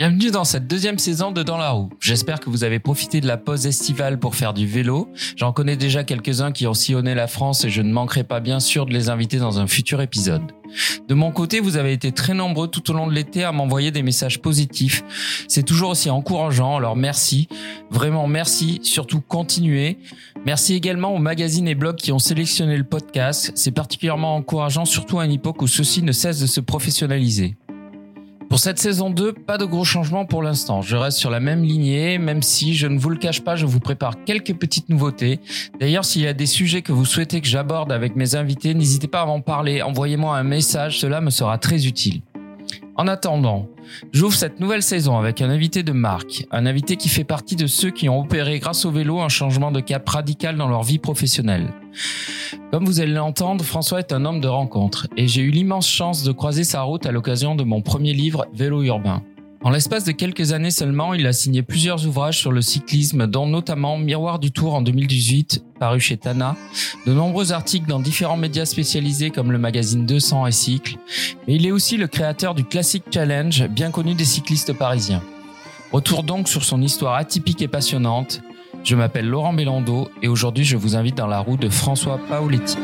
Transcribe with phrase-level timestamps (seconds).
[0.00, 1.90] Bienvenue dans cette deuxième saison de Dans la roue.
[2.00, 5.10] J'espère que vous avez profité de la pause estivale pour faire du vélo.
[5.36, 8.60] J'en connais déjà quelques-uns qui ont sillonné la France et je ne manquerai pas bien
[8.60, 10.40] sûr de les inviter dans un futur épisode.
[11.06, 13.90] De mon côté, vous avez été très nombreux tout au long de l'été à m'envoyer
[13.90, 15.04] des messages positifs.
[15.48, 17.46] C'est toujours aussi encourageant, alors merci.
[17.90, 19.98] Vraiment merci, surtout continuez.
[20.46, 23.52] Merci également aux magazines et blogs qui ont sélectionné le podcast.
[23.54, 27.54] C'est particulièrement encourageant, surtout à une époque où ceux-ci ne cessent de se professionnaliser.
[28.50, 30.82] Pour cette saison 2, pas de gros changements pour l'instant.
[30.82, 33.64] Je reste sur la même lignée, même si je ne vous le cache pas, je
[33.64, 35.38] vous prépare quelques petites nouveautés.
[35.78, 39.06] D'ailleurs, s'il y a des sujets que vous souhaitez que j'aborde avec mes invités, n'hésitez
[39.06, 39.82] pas à m'en parler.
[39.82, 42.22] Envoyez-moi un message, cela me sera très utile.
[42.96, 43.68] En attendant,
[44.12, 47.66] j'ouvre cette nouvelle saison avec un invité de marque, un invité qui fait partie de
[47.66, 50.98] ceux qui ont opéré grâce au vélo un changement de cap radical dans leur vie
[50.98, 51.68] professionnelle.
[52.70, 56.22] Comme vous allez l'entendre, François est un homme de rencontre et j'ai eu l'immense chance
[56.22, 59.22] de croiser sa route à l'occasion de mon premier livre Vélo urbain.
[59.62, 63.46] En l'espace de quelques années seulement, il a signé plusieurs ouvrages sur le cyclisme, dont
[63.46, 66.56] notamment Miroir du Tour en 2018, paru chez Tana,
[67.06, 70.96] de nombreux articles dans différents médias spécialisés comme le magazine 200 et Cycle,
[71.46, 75.22] mais il est aussi le créateur du Classic Challenge, bien connu des cyclistes parisiens.
[75.92, 78.40] Retour donc sur son histoire atypique et passionnante.
[78.82, 82.78] Je m'appelle Laurent Bélando et aujourd'hui je vous invite dans la roue de François Paoletti.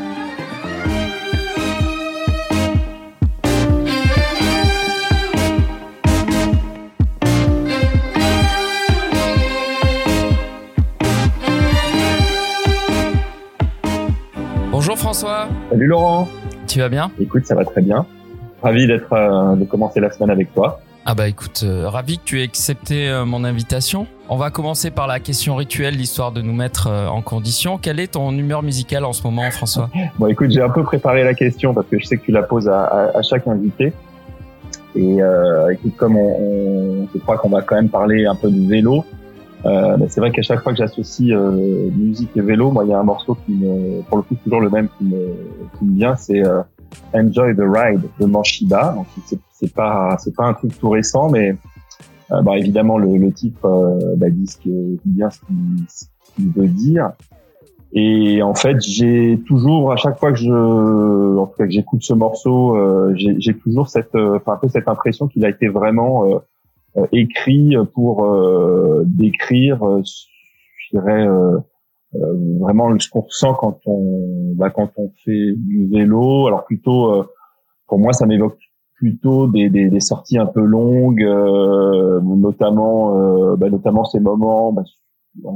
[14.87, 15.49] Bonjour François.
[15.69, 16.29] Salut Laurent.
[16.65, 17.11] Tu vas bien?
[17.19, 18.05] Écoute, ça va très bien.
[18.63, 20.79] Ravi d'être euh, de commencer la semaine avec toi.
[21.05, 24.07] Ah bah écoute, euh, ravi que tu aies accepté euh, mon invitation.
[24.29, 27.77] On va commencer par la question rituelle, l'histoire de nous mettre en condition.
[27.77, 29.89] Quelle est ton humeur musicale en ce moment, François?
[30.19, 32.43] Bon, écoute, j'ai un peu préparé la question parce que je sais que tu la
[32.43, 33.91] poses à, à, à chaque invité.
[34.95, 35.17] Et
[35.69, 39.03] écoute, comme on, on, je crois qu'on va quand même parler un peu de vélo,
[39.65, 42.93] euh, c'est vrai qu'à chaque fois que j'associe euh, musique et vélo, moi, il y
[42.93, 45.35] a un morceau qui me, pour le coup, toujours le même qui me,
[45.77, 46.61] qui me vient, c'est euh,
[47.13, 48.93] Enjoy the Ride de Manshiba.
[48.93, 51.55] Donc, c'est, pas, c'est pas un truc tout récent, mais
[52.31, 55.39] euh, bah, évidemment, le, le titre euh, bah, dit ce que, bien ce
[56.35, 57.11] qu'il, veut dire.
[57.93, 62.03] Et en fait, j'ai toujours, à chaque fois que je, en tout cas que j'écoute
[62.03, 65.67] ce morceau, euh, j'ai, j'ai toujours cette, enfin un peu cette impression qu'il a été
[65.67, 66.25] vraiment
[67.11, 71.27] écrit pour euh, décrire, euh, je dirais,
[72.59, 76.47] vraiment ce qu'on ressent quand on, bah, quand on fait du vélo.
[76.47, 77.25] Alors plutôt,
[77.87, 78.57] pour moi, ça m'évoque
[78.95, 81.27] plutôt des, des, des, sorties un peu longues,
[82.23, 84.83] notamment, bah, notamment ces moments, bah,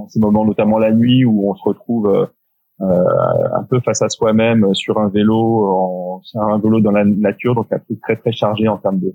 [0.10, 2.28] ces moments notamment la nuit où on se retrouve
[2.82, 3.04] euh,
[3.54, 7.54] un peu face à soi-même sur un vélo, en, sur un vélo dans la nature,
[7.54, 9.14] donc un truc très très chargé en termes de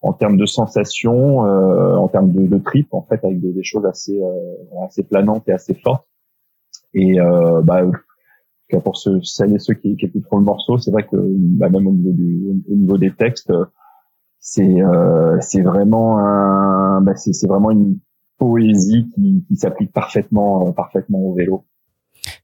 [0.00, 3.64] en termes de sensations, euh, en termes de, de trip, en fait, avec des, des
[3.64, 6.06] choses assez euh, assez planantes et assez fortes.
[6.94, 7.82] Et euh, bah,
[8.84, 11.86] pour ceux, celles et ceux qui, qui écouteront le morceau, c'est vrai que bah, même
[11.86, 13.52] au niveau du au niveau des textes,
[14.38, 17.98] c'est euh, c'est vraiment un bah, c'est c'est vraiment une
[18.38, 21.64] poésie qui, qui s'applique parfaitement parfaitement au vélo.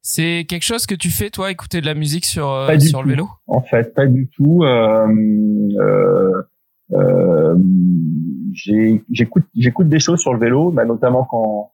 [0.03, 3.11] C'est quelque chose que tu fais toi, écouter de la musique sur euh, sur le
[3.11, 3.29] vélo?
[3.47, 4.63] En fait, pas du tout.
[4.65, 6.43] Euh, euh, euh,
[8.53, 11.71] j'écoute j'écoute des choses sur le vélo, bah, notamment quand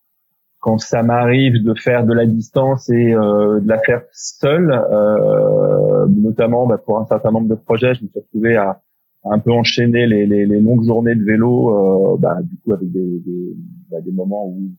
[0.60, 6.06] quand ça m'arrive de faire de la distance et euh, de la faire seule, euh,
[6.08, 8.82] notamment bah, pour un certain nombre de projets, je me suis retrouvé à,
[9.24, 12.74] à un peu enchaîner les, les, les, longues journées de vélo, euh, bah, du coup
[12.74, 13.56] avec des, des,
[13.90, 14.70] bah, des moments où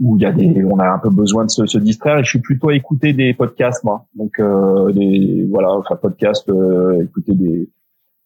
[0.00, 2.18] où il y a des, on a un peu besoin de se, se, distraire.
[2.18, 4.06] Et je suis plutôt à écouter des podcasts, moi.
[4.14, 7.68] Donc euh, des, voilà, enfin podcasts, euh, écouter des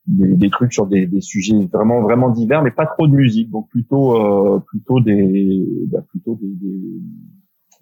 [0.07, 3.51] des, des, trucs sur des, des, sujets vraiment vraiment divers, mais pas trop de musique,
[3.51, 6.39] donc plutôt euh, plutôt des bah, plutôt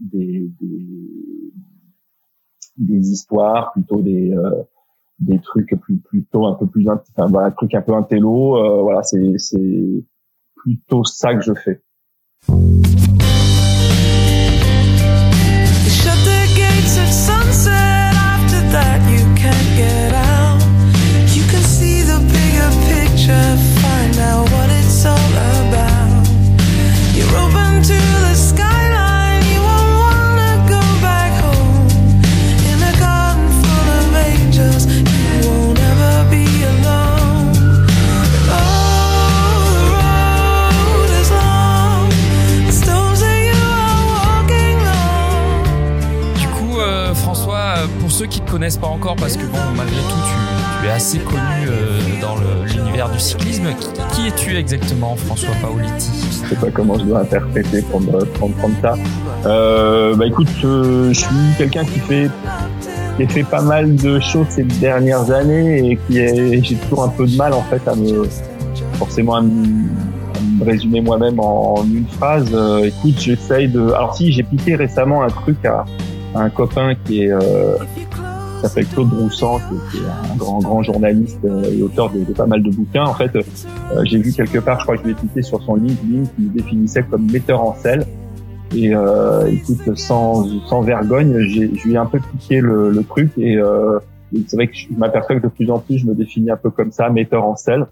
[0.01, 0.51] des
[2.77, 4.63] des, histoires, plutôt des euh,
[5.21, 8.83] des trucs plus plutôt un peu plus enfin voilà, un truc un peu intello, euh,
[8.83, 10.05] voilà c'est c'est
[10.57, 11.83] plutôt ça que je fais.
[48.55, 51.67] Connaissent pas encore, parce que bon, malgré tout, tu, es assez connu
[52.23, 53.65] dans l'univers du cyclisme.
[54.13, 58.55] Qui, es-tu exactement, François Paoliti Je sais pas comment je dois interpréter pour me prendre,
[58.81, 58.95] ça.
[59.43, 61.27] bah écoute, je suis
[61.59, 62.31] quelqu'un qui fait
[63.17, 66.15] qui fait pas mal de choses ces dernières années et qui
[66.63, 68.25] j'ai toujours un peu de mal en fait à me
[68.95, 69.89] forcément à me,
[70.65, 72.51] résumer moi-même en, une phrase.
[72.55, 73.91] Euh, écoute, j'essaye de.
[73.91, 75.85] Alors si j'ai piqué récemment un truc à,
[76.37, 77.77] un copain qui est euh,
[78.69, 79.59] s'appelle Claude Broussan,
[79.91, 83.05] qui, est un grand grand journaliste euh, et auteur de, pas mal de bouquins.
[83.05, 83.43] En fait, euh,
[84.05, 87.03] j'ai vu quelque part, je crois que je l'ai piqué sur son LinkedIn, qui définissait
[87.03, 88.05] comme metteur en selle.
[88.75, 93.05] Et euh, écoute, sans, sans vergogne, j'ai, je lui ai un peu piqué le, le
[93.05, 94.01] truc et, euh,
[94.47, 96.71] c'est vrai que je m'aperçois que de plus en plus, je me définis un peu
[96.71, 97.87] comme ça, metteur en selle.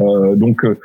[0.00, 0.78] Euh, donc, euh,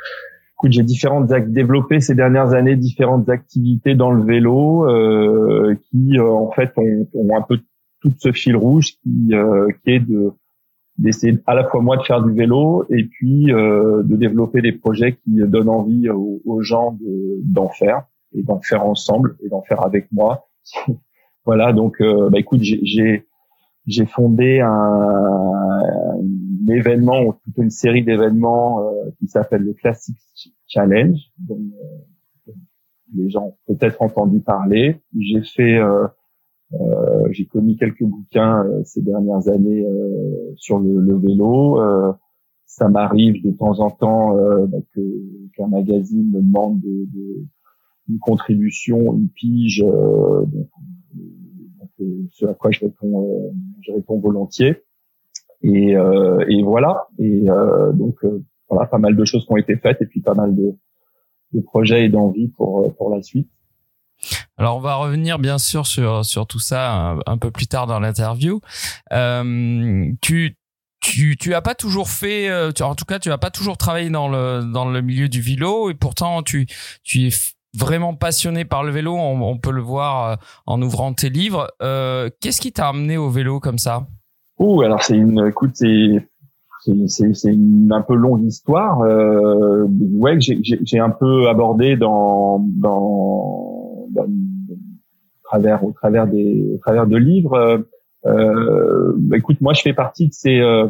[0.54, 6.32] écoute, j'ai différentes développé ces dernières années différentes activités dans le vélo euh, qui, euh,
[6.32, 7.60] en fait, ont, ont, un peu
[8.10, 9.32] tout ce fil rouge qui,
[9.84, 10.32] qui est de
[10.98, 15.18] d'essayer à la fois moi de faire du vélo et puis de développer des projets
[15.18, 19.62] qui donnent envie aux, aux gens de, d'en faire et d'en faire ensemble et d'en
[19.62, 20.48] faire avec moi.
[21.46, 23.26] voilà, donc euh, bah, écoute, j'ai
[23.88, 30.16] j'ai fondé un, un, événement ou plutôt une série d'événements euh, qui s'appelle le Classic
[30.68, 32.52] Challenge, dont euh,
[33.16, 35.02] les gens ont peut-être entendu parler.
[35.20, 36.08] J'ai fait euh,
[37.32, 39.86] j'ai commis quelques bouquins ces dernières années
[40.56, 41.80] sur le, le vélo.
[42.66, 44.36] ça m'arrive de temps en temps
[44.68, 44.78] bah,
[45.56, 47.46] qu'un magazine me demande de, de
[48.10, 53.52] une contribution, une pige, euh, donc, euh, ce à quoi je réponds, euh,
[53.82, 54.84] je réponds volontiers.
[55.62, 57.08] Et, et voilà.
[57.18, 57.46] Et
[57.96, 58.24] donc
[58.70, 60.76] voilà, pas mal de choses qui ont été faites et puis pas mal de,
[61.54, 63.50] de projets et d'envie pour pour la suite.
[64.58, 68.00] Alors on va revenir bien sûr sur sur tout ça un, peu plus tard dans
[68.00, 68.62] l'interview.
[69.12, 70.58] Euh, tu
[71.02, 74.10] tu tu as pas toujours fait tu, en tout cas tu as pas toujours travaillé
[74.10, 76.68] dans le dans le milieu du vélo et pourtant tu
[77.04, 77.32] tu es
[77.78, 80.36] vraiment passionné par le vélo, on, peut le voir euh,
[80.66, 81.68] en ouvrant tes livres.
[81.82, 84.08] Euh, qu'est-ce qui t'a amené au vélo comme ça?
[84.58, 86.28] Oh, alors c'est une, écoute, c'est
[87.08, 89.02] c'est une un peu longue histoire.
[89.02, 94.28] Euh, ouais, j'ai un peu abordé dans dans, dans
[95.46, 97.86] travers au travers des au travers de livres.
[98.26, 100.88] Euh, bah, écoute, moi je fais partie de ces euh,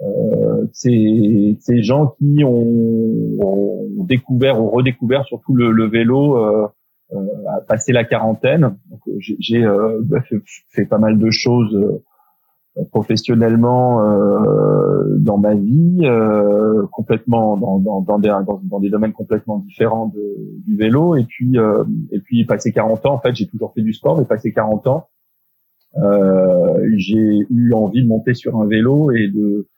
[0.00, 6.66] euh, c'est ces gens qui ont, ont, découvert ou redécouvert surtout le, le vélo euh,
[7.12, 7.16] euh,
[7.56, 8.76] à passer la quarantaine.
[9.38, 10.36] J'ai euh, bah, fait,
[10.70, 12.02] fait, pas mal de choses euh,
[12.90, 18.34] professionnellement euh, dans ma vie, euh, complètement dans, dans, dans, des,
[18.64, 21.16] dans, des domaines complètement différents de, du vélo.
[21.16, 24.18] Et puis, euh, et puis passer 40 ans, en fait, j'ai toujours fait du sport,
[24.18, 25.08] mais passer 40 ans,
[26.96, 29.68] j'ai eu envie de monter sur un vélo et de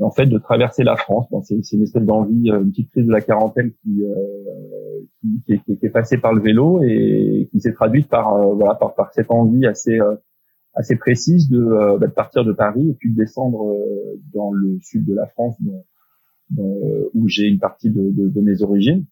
[0.00, 1.26] en fait de traverser la France.
[1.30, 5.00] Bon, c'est, une espèce d'envie, une petite crise de la quarantaine qui, euh,
[5.46, 8.74] qui, qui, qui, est passée par le vélo et qui s'est traduite par euh, voilà
[8.74, 10.14] par, par, cette envie assez euh,
[10.74, 13.76] assez précise de, bah, de, partir de Paris et puis de descendre
[14.32, 15.56] dans le sud de la France,
[16.58, 19.04] où j'ai une partie de, de, de, mes origines.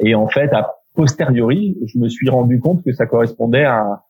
[0.00, 4.04] Et en fait, a posteriori, je me suis rendu compte que ça correspondait à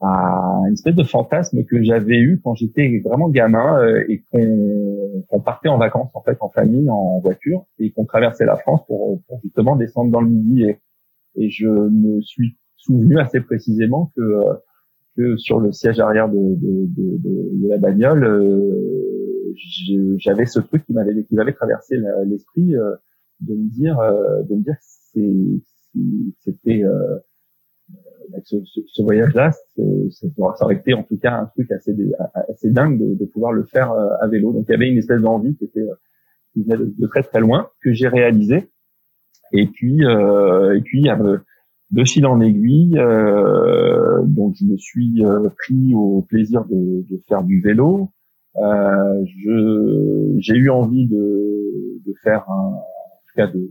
[0.00, 5.40] à une espèce de fantasme que j'avais eu quand j'étais vraiment gamin euh, et qu'on
[5.40, 9.20] partait en vacances en fait en famille en voiture et qu'on traversait la France pour,
[9.28, 10.80] pour, justement descendre dans le midi et,
[11.36, 14.54] et je me suis souvenu assez précisément que euh,
[15.16, 19.54] que sur le siège arrière de, de, de, de la bagnole euh,
[20.18, 23.98] j'avais ce truc qui m'avait qui m'avait traversé l'esprit de me dire
[24.48, 24.76] de me dire
[26.38, 26.84] c'était
[28.44, 31.94] ce, ce, voyage-là, ça aurait été en tout cas un truc assez,
[32.48, 34.52] assez dingue de, pouvoir le faire euh, à vélo.
[34.52, 35.94] Donc il y avait une espèce d'envie qui était euh,
[36.52, 38.70] qui venait de, très très loin que j'ai réalisé.
[39.52, 41.08] Et puis euh, et puis
[41.90, 47.20] de fil en aiguille, euh, donc je me suis euh, pris au plaisir de, de
[47.28, 48.10] faire du vélo.
[48.56, 53.70] Euh, je j'ai eu envie de, de faire un, en tout cas de,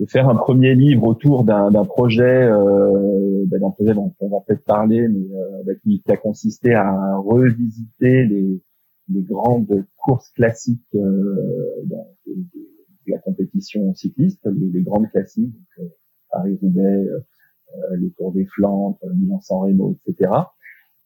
[0.00, 4.38] de faire un premier livre autour d'un projet, euh, ben, d'un projet dont on va
[4.46, 8.62] peut-être parler, mais euh, ben, qui, qui, a consisté à revisiter les,
[9.12, 11.36] les grandes courses classiques euh,
[11.84, 11.96] de,
[13.06, 15.54] la compétition cycliste, les, grandes classiques,
[16.30, 17.20] Paris-Roubaix, euh,
[17.74, 20.30] euh, le Tour des Flandres, Milan-San Remo, etc.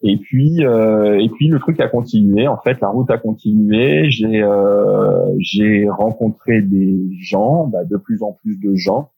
[0.02, 2.47] Et puis, euh, et puis le truc a continué.
[2.47, 4.11] En fait, la route a continué.
[4.11, 9.12] J'ai, euh, j'ai rencontré des gens, bah, de plus en plus de gens,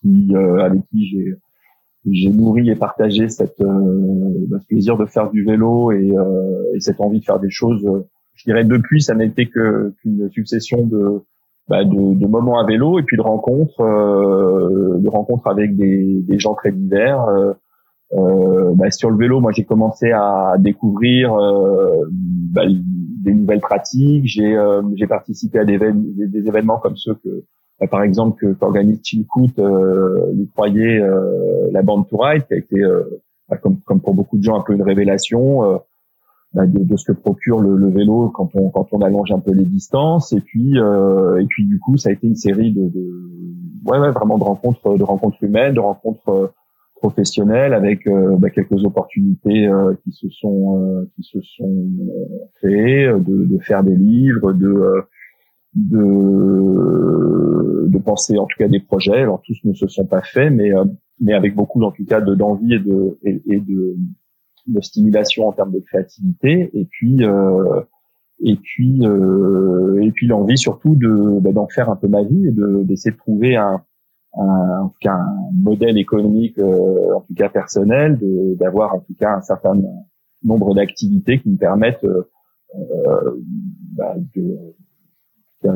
[0.00, 1.34] qui, euh, avec qui j'ai,
[2.08, 6.74] j'ai nourri et partagé cette, euh, bah, ce plaisir de faire du vélo et, euh,
[6.74, 7.84] et, cette envie de faire des choses
[8.36, 11.22] je dirais depuis, ça été que qu'une succession de,
[11.68, 16.22] bah, de, de moments à vélo et puis de rencontres, euh, de rencontres avec des,
[16.22, 17.22] des gens très divers.
[17.24, 17.52] Euh,
[18.12, 24.26] euh, bah, sur le vélo, moi j'ai commencé à découvrir euh, bah, des nouvelles pratiques.
[24.26, 27.44] J'ai euh, j'ai participé à des, des, événements comme ceux que,
[27.80, 32.54] bah, par exemple, que qu'organise Chilcoot, euh, lui croyait euh, la bande to ride, qui
[32.54, 32.80] a été
[33.48, 35.80] bah, comme, comme pour beaucoup de gens un peu une révélation
[36.56, 39.38] bah, de, de, ce que procure le, le, vélo quand on quand on allonge un
[39.38, 40.32] peu les distances.
[40.32, 43.10] Et puis et puis du coup, ça a été une série de, de
[43.86, 46.52] ouais, ouais vraiment de rencontres de rencontres humaines, de rencontres
[46.96, 51.86] professionnel avec euh, bah, quelques opportunités euh, qui se sont euh, qui se sont
[52.56, 55.04] créées de, de, faire des livres de
[55.74, 56.02] de
[57.88, 60.70] de penser en tout cas des projets alors tous ne se sont pas faits mais
[61.20, 63.96] mais avec beaucoup en tout cas de d'envie et de et, de
[64.66, 67.22] de stimulation en termes de créativité et puis
[68.44, 72.52] et puis et puis l'envie surtout de bah, d'en faire un peu ma vie et
[72.52, 73.82] de d'essayer de trouver un
[74.36, 78.18] un, en tout cas un modèle économique, euh, en tout cas personnel,
[78.58, 79.74] d'avoir en tout cas un certain
[80.42, 82.28] nombre d'activités qui me permettent euh,
[82.74, 83.40] euh
[83.96, 84.58] bah, de,
[85.64, 85.70] de,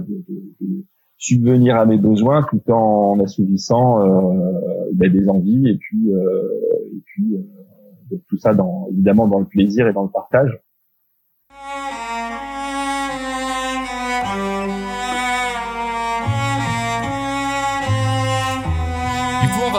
[0.61, 0.85] de,
[1.17, 7.37] subvenir à mes besoins tout en assouvissant euh, bah, des envies et puis et puis
[8.29, 10.61] tout ça dans évidemment dans le plaisir et dans le partage.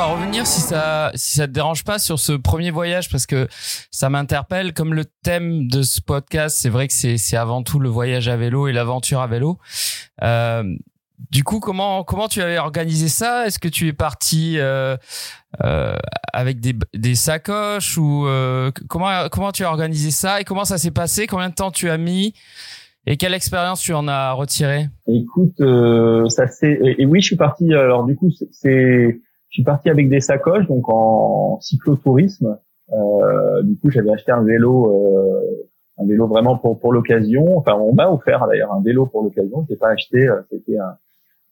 [0.05, 3.47] revenir si ça si ça te dérange pas sur ce premier voyage parce que
[3.91, 7.79] ça m'interpelle comme le thème de ce podcast c'est vrai que c'est c'est avant tout
[7.79, 9.59] le voyage à vélo et l'aventure à vélo
[10.21, 10.63] euh,
[11.29, 13.45] du coup comment comment tu avais organisé ça?
[13.45, 14.97] Est-ce que tu es parti euh,
[15.63, 15.95] euh,
[16.33, 20.77] avec des, des sacoches ou euh, comment comment tu as organisé ça et comment ça
[20.77, 21.27] s'est passé?
[21.27, 22.33] Combien de temps tu as mis?
[23.07, 24.87] Et quelle expérience tu en as retiré?
[25.07, 27.73] Écoute, euh, ça c'est et, oui, je suis parti.
[27.73, 32.57] Alors du coup, c'est je suis parti avec des sacoches, donc en cyclotourisme.
[32.93, 37.57] Euh, du coup, j'avais acheté un vélo, euh, un vélo vraiment pour pour l'occasion.
[37.57, 39.65] Enfin, on m'a offert d'ailleurs un vélo pour l'occasion.
[39.67, 40.97] Je l'ai pas acheté, c'était un,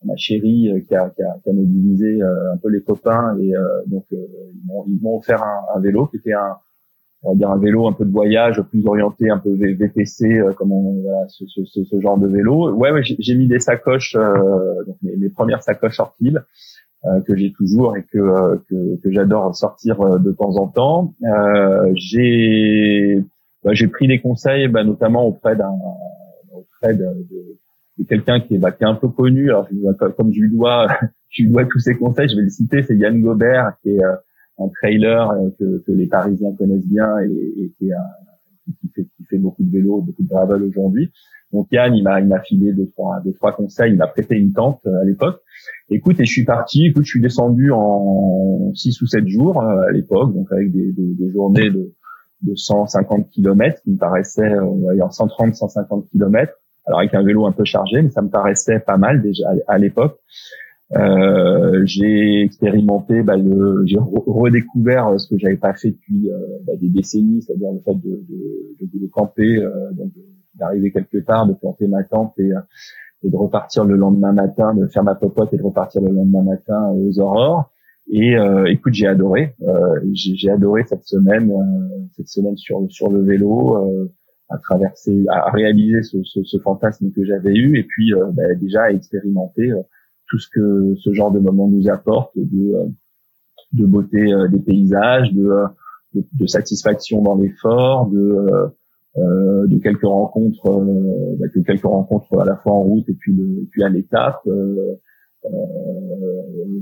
[0.05, 3.37] ma chérie euh, qui a, qui a, qui a mobilisé euh, un peu les copains
[3.39, 3.53] et
[3.87, 6.57] donc ils m'ont offert un, un, vélo qui était un
[7.23, 10.71] on va dire un vélo un peu de voyage plus orienté un peu VTC comme
[10.71, 15.17] on voilà, ce, ce, ce, genre de vélo ouais, j'ai mis des sacoches donc mes,
[15.17, 16.45] mes, premières sacoches ortibles
[17.05, 20.67] euh, que j'ai toujours et que, euh, que, que j'adore sortir euh, de temps en
[20.67, 21.13] temps.
[21.93, 23.23] j'ai
[23.63, 25.71] bah, j'ai pris des conseils, bah, notamment auprès d'un
[26.51, 27.58] auprès de, de,
[28.05, 29.49] quelqu'un qui est, bah, qui est un peu connu.
[29.49, 29.67] Alors
[30.17, 30.87] comme je lui dois
[31.29, 34.03] je lui dois tous ses conseils, je vais le citer, c'est Yann Gobert qui est
[34.03, 39.07] un trailer que, que les Parisiens connaissent bien et, et qui, est un, qui, fait,
[39.15, 41.11] qui fait beaucoup de vélo, beaucoup de gravel aujourd'hui.
[41.51, 44.35] Donc Yann, il m'a il m'a filé deux trois deux trois conseils, il m'a prêté
[44.35, 45.41] une tente à l'époque.
[45.89, 46.85] Écoute, et je suis parti.
[46.85, 50.91] Écoute, je suis descendu en 6 ou 7 jours euh, à l'époque, donc avec des,
[50.91, 51.91] des, des journées de,
[52.43, 54.55] de 150 km qui me paraissaient,
[54.93, 56.53] dire 130, 150 km.
[56.89, 59.77] Alors avec un vélo un peu chargé, mais ça me paraissait pas mal déjà à,
[59.77, 60.19] l'époque.
[60.97, 66.73] Euh, j'ai expérimenté, bah, le, j'ai redécouvert ce que j'avais pas fait depuis euh, bah,
[66.81, 68.25] des décennies, c'est-à-dire le fait de,
[68.81, 69.91] de, de, camper, euh,
[70.55, 72.51] d'arriver quelque part, de planter ma tente et
[73.23, 76.43] et de repartir le lendemain matin, de faire ma popote et de repartir le lendemain
[76.43, 77.71] matin aux aurores.
[78.11, 83.11] Et euh, écoute, j'ai adoré, euh, j'ai adoré cette semaine, euh, cette semaine sur sur
[83.11, 84.11] le vélo, euh,
[84.49, 88.43] à traverser, à réaliser ce, ce, ce fantasme que j'avais eu, et puis euh, bah,
[88.59, 89.81] déjà à expérimenter euh,
[90.27, 92.73] tout ce que ce genre de moment nous apporte, de
[93.73, 95.47] de beauté des paysages, de,
[96.15, 98.71] de, satisfaction dans l'effort, de
[99.17, 103.13] euh, de quelques rencontres, euh, bah, de quelques rencontres à la fois en route et
[103.13, 104.39] puis, le, et puis à l'étape.
[104.47, 104.95] Euh,
[105.45, 105.49] euh,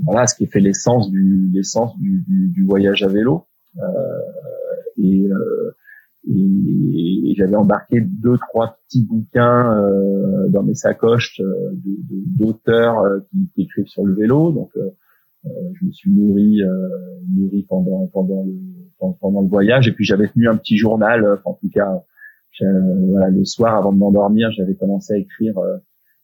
[0.04, 3.46] voilà, ce qui fait l'essence du du, du, du, voyage à vélo.
[4.98, 5.28] et,
[6.28, 9.80] et, j'avais embarqué deux trois petits bouquins
[10.48, 11.40] dans mes sacoches
[12.36, 14.50] d'auteurs qui, qui, écrivent sur le vélo.
[14.50, 14.72] Donc
[15.44, 16.60] je me suis nourri
[17.30, 18.54] nourri pendant pendant le
[19.20, 22.02] pendant le voyage et puis j'avais tenu un petit journal en tout cas
[22.60, 25.76] voilà, le soir avant de m'endormir, j'avais commencé à écrire euh,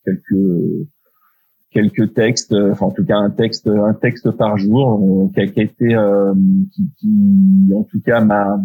[0.05, 0.89] quelques
[1.71, 5.45] quelques textes, euh, enfin en tout cas un texte un texte par jour qui a,
[5.45, 6.35] été euh,
[6.73, 8.61] qui, qui, en tout cas m'a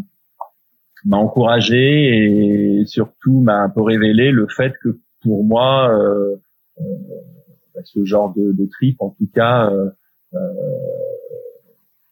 [1.06, 6.36] m'a encouragé et surtout m'a un peu révélé le fait que pour moi euh,
[7.74, 9.72] bah, ce genre de, de, trip en tout cas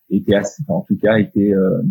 [0.09, 1.81] était assez, en tout cas était euh,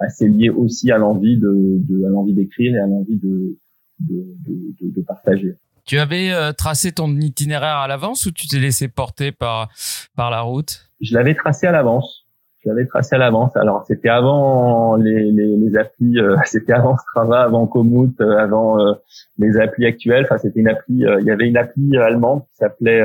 [0.00, 3.56] assez lié aussi à l'envie de, de, à l'envie d'écrire et à l'envie de
[4.00, 5.56] de, de, de partager.
[5.84, 9.68] Tu avais tracé ton itinéraire à l'avance ou tu t'es laissé porter par
[10.16, 10.90] par la route?
[11.00, 12.19] Je l'avais tracé à l'avance
[12.62, 13.56] je l'avais tracé à l'avance.
[13.56, 18.80] Alors c'était avant les, les, les applis, euh, c'était avant Strava, avant Komoot, euh, avant
[18.80, 18.92] euh,
[19.38, 20.24] les applis actuelles.
[20.24, 23.02] Enfin c'était une appli, il y avait une appli allemande qui s'appelait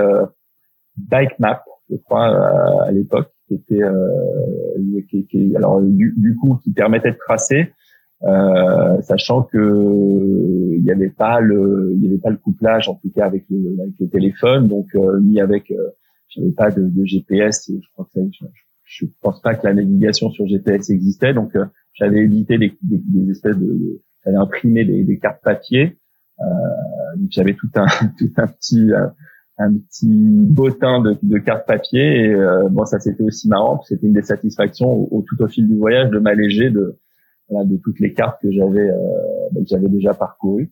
[0.98, 3.84] Bike Map, je crois à l'époque, qui était
[5.10, 7.74] qui, qui, alors du, du, coup qui permettait de tracer,
[9.02, 13.10] sachant que il n'y avait pas le il y avait pas le couplage en tout
[13.16, 14.88] cas avec le, avec le téléphone, donc
[15.22, 15.74] ni avec
[16.30, 17.72] j'avais pas de, de, GPS.
[17.72, 18.46] Je crois que ça, je
[19.22, 23.32] pense pas que la navigation sur GPS existait, donc euh, j'avais édité des, des, des,
[23.32, 25.98] espèces de, j'avais imprimé des, des, cartes papier,
[26.40, 26.44] euh,
[27.30, 27.86] j'avais tout un
[28.18, 29.08] tout un petit euh,
[29.58, 34.08] un petit bottin de, de cartes papier et euh, bon ça c'était aussi marrant, c'était
[34.08, 37.00] une des satisfactions au, tout au fil du voyage de m'alléger de
[37.50, 38.98] voilà, de toutes les cartes que j'avais euh,
[39.52, 40.72] ben, que j'avais déjà parcourues.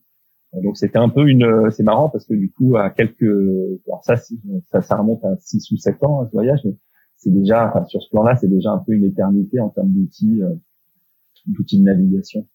[0.62, 4.14] Donc c'était un peu une, c'est marrant parce que du coup à quelques, alors ça,
[4.16, 6.60] ça, ça remonte à 6 ou 7 ans ce voyage,
[7.16, 10.42] c'est déjà, enfin, sur ce plan-là, c'est déjà un peu une éternité en termes d'outils,
[10.42, 10.54] euh,
[11.46, 12.46] d'outils de navigation.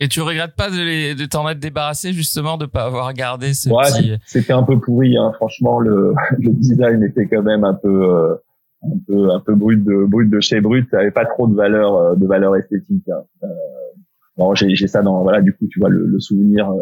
[0.00, 3.68] Et tu regrettes pas de, de t'en être débarrassé justement de pas avoir gardé ce
[3.68, 4.12] ouais, petit...
[4.26, 5.32] C'était un peu pourri, hein.
[5.34, 5.78] franchement.
[5.78, 8.34] Le, le design était quand même un peu, euh,
[8.82, 10.88] un peu, un peu brut de brut de chez brut.
[10.90, 13.08] Ça avait pas trop de valeur, euh, de valeur esthétique.
[13.08, 13.22] Hein.
[13.44, 13.46] Euh,
[14.36, 16.72] bon, j'ai, j'ai ça dans, voilà, du coup, tu vois le, le souvenir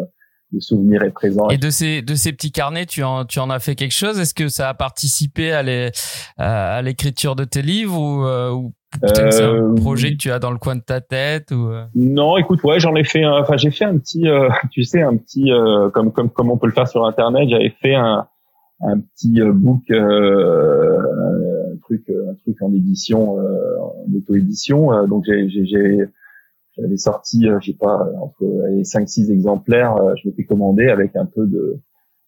[0.53, 1.49] le souvenir est présent.
[1.49, 4.19] Et de ces de ces petits carnets, tu en tu en as fait quelque chose?
[4.19, 5.89] Est-ce que ça a participé à les
[6.37, 10.31] à l'écriture de tes livres ou, euh, ou peut-être c'est un euh, projet que tu
[10.31, 11.85] as dans le coin de ta tête ou euh?
[11.95, 14.25] Non, écoute, ouais, j'en ai fait un enfin j'ai fait un petit
[14.71, 15.51] tu sais un petit
[15.93, 18.27] comme comme comme on peut le faire sur internet, j'avais fait un
[18.81, 26.05] un petit book un truc un truc en édition en auto édition donc j'ai j'ai
[26.77, 31.15] j'avais sorti, euh, je sais pas, entre les 5-6 exemplaires, euh, je m'étais commandé avec
[31.15, 31.79] un peu de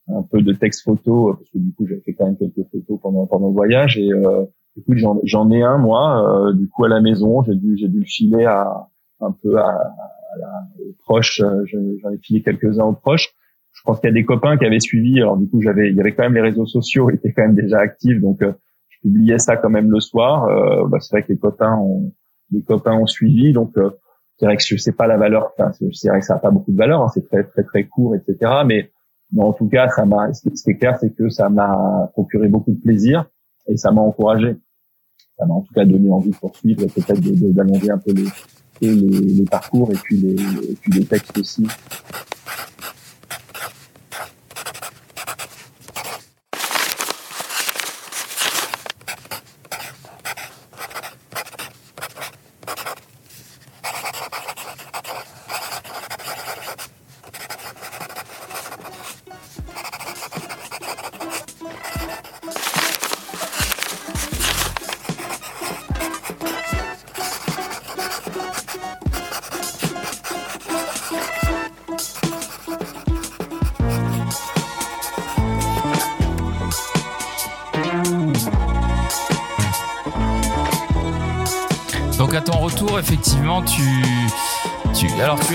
[0.07, 2.99] un peu de texte photo parce que du coup j'avais fait quand même quelques photos
[3.01, 3.97] pendant pendant le voyage.
[3.97, 4.45] Et euh,
[4.77, 7.41] du coup j'en ai un moi euh, du coup à la maison.
[7.43, 8.87] J'ai dû j'ai dû le filer à
[9.19, 13.33] un peu à, à la, aux proches j'en ai filé quelques uns aux proches.
[13.71, 15.19] Je pense qu'il y a des copains qui avaient suivi.
[15.19, 17.55] Alors du coup j'avais il y avait quand même les réseaux sociaux étaient quand même
[17.55, 20.87] déjà actifs donc je publiais ça quand même le soir.
[20.87, 22.13] Bah, c'est vrai que les copains ont
[22.51, 23.73] les copains ont suivi donc
[24.37, 26.51] c'est vrai que je sais pas la valeur, enfin, c'est vrai que ça a pas
[26.51, 28.51] beaucoup de valeur, hein, c'est très très très court, etc.
[28.65, 28.91] Mais,
[29.37, 32.71] en tout cas, ça m'a, ce qui est clair, c'est que ça m'a procuré beaucoup
[32.71, 33.25] de plaisir
[33.67, 34.55] et ça m'a encouragé.
[35.37, 37.19] Ça m'a en tout cas donné envie de poursuivre, peut-être
[37.53, 38.25] d'allonger un peu les,
[38.81, 41.67] les, les, parcours et puis les, et puis les textes aussi.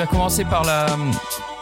[0.01, 0.87] Tu, as commencé par la,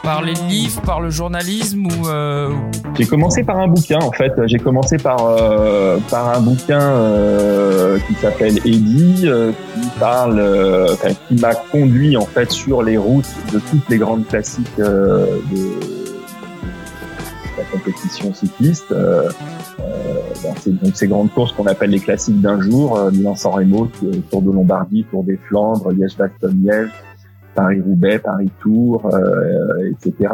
[0.03, 2.51] par les livres, par le journalisme ou euh,
[2.97, 4.33] J'ai commencé par un bouquin en fait.
[4.47, 9.29] J'ai commencé par euh, par un bouquin euh, qui s'appelle Eddie,
[9.75, 10.97] qui parle,
[11.29, 15.27] qui m'a conduit en fait sur les routes de toutes les grandes classiques de,
[17.57, 18.95] la compétition cycliste.
[20.63, 23.91] ces, donc ces grandes courses qu'on appelle les classiques d'un jour, Milan-San Remo,
[24.31, 26.91] Tour de Lombardie, Tour des Flandres, Liège-Bastogne-Liège,
[27.59, 30.33] Paris-Roubaix, Paris-Tour, euh, etc.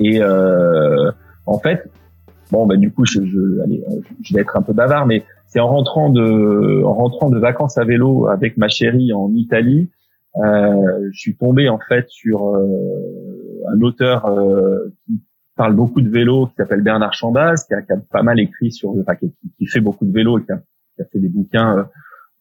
[0.00, 1.10] Et euh,
[1.46, 1.88] en fait,
[2.50, 3.84] bon, bah, du coup, je, je, allez,
[4.22, 7.78] je vais être un peu bavard, mais c'est en rentrant de, en rentrant de vacances
[7.78, 9.88] à vélo avec ma chérie en Italie,
[10.44, 15.22] euh, je suis tombé en fait sur euh, un auteur euh, qui
[15.54, 18.72] parle beaucoup de vélo, qui s'appelle Bernard Chambaz, qui a, qui a, pas mal écrit
[18.72, 20.56] sur, enfin, qui, qui, fait beaucoup de vélo, et qui a,
[20.96, 21.88] qui a fait des bouquins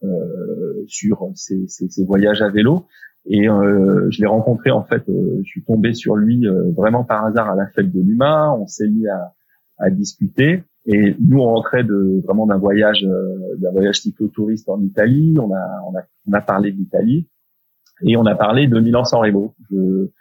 [0.03, 2.85] euh, sur ses, ses, voyages à vélo.
[3.27, 7.03] Et euh, je l'ai rencontré en fait, euh, je suis tombé sur lui euh, vraiment
[7.03, 8.53] par hasard à la fête de l'UMA.
[8.53, 9.33] On s'est mis à,
[9.79, 10.63] à, discuter.
[10.85, 13.03] Et nous, on rentrait de vraiment d'un voyage,
[13.57, 15.35] d'un voyage cyclotouriste en Italie.
[15.39, 17.27] On a, on a, on a parlé d'Italie
[18.03, 19.55] et on a parlé de Milan-San Remo.
[19.71, 20.11] Je,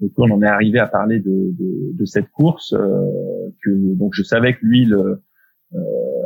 [0.00, 4.22] donc on en est arrivé à parler de, de, de cette course que donc je
[4.22, 5.22] savais que lui le,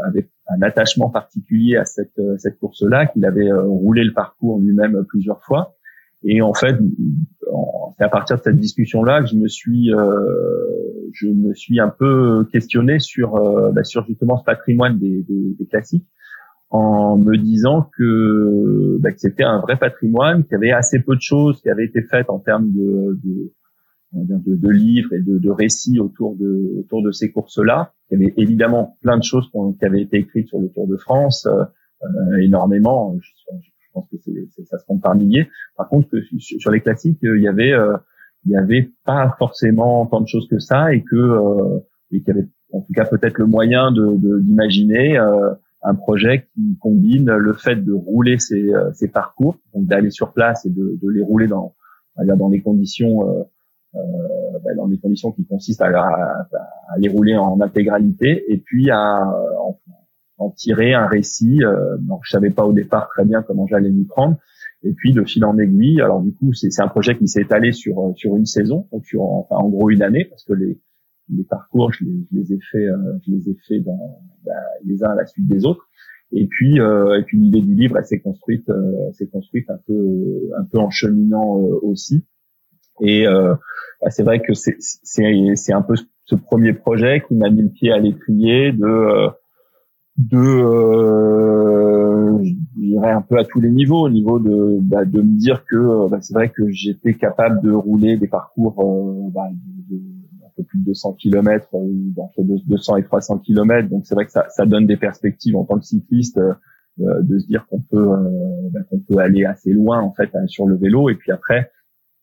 [0.05, 5.43] avait un attachement particulier à cette, cette course-là, qu'il avait roulé le parcours lui-même plusieurs
[5.45, 5.74] fois
[6.25, 6.77] Et en fait,
[7.99, 9.91] c'est à partir de cette discussion-là que je me suis,
[11.13, 13.33] je me suis un peu questionné sur,
[13.73, 16.07] bah, sur justement ce patrimoine des, des, des classiques
[16.75, 21.15] en me disant que, bah, que c'était un vrai patrimoine, qu'il y avait assez peu
[21.15, 23.53] de choses qui avaient été faites en termes de, de,
[24.13, 27.93] de, livres et de, de, récits autour de, autour de ces courses-là.
[28.11, 30.97] Il y avait évidemment plein de choses qui avaient été écrites sur le Tour de
[30.97, 33.17] France, euh, énormément.
[33.21, 35.49] Je, pense que ça se compte par milliers.
[35.77, 37.97] Par contre, que sur les classiques, il y avait, euh,
[38.45, 41.79] il y avait pas forcément tant de choses que ça, et que euh,
[42.11, 45.17] et qu'il y avait en tout cas peut-être le moyen de d'imaginer
[45.83, 50.67] un projet qui combine le fait de rouler ces, ces parcours, donc d'aller sur place
[50.67, 51.75] et de, de les rouler dans,
[52.17, 53.43] dans les conditions euh,
[53.97, 56.49] euh, ben, dans les conditions qui consistent à, à,
[56.89, 59.23] à, les rouler en intégralité et puis à
[59.61, 59.79] en,
[60.39, 61.63] en tirer un récit.
[61.63, 64.37] Euh, donc je savais pas au départ très bien comment j'allais m'y prendre.
[64.83, 67.73] Et puis de fil en aiguille, alors du coup c'est un projet qui s'est étalé
[67.73, 70.79] sur sur une saison, donc sur enfin, en gros une année parce que les
[71.31, 74.53] les parcours je les, je les ai fait euh, je les ai fait dans bah,
[74.85, 75.89] les uns à la suite des autres.
[76.33, 79.79] Et puis euh, et puis l'idée du livre elle s'est construite euh, s'est construite un
[79.87, 82.25] peu un peu en cheminant euh, aussi.
[83.01, 83.55] Et euh,
[84.03, 85.95] bah, c'est vrai que c'est c'est un peu
[86.25, 89.31] ce premier projet qui m'a mis le pied à l'étrier de
[90.17, 95.21] de euh, je dirais un peu à tous les niveaux au niveau de bah, de
[95.21, 99.31] me dire que euh, bah, c'est vrai que j'étais capable de rouler des parcours euh,
[99.31, 99.49] bah,
[99.91, 104.15] de, un peu plus de 200 km ou entre 200 et 300 km donc c'est
[104.15, 107.67] vrai que ça, ça donne des perspectives en tant que cycliste euh, de se dire
[107.69, 108.09] qu'on peut
[108.71, 111.11] bah, qu'on peut aller assez loin en fait sur le vélo.
[111.11, 111.73] Et puis après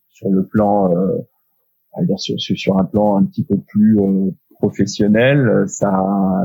[0.07, 0.89] sur le plan
[2.15, 3.99] sur, sur un plan un petit peu plus
[4.61, 5.89] professionnel, ça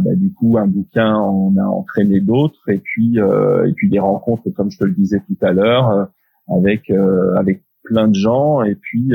[0.02, 3.98] bah, du coup un bouquin on a entraîné d'autres et puis euh, et puis des
[3.98, 6.04] rencontres comme je te le disais tout à l'heure euh,
[6.48, 9.12] avec euh, avec plein de gens et puis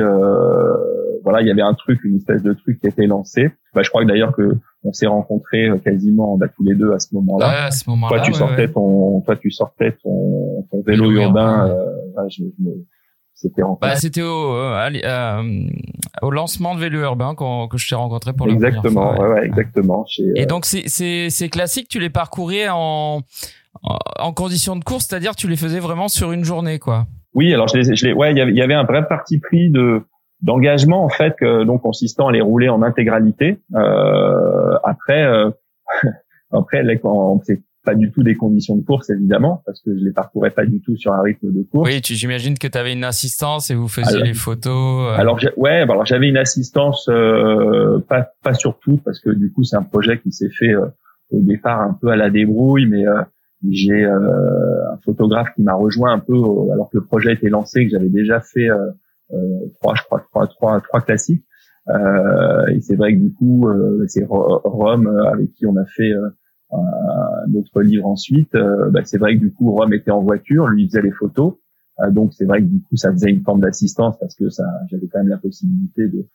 [1.23, 3.49] voilà il y avait un truc une espèce de truc qui était lancé.
[3.73, 6.99] Bah, je crois que d'ailleurs que on s'est rencontrés quasiment bah, tous les deux à
[6.99, 7.65] ce moment-là.
[7.65, 8.17] à ce moment-là.
[8.17, 11.75] Toi tu sortais ton toi tu sortais ton, ton vélo, urbain.
[12.29, 12.69] je, je,
[13.82, 15.63] bah, c'était au, euh, euh,
[16.21, 19.34] au lancement de Vélo Urbain quand, que je t'ai rencontré pour la exactement, première fois.
[19.34, 20.06] Ouais, exactement.
[20.08, 23.21] Chez, Et euh, donc, c'est, c'est, classique, tu les parcourais en,
[23.84, 27.08] en conditions de course, c'est-à-dire tu les faisais vraiment sur une journée, quoi.
[27.34, 30.01] Oui, alors je les, je les, ouais, il y avait, un vrai parti pris de
[30.41, 33.60] d'engagement en fait, donc consistant à les rouler en intégralité.
[33.75, 35.51] Euh, après, euh,
[36.51, 36.84] après,
[37.43, 40.65] c'est pas du tout des conditions de course évidemment parce que je les parcourais pas
[40.65, 41.89] du tout sur un rythme de course.
[41.89, 45.09] Oui, tu j'imagine que tu avais une assistance et vous faisiez les photos.
[45.09, 45.19] Euh.
[45.19, 49.51] Alors ouais, bah, alors j'avais une assistance euh, pas pas sur tout parce que du
[49.51, 50.85] coup c'est un projet qui s'est fait euh,
[51.31, 53.03] au départ un peu à la débrouille mais
[53.69, 56.35] j'ai un photographe qui m'a rejoint un peu
[56.73, 58.67] alors que le projet était lancé que j'avais déjà fait
[59.79, 61.45] trois je crois trois trois trois classiques
[61.87, 63.69] et c'est vrai que du coup
[64.07, 66.11] c'est Rome avec qui on a fait
[67.47, 70.88] notre livre ensuite, euh, bah, c'est vrai que du coup Rome était en voiture, lui
[70.88, 71.55] faisait les photos,
[71.99, 74.63] euh, donc c'est vrai que du coup ça faisait une forme d'assistance parce que ça,
[74.89, 76.25] j'avais quand même la possibilité de,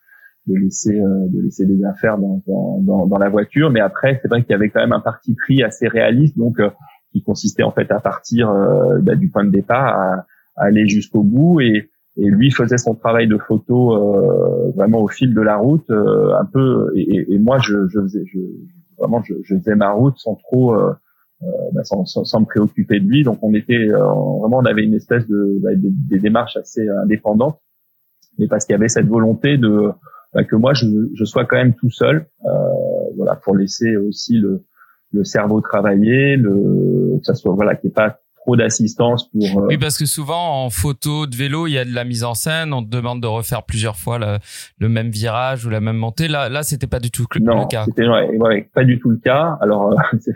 [0.47, 4.27] de laisser euh, de laisser des affaires dans, dans, dans, la voiture, mais après c'est
[4.27, 6.61] vrai qu'il y avait quand même un parti pris assez réaliste, donc
[7.11, 8.51] qui consistait en fait à partir
[9.01, 11.61] bah, du point de départ, à, aller jusqu'au bout.
[11.61, 15.91] Et et lui faisait son travail de photo euh, vraiment au fil de la route
[15.91, 18.39] un peu et, et, moi je, je faisais je,
[18.97, 20.93] vraiment je, je, faisais ma route sans trop euh,
[21.43, 23.23] euh, bah, sans, sans, sans, me préoccuper de lui.
[23.23, 26.87] Donc on était euh, vraiment on avait une espèce de bah, des, des, démarches assez
[26.89, 27.59] indépendantes.
[28.39, 29.91] Mais parce qu'il y avait cette volonté de
[30.33, 32.27] bah, que moi je, je, sois quand même tout seul
[33.15, 34.63] voilà pour laisser aussi le,
[35.11, 38.11] le cerveau travailler le que ça soit voilà qu'il n'y ait
[38.55, 39.63] d'assistance pour.
[39.63, 42.23] Euh, oui, parce que souvent en photo de vélo, il y a de la mise
[42.23, 42.73] en scène.
[42.73, 44.37] On te demande de refaire plusieurs fois le,
[44.79, 46.27] le même virage ou la même montée.
[46.27, 47.85] Là, là, c'était pas du tout le, non, cas.
[47.85, 49.57] C'était ouais, pas du tout le cas.
[49.61, 49.95] Alors, euh,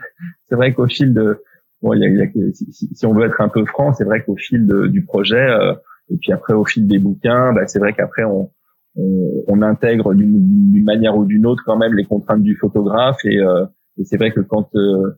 [0.50, 1.41] c'est vrai qu'au fil de,
[1.82, 4.06] bon, il y a, y a, si, si, on veut être un peu franc, c'est
[4.06, 5.74] vrai qu'au fil de, du projet euh,
[6.10, 8.52] et puis après au fil des bouquins, bah, c'est vrai qu'après on,
[8.95, 13.39] on, on intègre d'une manière ou d'une autre quand même les contraintes du photographe et,
[13.39, 13.65] euh,
[13.97, 15.17] et c'est vrai que quand euh,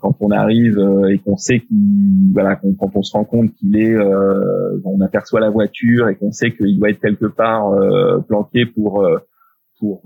[0.00, 3.76] quand on arrive euh, et qu'on sait qu'il voilà quand on se rend compte qu'il
[3.76, 7.70] est euh, on aperçoit la voiture et qu'on sait qu'il doit être quelque part
[8.26, 9.06] planqué pour
[9.78, 10.02] pour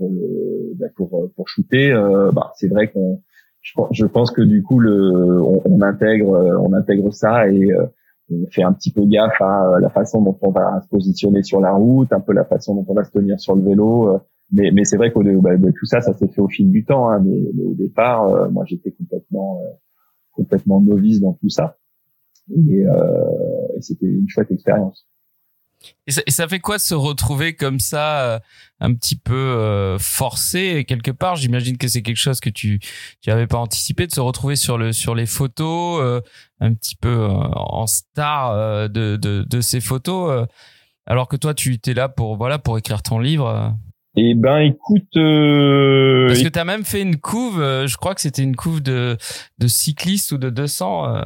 [0.75, 1.93] bah, pour pour shooter
[2.33, 3.21] bah, c'est vrai qu'on
[3.91, 7.67] je, pense que du coup le on, on intègre on intègre ça et
[8.31, 11.61] on fait un petit peu gaffe à la façon dont on va se positionner sur
[11.61, 14.21] la route, un peu la façon dont on va se tenir sur le vélo,
[14.51, 17.09] mais, mais c'est vrai que bah, tout ça, ça s'est fait au fil du temps.
[17.09, 19.73] Hein, mais, au départ, euh, moi, j'étais complètement, euh,
[20.31, 21.77] complètement novice dans tout ça,
[22.55, 25.07] et, euh, et c'était une chouette expérience.
[26.07, 28.39] Et ça, fait quoi se retrouver comme ça, euh,
[28.79, 31.35] un petit peu euh, forcé quelque part?
[31.35, 32.79] J'imagine que c'est quelque chose que tu
[33.21, 36.21] tu avais pas anticipé de se retrouver sur le sur les photos, euh,
[36.59, 40.47] un petit peu en star de, de, de ces photos,
[41.05, 43.77] alors que toi tu étais là pour voilà pour écrire ton livre.
[44.17, 45.13] Eh ben, écoute.
[45.13, 49.15] Parce que tu as même fait une couve, je crois que c'était une couve de,
[49.59, 51.23] de cycliste ou de 200.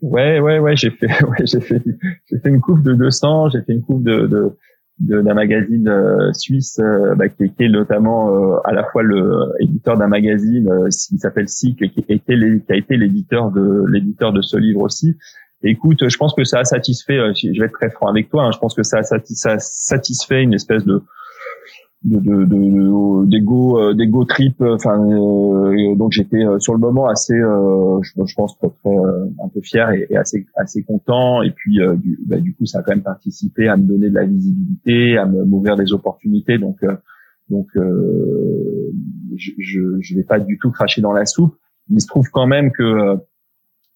[0.00, 1.82] Ouais, ouais, ouais, j'ai fait, ouais, j'ai fait,
[2.30, 4.56] j'ai fait une coupe de 200, j'ai fait une coupe de, de,
[5.00, 9.96] d'un magazine euh, suisse euh, bah, qui, est notamment euh, à la fois le éditeur
[9.96, 14.56] d'un magazine qui s'appelle et qui, était qui a été l'éditeur de l'éditeur de ce
[14.56, 15.16] livre aussi.
[15.62, 17.18] écoute, je pense que ça a satisfait.
[17.34, 18.44] je vais être très franc avec toi.
[18.44, 21.02] Hein, je pense que ça a satisfait une espèce de
[22.04, 27.34] de de d'ego euh, d'ego trip euh, enfin euh, donc j'étais sur le moment assez
[27.34, 28.96] je, pense très, très
[29.42, 31.42] un peu fier et, assez assez content.
[31.42, 34.14] Et puis du, bah, du coup ça a quand même participé à me donner de
[34.14, 36.58] la visibilité à m'ouvrir des opportunités.
[36.58, 36.84] Donc
[37.50, 41.56] donc je, je je vais pas du tout cracher dans la soupe.
[41.90, 43.16] Il se trouve quand même que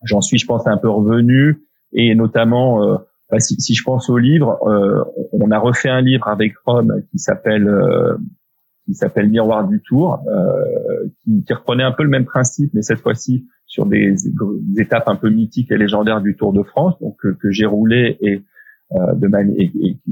[0.03, 1.63] j'en suis je pense un peu revenu.
[1.93, 2.99] Et notamment
[3.33, 7.03] bah, si, si, je pense au livre, euh, on a refait un livre avec Rome
[7.11, 8.15] qui s'appelle euh,
[8.85, 12.83] qui s'appelle Miroir du Tour, euh, qui, qui, reprenait un peu le même principe, mais
[12.83, 16.99] cette fois-ci sur des, des, étapes un peu mythiques et légendaires du Tour de France,
[17.01, 18.43] donc que, que j'ai roulé et
[18.93, 19.71] euh, de manière et,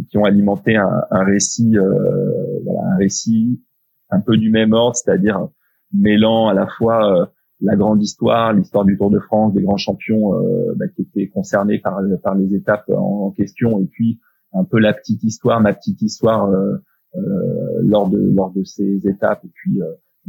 [0.09, 3.61] qui ont alimenté un, un récit, voilà, un récit
[4.09, 5.47] un peu du même ordre, c'est-à-dire
[5.93, 7.31] mêlant à la fois
[7.63, 11.29] la grande histoire, l'histoire du Tour de France, des grands champions euh, bah, qui étaient
[11.29, 14.19] concernés par, par les étapes en, question, et puis
[14.53, 16.77] un peu la petite histoire, ma petite histoire euh,
[17.17, 19.81] euh, lors de lors de ces étapes, et puis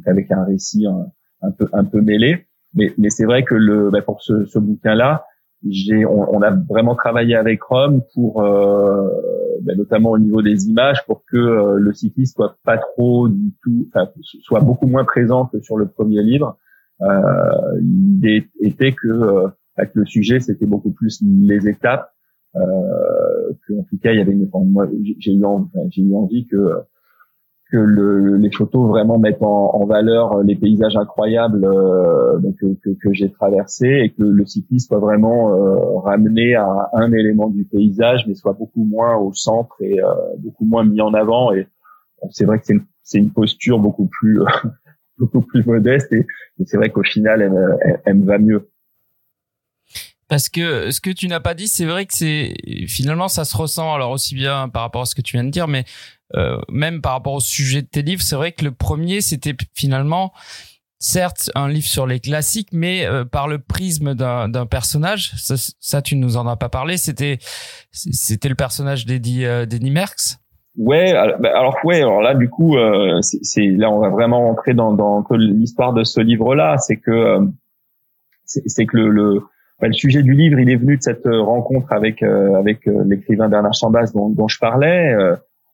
[0.05, 0.85] avec un récit
[1.41, 2.47] un, peu un peu mêlé.
[2.73, 5.25] Mais, mais c'est vrai que le bah, pour ce, ce bouquin-là,
[5.67, 11.05] j'ai on, on, a vraiment travaillé avec Rome pour bah, notamment au niveau des images
[11.05, 13.87] pour que le cycliste soit pas trop du tout,
[14.41, 16.60] soit beaucoup moins présent que sur le premier livre euh,
[17.79, 22.11] L'idée était que, euh, que le sujet c'était beaucoup plus les étapes.
[22.57, 24.85] Euh, que en tout cas il y avait une, moi
[25.19, 26.83] j'ai eu envie, j'ai eu envie que
[27.71, 32.89] que le, les photos vraiment mettent en, en, valeur les paysages incroyables euh, que, que,
[32.89, 37.63] que j'ai traversés et que le cycliste soit vraiment euh, ramené à un élément du
[37.63, 41.53] paysage, mais soit beaucoup moins au centre et euh, beaucoup moins mis en avant.
[41.53, 41.67] Et
[42.29, 44.41] c'est vrai que c'est une, une, posture beaucoup plus
[45.21, 46.25] beaucoup plus modeste et,
[46.65, 47.41] c'est vrai qu'au final
[48.05, 48.69] elle, me va mieux
[50.27, 52.53] parce que ce que tu n'as pas dit, c'est vrai que c'est
[52.87, 55.49] finalement ça se ressent alors aussi bien par rapport à ce que tu viens de
[55.49, 55.83] dire, mais
[56.35, 59.55] euh, même par rapport au sujet de tes livres, c'est vrai que le premier c'était
[59.73, 60.31] finalement
[61.01, 65.33] certes un livre sur les classiques, mais euh, par le prisme d'un personnage.
[65.35, 66.95] Ça, ça, tu nous en as pas parlé.
[66.95, 67.39] C'était
[67.91, 70.37] c'était le personnage d'Eddie euh, Merckx.
[70.77, 74.73] Ouais, bah, alors, ouais, alors là du coup, euh, c'est là on va vraiment rentrer
[74.73, 77.45] dans, dans l'histoire de ce livre-là, c'est que euh,
[78.45, 79.41] c'est que le, le,
[79.81, 83.49] bah, le, sujet du livre, il est venu de cette euh, rencontre avec avec l'écrivain
[83.49, 85.13] Bernard Chambas dont, dont je parlais.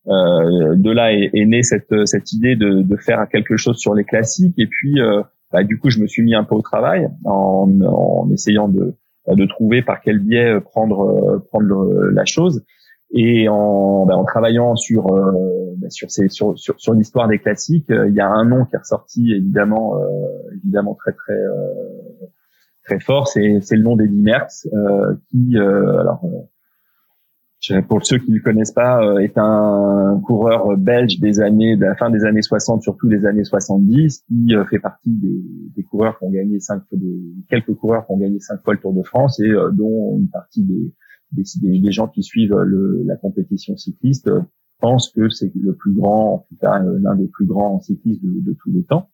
[0.07, 4.03] de là est, est, née cette cette idée de, de faire quelque chose sur les
[4.03, 4.99] classiques, et puis
[5.51, 8.95] bah, du coup je me suis mis un peu au travail en, en essayant de
[9.27, 12.63] de trouver par quel biais prendre prendre la chose
[13.11, 15.31] et en, ben, en travaillant sur euh,
[15.77, 18.65] ben, sur, ces, sur, sur, sur l'histoire des classiques, euh, il y a un nom
[18.65, 20.07] qui est ressorti évidemment euh,
[20.55, 21.39] évidemment très très
[22.85, 24.67] très fort, c'est c'est le nom d'Eddie Merckx
[25.29, 26.21] qui alors
[27.89, 31.95] pour ceux qui ne le connaissent pas, est un coureur belge des années, de la
[31.95, 35.41] fin des années 60, surtout des années 70, qui fait partie des,
[35.75, 38.79] des coureurs qui ont gagné cinq, des quelques coureurs qui ont gagné cinq fois le
[38.79, 40.93] Tour de France et dont une partie des,
[41.31, 44.41] des, des, gens qui suivent le, la compétition cycliste euh,
[44.79, 48.23] pensent que c'est le plus grand, en tout cas euh, l'un des plus grands cyclistes
[48.23, 49.09] de, de tous les temps.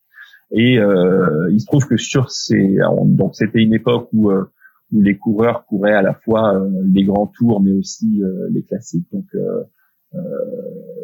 [0.51, 4.45] Et euh, il se trouve que sur ces, donc c'était une époque où euh,
[4.91, 8.21] où les coureurs couraient à la fois les grands tours mais aussi
[8.51, 9.25] les classiques, donc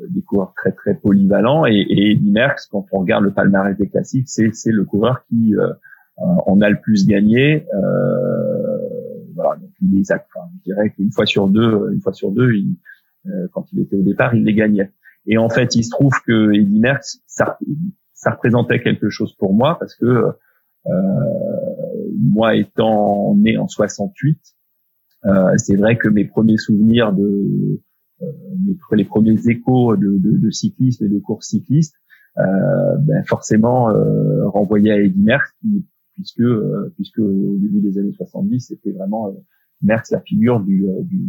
[0.10, 1.66] des coureurs très très polyvalents.
[1.66, 5.26] Et, et Eddy Merckx, quand on regarde le palmarès des classiques, c'est c'est le coureur
[5.28, 5.56] qui
[6.20, 7.66] en a le plus gagné.
[7.74, 8.78] Euh,
[9.36, 12.52] voilà, il les je dirais qu'une fois sur deux, une fois sur deux,
[13.28, 14.92] euh, quand il était au départ, il les gagnait.
[15.26, 17.58] Et en fait, il se trouve que Eddy Merckx, ça,
[18.14, 20.92] ça représentait quelque chose pour moi parce que euh,
[22.18, 24.40] moi étant né en 68,
[25.26, 27.82] euh, c'est vrai que mes premiers souvenirs de
[28.22, 28.26] euh,
[28.92, 31.96] les premiers échos de, de, de cyclisme et de course cycliste,
[32.38, 35.86] euh, ben forcément euh, renvoyaient à Eddy Merckx qui
[36.20, 39.32] puisque euh, puisque au début des années 70, c'était vraiment euh,
[39.82, 41.20] Merckx la figure du, du,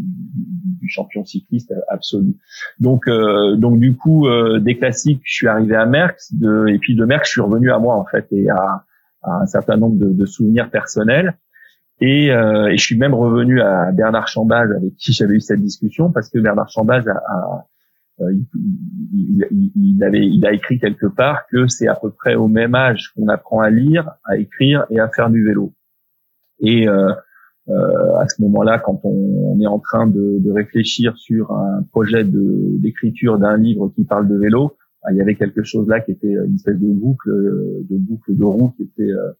[0.81, 2.37] du, champion cycliste absolu.
[2.81, 4.27] Donc donc du coup
[4.59, 7.71] des classiques, je suis arrivé à Merckx de, et puis de Merckx je suis revenu
[7.71, 8.85] à moi en fait et à,
[9.23, 11.37] à un certain nombre de, de souvenirs personnels.
[12.01, 15.61] Et, euh, et, je suis même revenu à Bernard Chambaz avec qui j'avais eu cette
[15.61, 17.67] discussion parce que Bernard Chambaz a, a
[18.21, 18.33] euh,
[19.13, 22.49] il, il, il, avait, il a écrit quelque part que c'est à peu près au
[22.49, 25.75] même âge qu'on apprend à lire, à écrire et à faire du vélo.
[26.61, 27.15] Et euh, euh,
[27.71, 33.39] à ce moment-là, quand on, est en train de, de, réfléchir sur un projet d'écriture
[33.39, 34.77] d'un livre qui parle de vélo,
[35.11, 38.45] il y avait quelque chose là qui était une espèce de boucle, de boucle de
[38.45, 39.33] roue qui était euh,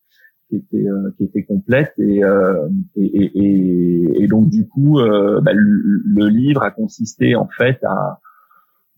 [0.51, 1.95] qui était euh, qui était complète.
[1.99, 7.37] Et, euh, et, et, et, donc du coup euh, bah, le, le, livre a consisté
[7.37, 8.21] en fait à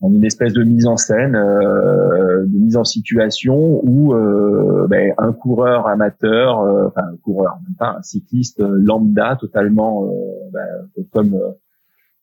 [0.03, 5.13] en une espèce de mise en scène, euh, de mise en situation où euh, ben,
[5.17, 10.11] un coureur amateur, enfin un coureur, un cycliste lambda totalement
[10.51, 11.39] ben, comme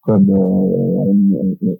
[0.02, 1.14] comme on,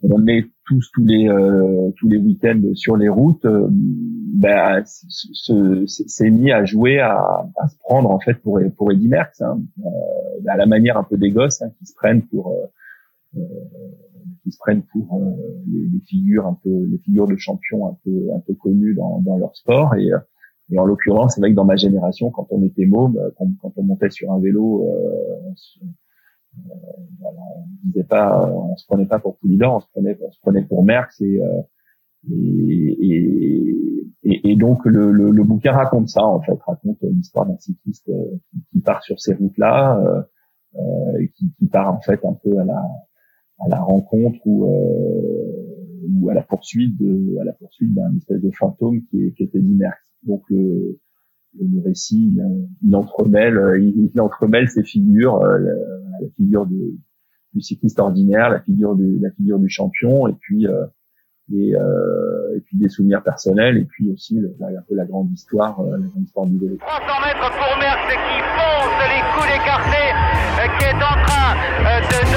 [0.03, 6.31] on, est tous tous les euh, tous les week-ends sur les routes, euh, ben, s'est
[6.31, 7.17] mis à jouer à,
[7.57, 11.03] à, se prendre en fait pour pour Eddie Merckx, hein, euh, à la manière un
[11.03, 12.67] peu des gosses hein, qui se prennent pour euh,
[14.43, 15.23] qui se prennent pour
[15.67, 19.21] les, les, figures un peu les figures de champions un peu un peu connues dans,
[19.21, 19.95] dans leur sport.
[19.95, 20.11] Et
[20.73, 23.73] et en l'occurrence, c'est vrai que dans ma génération, quand on était môme, quand, quand
[23.77, 25.55] on montait sur un vélo, on
[26.59, 26.71] euh,
[27.21, 30.41] voilà, on disait pas, on se prenait pas pour Poulidor, on se prenait, on se
[30.41, 31.63] prenait pour Merckx et, euh,
[32.31, 32.99] et,
[34.23, 38.09] et, et, donc le, le, le, bouquin raconte ça en fait, raconte l'histoire d'un cycliste
[38.09, 40.23] euh, qui, qui, part sur ces routes-là, euh,
[40.77, 42.83] euh, qui, qui, part en fait un peu à la,
[43.65, 48.41] à la rencontre ou, euh, ou à la poursuite de, à la poursuite d'un espèce
[48.41, 50.01] de fantôme qui, qui était Merckx.
[50.25, 50.99] Donc le,
[51.59, 52.37] le récit,
[52.83, 56.95] il, entremêle, il, il, entremêle ces figures la figure de,
[57.55, 60.87] du cycliste ordinaire, la figure du, la figure du champion, et puis euh,
[61.53, 65.33] et, euh, et puis des souvenirs personnels, et puis aussi le, un peu la grande
[65.33, 66.77] histoire, euh, la grande histoire du vélo.
[66.77, 72.01] 300 mètres pour Merckx qui fonce les coups écartés, euh, qui est en train euh,
[72.07, 72.30] de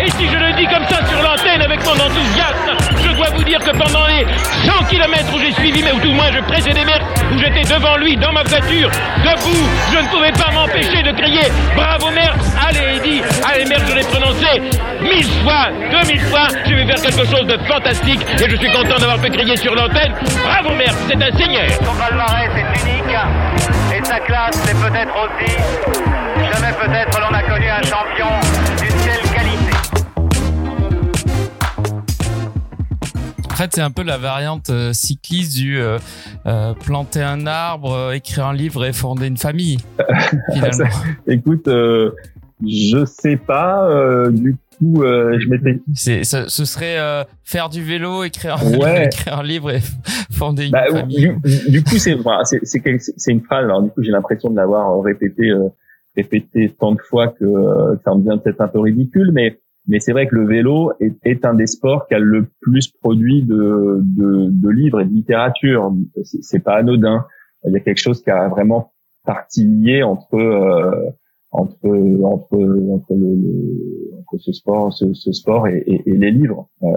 [0.00, 3.44] et si je le dis comme ça sur l'antenne avec mon enthousiasme, je dois vous
[3.44, 4.26] dire que pendant les
[4.66, 7.96] 100 km où j'ai suivi, mais où tout moins je précédais Merckx, où j'étais devant
[7.96, 8.90] lui dans ma voiture,
[9.24, 11.42] debout, je ne pouvais pas m'empêcher de crier
[11.76, 14.62] Bravo Merckx, allez Eddy, allez Merckx, je l'ai prononcé
[15.00, 18.72] mille fois, deux mille fois, je vais faire quelque chose de fantastique et je suis
[18.72, 20.12] content d'avoir fait crier sur l'antenne.
[20.44, 21.70] Bravo Merckx, c'est un seigneur.
[21.84, 23.16] Son palmarès est unique.
[23.94, 25.52] Et sa classe c'est peut-être aussi,
[26.52, 28.28] jamais peut-être l'on a connu un champion
[33.56, 35.98] fait, c'est un peu la variante euh, cycliste du euh,
[36.46, 39.78] euh, planter un arbre, écrire un livre et fonder une famille.
[40.52, 40.88] finalement.
[41.26, 44.28] Écoute, je sais pas.
[44.30, 45.80] du coup, je m'étais.
[45.94, 49.06] C'est, ce, ce serait faire du vélo, écrire, ouais.
[49.06, 49.80] écrire un livre et
[50.30, 51.34] fonder une bah, famille.
[51.44, 52.16] Du, du coup, c'est
[52.62, 53.64] c'est c'est, une phrase.
[53.64, 55.52] Alors du coup, j'ai l'impression de l'avoir répété
[56.16, 60.00] répété tant de fois que, que ça me devient peut-être un peu ridicule, mais mais
[60.00, 63.42] c'est vrai que le vélo est, est, un des sports qui a le plus produit
[63.42, 65.92] de, de, de livres et de littérature.
[66.22, 67.26] C'est pas anodin.
[67.66, 68.92] Il y a quelque chose qui a vraiment
[69.24, 71.10] partie liée entre euh,
[71.50, 71.88] entre
[72.24, 72.56] entre
[72.90, 76.68] entre, le, entre ce sport ce, ce sport et, et, les livres.
[76.82, 76.88] Euh,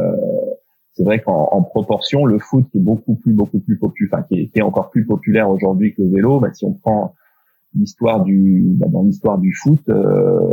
[0.94, 4.26] c'est vrai qu'en en proportion, le foot qui est beaucoup plus beaucoup plus populaire, enfin
[4.28, 6.40] qui est encore plus populaire aujourd'hui que le vélo.
[6.40, 7.14] Bah, si on prend
[7.76, 10.50] l'histoire du bah, dans l'histoire du foot, euh,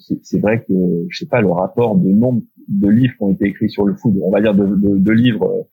[0.00, 0.74] c'est vrai que
[1.08, 3.94] je sais pas le rapport de nombre de livres qui ont été écrits sur le
[3.94, 5.68] foot, on va dire de, livres,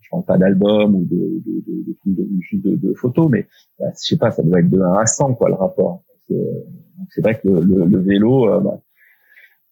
[0.00, 3.46] je parle pas d'albums ou de photos, mais
[3.78, 6.02] bah, je sais pas, ça doit être de 1 à 100 quoi le rapport.
[7.10, 8.80] C'est vrai que le, vélo euh, bah,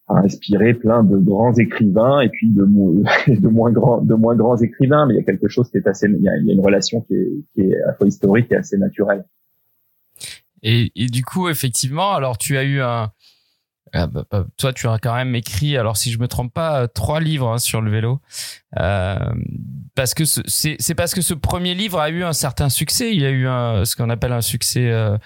[0.07, 5.21] a inspiré plein de grands écrivains et puis de, moins grands écrivains, mais il y
[5.21, 7.15] a quelque chose qui est assez, il y a, une relation qui
[7.57, 9.25] est, à la fois historique et assez naturelle.
[10.63, 13.11] Et, du coup, effectivement, alors tu as eu un,
[13.93, 14.25] ah, bah,
[14.57, 17.57] toi, tu as quand même écrit, alors si je me trompe pas, trois livres hein,
[17.57, 18.21] sur le vélo,
[18.79, 19.15] euh,
[19.95, 23.13] parce que c'est parce que ce premier livre a eu un certain succès.
[23.13, 25.17] Il a eu un, ce qu'on appelle un succès euh,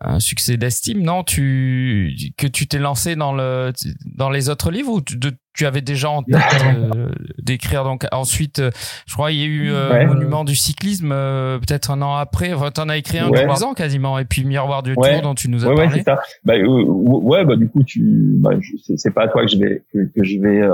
[0.00, 3.72] un succès d'estime, non Tu que tu t'es lancé dans le
[4.04, 5.18] dans les autres livres ou tu,
[5.60, 8.70] tu avais déjà en tête euh, d'écrire donc ensuite euh,
[9.06, 12.54] je crois il y a eu euh, Monument du cyclisme euh, peut-être un an après
[12.54, 13.44] enfin t'en as écrit un ouais.
[13.44, 15.96] trois ans quasiment et puis Miroir du Tour dont tu nous as ouais, parlé.
[15.96, 16.18] Ouais, ça.
[16.44, 18.52] Bah, ouais bah du coup tu bah,
[18.96, 20.66] c'est pas à toi que je vais que, que je vais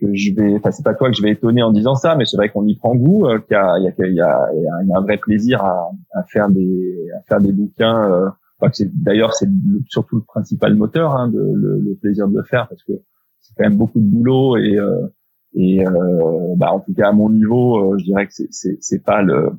[0.00, 2.24] que je vais, enfin c'est pas toi que je vais étonner en disant ça, mais
[2.24, 4.20] c'est vrai qu'on y prend goût, euh, qu'il y a, il y a, il y
[4.20, 8.10] a, il y a un vrai plaisir à, à, faire des, à faire des bouquins.
[8.10, 8.30] Euh,
[8.72, 9.48] c'est, d'ailleurs, c'est
[9.88, 13.19] surtout le principal moteur, hein, de, le, le, plaisir de le faire, parce que c'est
[13.60, 15.06] quand même beaucoup de boulot et euh,
[15.54, 18.76] et euh, bah, en tout cas à mon niveau, euh, je dirais que c'est, c'est,
[18.80, 19.50] c'est pas le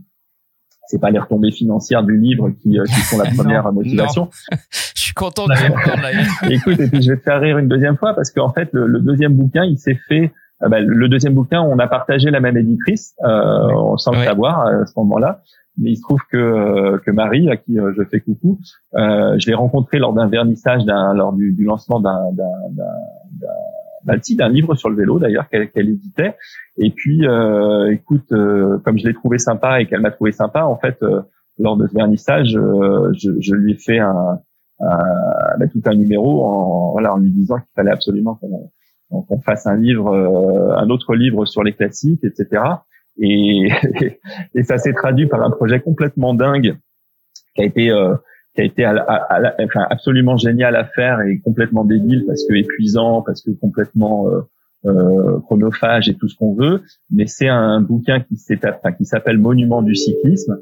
[0.88, 4.30] c'est pas les retombées financières du livre qui, qui sont la première motivation.
[4.72, 6.50] je suis content de là.
[6.50, 8.88] Écoute, et puis je vais te faire rire une deuxième fois parce qu'en fait le,
[8.88, 10.32] le, deuxième bouquin, il s'est fait.
[10.64, 14.68] Euh, bah, le deuxième bouquin, on a partagé la même éditrice, euh, sans le savoir
[14.68, 15.42] à ce moment-là.
[15.78, 18.60] Mais il se trouve que que Marie, à qui je fais coucou,
[18.96, 22.32] euh, je l'ai rencontrée lors d'un vernissage, d'un lors du, du lancement d'un
[24.06, 26.36] d'un d'un livre sur le vélo d'ailleurs qu'elle qu'elle éditait.
[26.78, 30.78] Et puis, euh, écoute, comme je l'ai trouvé sympa et qu'elle m'a trouvé sympa, en
[30.78, 30.98] fait,
[31.60, 34.40] lors de ce vernissage, je, je, lui ai fait un,
[34.80, 38.72] bah, tout un numéro en, voilà, en lui disant qu'il fallait absolument qu'on
[39.12, 42.64] qu'on fasse un livre, euh, un autre livre sur les classiques, etc.
[43.20, 43.70] Et,
[44.56, 46.78] et ça s'est traduit par un projet complètement dingue
[47.56, 48.16] qui a été euh,
[48.56, 52.54] qui a été à, à, enfin, absolument génial à faire et complètement débile parce que
[52.56, 54.42] épuisant, parce que complètement euh,
[54.86, 56.82] euh chronophage et tout ce qu'on veut.
[57.10, 60.58] Mais c'est un bouquin qui s'appelle Monument du cyclisme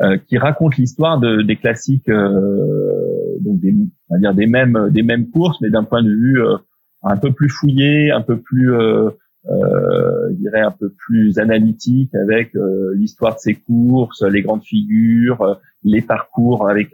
[0.00, 3.72] euh, qui raconte l'histoire de, des classiques, euh, donc des,
[4.08, 6.56] on va dire des mêmes des mêmes courses, mais d'un point de vue euh,
[7.04, 9.10] un peu plus fouillé, un peu plus, euh,
[9.48, 12.50] euh, je dirais un peu plus analytique, avec
[12.94, 16.90] l'histoire de ces courses, les grandes figures, les parcours avec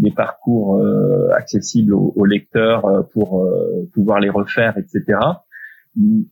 [0.00, 0.82] des parcours
[1.36, 3.46] accessibles aux, aux, lecteurs pour
[3.92, 5.18] pouvoir les refaire, etc.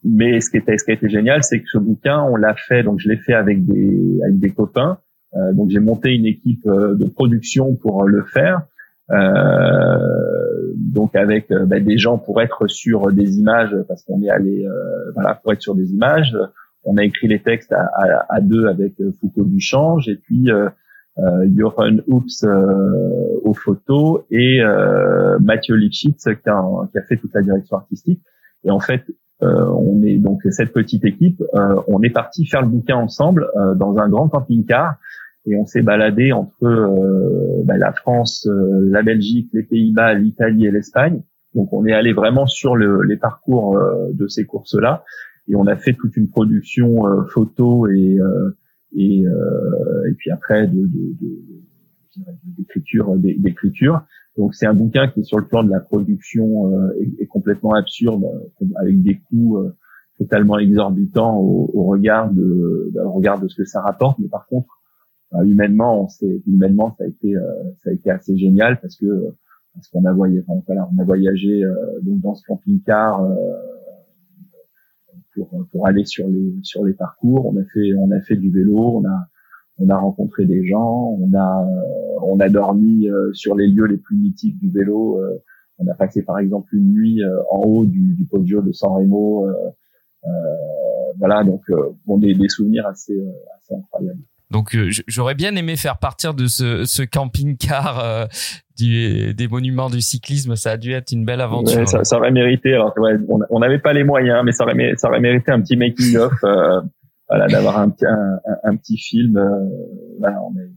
[0.05, 2.55] Mais ce qui était ce qui a été génial, c'est que ce bouquin, on l'a
[2.55, 4.99] fait, donc je l'ai fait avec des avec des copains
[5.37, 8.63] euh, donc j'ai monté une équipe euh, de production pour le faire.
[9.11, 14.67] Euh, donc avec bah, des gens pour être sur des images parce qu'on est allé
[15.15, 16.37] voilà pour être sur des images
[16.83, 20.49] on a écrit les textes à, à, à deux avec Foucault Duchange et puis
[21.19, 22.45] euh, Johan Hoops
[23.43, 24.61] aux photos et
[25.41, 26.63] Mathieu Lipschitz qui a,
[26.93, 28.23] qui a, fait toute la direction artistique.
[28.65, 29.03] Et en fait
[29.41, 31.43] on est donc cette petite équipe
[31.87, 34.97] on est parti faire le bouquin ensemble dans un grand camping-car.
[35.47, 40.67] Et on s'est baladé entre euh, bah, la France, euh, la Belgique, les Pays-Bas, l'Italie
[40.67, 41.23] et l'Espagne.
[41.55, 45.05] Donc on est allé vraiment sur le, les parcours euh, de ces courses-là.
[45.49, 48.19] Et on a fait toute une production photo et
[48.97, 50.89] et, et puis après de,
[52.45, 54.03] d'écriture d'écriture.
[54.37, 58.25] Donc c'est un bouquin qui sur le plan de la production est, complètement absurde
[58.77, 59.59] avec des coûts
[60.19, 64.19] totalement exorbitants au, au regard de bah, au regard de ce que ça rapporte.
[64.19, 64.77] Mais par contre
[65.45, 67.43] humainement, on s'est, humainement, ça a été, euh,
[67.83, 69.35] ça a été assez génial parce que
[69.75, 73.35] parce qu'on a voyagé, enfin, voilà, on a voyagé euh, donc dans ce camping-car euh,
[75.37, 77.47] pour pour aller sur les sur les parcours.
[77.47, 79.29] On a fait on a fait du vélo, on a
[79.79, 81.69] on a rencontré des gens, on a
[82.23, 85.21] on a dormi sur les lieux les plus mythiques du vélo.
[85.79, 89.47] on a passé par exemple une nuit en haut du, du Poggio de San Remo.
[91.19, 91.63] voilà, donc
[92.07, 93.23] bon, des, des souvenirs assez
[93.59, 94.23] assez incroyables.
[94.51, 98.27] Donc euh, j'aurais bien aimé faire partir de ce, ce camping-car euh,
[98.79, 100.57] des monuments du cyclisme.
[100.57, 101.89] Ça a dû être une belle aventure.
[101.89, 102.75] ça, aurait mérité.
[102.75, 103.15] Alors, ouais,
[103.51, 106.81] on n'avait pas les moyens, mais ça aurait, ça aurait mérité un petit making-of, euh,
[107.29, 107.93] voilà, d'avoir un,
[108.65, 109.37] un, petit film.
[109.37, 109.49] Euh,
[110.21, 110.71] voilà, on, est,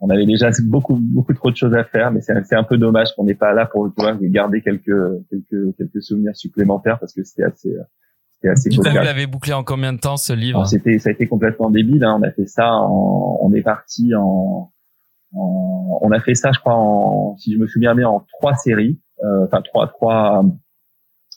[0.00, 3.14] on, avait déjà beaucoup, beaucoup trop de choses à faire, mais c'est un peu dommage
[3.14, 4.90] qu'on n'ait pas là pour tu garder quelques,
[5.30, 7.74] quelques, quelques souvenirs supplémentaires parce que c'était assez
[8.40, 11.26] c'était assez Vous l'avez bouclé en combien de temps ce livre C'était, ça a été
[11.26, 12.04] complètement débile.
[12.04, 12.18] Hein.
[12.20, 14.70] On a fait ça, en, on est parti en,
[15.34, 18.54] en, on a fait ça, je crois, en, si je me souviens bien, en trois
[18.54, 20.44] séries, euh, enfin trois, trois,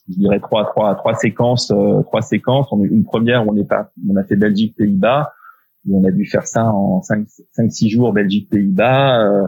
[0.08, 2.68] je dirais trois, trois, trois séquences, euh, trois séquences.
[2.72, 5.34] On une première où on est pas, on a fait Belgique, Pays-Bas,
[5.91, 9.26] on a dû faire ça en cinq, cinq, six jours, Belgique, Pays-Bas.
[9.26, 9.47] Euh,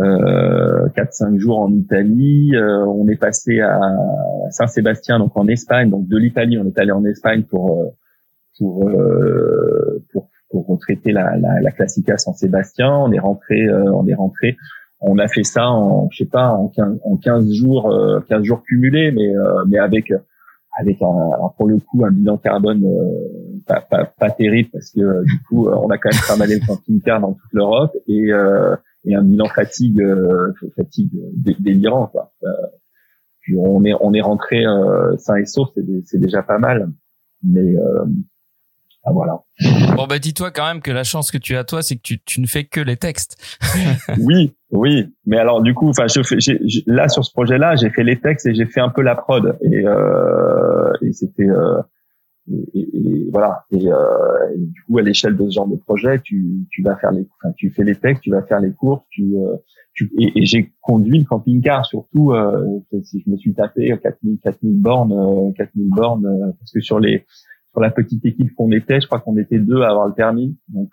[0.00, 2.52] euh, 4-5 jours en Italie.
[2.54, 3.78] Euh, on est passé à
[4.50, 5.90] Saint-Sébastien, donc en Espagne.
[5.90, 7.88] Donc de l'Italie, on est allé en Espagne pour euh,
[8.58, 12.90] pour euh, pour, pour traiter la, la, la Classica Saint-Sébastien.
[12.90, 14.56] On est rentré, on est rentré.
[15.00, 18.62] On a fait ça en, je sais pas, en 15, en 15 jours, 15 jours
[18.62, 19.32] cumulés, mais
[19.66, 20.12] mais avec
[20.78, 22.86] avec un, pour le coup un bilan carbone
[23.66, 27.20] pas, pas, pas, terrible parce que du coup on a quand même travaillé le camping-car
[27.20, 28.30] dans toute l'Europe et
[29.04, 32.32] et un bilan fatigue euh, fatigue délirant quoi.
[32.44, 32.48] Euh,
[33.56, 35.70] on est on est rentré euh, sain et sauf,
[36.04, 36.90] c'est déjà pas mal.
[37.42, 37.74] Mais
[39.04, 39.40] ah, voilà.
[39.96, 42.20] Bon bah dis-toi quand même que la chance que tu as toi, c'est que tu,
[42.22, 43.36] tu ne fais que les textes.
[44.20, 45.12] oui, oui.
[45.26, 46.36] Mais alors du coup, enfin, je fais,
[46.86, 49.58] là sur ce projet-là, j'ai fait les textes et j'ai fait un peu la prod
[49.62, 51.48] et, euh, et c'était
[52.50, 53.64] et, et, voilà.
[53.70, 56.96] Et, euh, et, du coup, à l'échelle de ce genre de projet, tu, tu vas
[56.96, 59.56] faire les, enfin, tu fais les textes, tu vas faire les courses, tu, euh,
[59.94, 62.32] tu et, et j'ai conduit le camping-car surtout.
[62.32, 66.80] Euh, si je me suis tapé 4000 4000 bornes, 4000 euh, bornes, euh, parce que
[66.80, 67.24] sur les
[67.70, 70.58] sur la petite équipe qu'on était, je crois qu'on était deux à avoir le permis.
[70.68, 70.90] Donc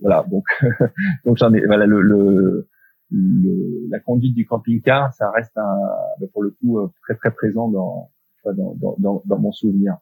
[0.00, 0.24] voilà.
[0.30, 0.44] Donc
[1.24, 2.68] donc j'en ai voilà le, le
[3.12, 5.76] le, la conduite du camping-car, ça reste un,
[6.32, 8.08] pour le coup très très présent dans,
[8.44, 9.94] dans, dans, dans mon souvenir.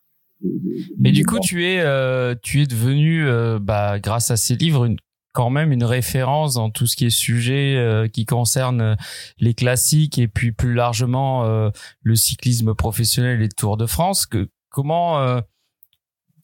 [0.98, 4.84] Mais du coup, tu es, euh, tu es devenu, euh, bah, grâce à ces livres,
[4.84, 4.96] une,
[5.38, 8.96] quand même une référence dans tout ce qui est sujet euh, qui concerne
[9.38, 11.70] les classiques et puis plus largement euh,
[12.02, 14.26] le cyclisme professionnel et le Tour de France.
[14.26, 15.40] Que, comment euh,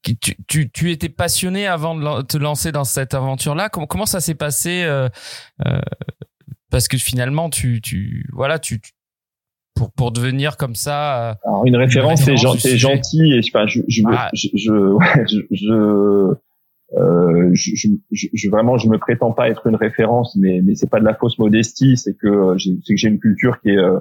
[0.02, 3.68] tu, tu, tu, étais passionné avant de te lancer dans cette aventure-là?
[3.68, 4.86] Comment, comment ça s'est passé
[6.70, 8.80] Parce que finalement, tu, tu voilà, tu,
[9.74, 11.30] pour pour devenir comme ça.
[11.30, 12.36] Euh, Alors une référence, c'est
[12.76, 14.30] gentil, et je, je, je, ah.
[14.32, 16.34] je, je, je,
[16.96, 17.70] euh, je,
[18.12, 21.04] je, je, vraiment, je me prétends pas être une référence, mais mais c'est pas de
[21.04, 23.98] la fausse modestie, c'est que euh, c'est que j'ai une culture qui est euh,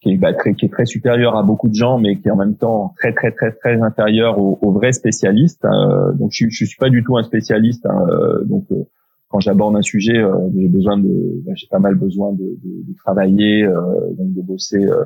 [0.00, 2.30] qui est, bah, très qui est très supérieure à beaucoup de gens, mais qui est
[2.30, 5.64] en même temps très très très très inférieure aux, aux vrais spécialistes.
[5.64, 8.06] Euh, donc je, je suis pas du tout un spécialiste, hein,
[8.44, 8.66] donc
[9.28, 12.88] quand j'aborde un sujet, euh, j'ai besoin de, bah, j'ai pas mal besoin de, de,
[12.88, 15.04] de travailler, euh, donc de bosser, euh,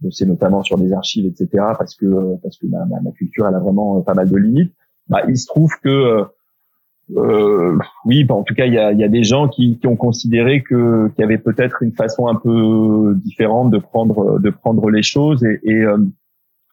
[0.00, 1.48] bosser notamment sur des archives, etc.
[1.78, 4.72] Parce que parce que ma, ma, culture, elle a vraiment pas mal de limites.
[5.08, 6.24] Bah, il se trouve que
[7.16, 9.86] euh, oui, bah, en tout cas, il y a, y a, des gens qui, qui
[9.86, 14.50] ont considéré que qu'il y avait peut-être une façon un peu différente de prendre de
[14.50, 15.84] prendre les choses et, et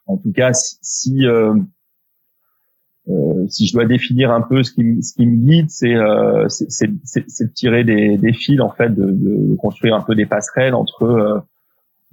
[0.07, 1.55] en tout cas, si, si euh,
[3.49, 7.53] si je dois définir un peu ce qui, ce qui me guide, c'est euh, de
[7.53, 11.39] tirer des, des, fils en fait, de, de, construire un peu des passerelles entre euh,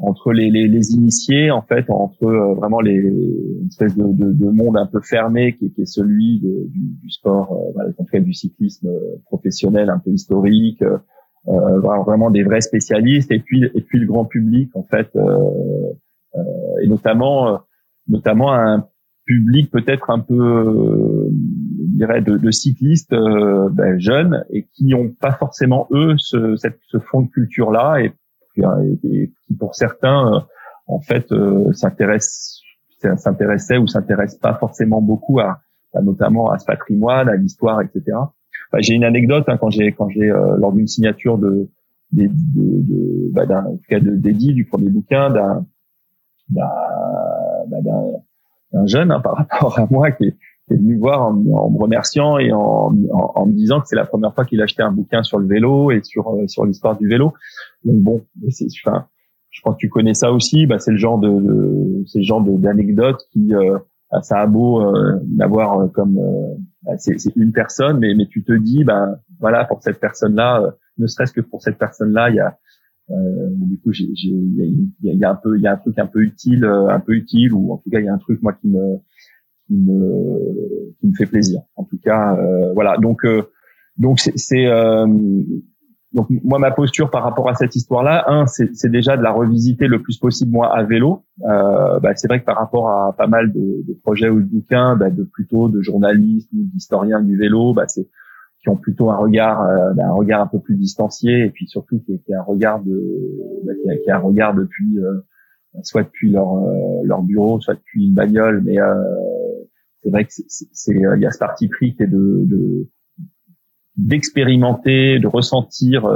[0.00, 4.32] entre les, les, les, initiés en fait, entre euh, vraiment les une espèce de, de,
[4.32, 6.68] de, monde un peu fermé qui, qui est celui du,
[7.02, 8.88] du, sport, euh, en fait du cyclisme
[9.26, 10.82] professionnel un peu historique,
[11.44, 15.08] vraiment des vrais spécialistes, et puis et puis le grand public en fait,
[16.82, 17.60] et notamment
[18.06, 18.86] notamment un
[19.28, 24.86] public peut-être un peu, euh, je dirais, de, de cyclistes euh, ben, jeunes et qui
[24.86, 28.12] n'ont pas forcément eux ce, cette, ce fond de culture là et,
[28.56, 30.40] et, qui pour certains euh,
[30.86, 31.26] en fait
[31.72, 32.62] s'intéressent
[33.16, 35.60] s'intéressaient ou s'intéressent pas forcément beaucoup à,
[36.02, 38.16] notamment à ce patrimoine, à l'histoire, etc.
[38.78, 41.68] J'ai une anecdote hein, quand j'ai quand j'ai lors d'une signature de
[42.12, 45.66] de, de, bah, d'un cas de d'Eddie du premier bouquin d'un
[46.48, 46.64] d'un
[47.68, 47.82] bah,
[48.72, 50.36] un jeune hein, par rapport à moi qui est,
[50.70, 54.60] venu voir en, me remerciant et en, me disant que c'est la première fois qu'il
[54.60, 57.32] achetait un bouquin sur le vélo et sur euh, sur l'histoire du vélo.
[57.84, 59.06] Donc bon, c'est, enfin,
[59.50, 60.66] je pense que tu connais ça aussi.
[60.66, 63.78] Bah, c'est le genre de, de c'est le genre d'anecdote qui euh,
[64.22, 66.18] ça a beau euh, d'avoir euh, comme
[66.82, 70.62] bah, c'est, une personne, mais mais tu te dis bah voilà pour cette personne là,
[70.98, 72.56] ne serait-ce que pour cette personne là, il y a
[73.10, 75.98] euh, du coup, il y a, y a, un peu, il y a un truc
[75.98, 78.18] un peu utile, euh, un peu utile, ou en tout cas, il y a un
[78.18, 78.96] truc moi qui me,
[79.66, 81.62] qui me, qui me fait plaisir.
[81.76, 82.96] En tout cas, euh, voilà.
[82.98, 83.42] Donc, euh,
[83.96, 84.66] donc c'est,
[86.12, 89.88] donc moi ma posture par rapport à cette histoire-là, un, c'est déjà de la revisiter
[89.88, 91.24] le plus possible moi à vélo.
[91.42, 94.46] Euh, bah, c'est vrai que par rapport à pas mal de, de projets ou de
[94.46, 98.08] bouquins, bah, de plutôt de journalistes ou d'historiens du vélo, bah, c'est
[98.68, 101.66] qui ont plutôt un regard euh, ben, un regard un peu plus distancié et puis
[101.66, 103.02] surtout qui, qui a un regard de
[103.64, 105.24] ben, qui, qui, a, un regard depuis euh,
[105.82, 108.62] soit depuis leur euh, leur bureau soit depuis une bagnole.
[108.64, 108.76] Mais
[110.02, 112.88] c'est vrai que c'est il y a ce parti pris qui est de, de
[113.96, 116.08] d'expérimenter de ressentir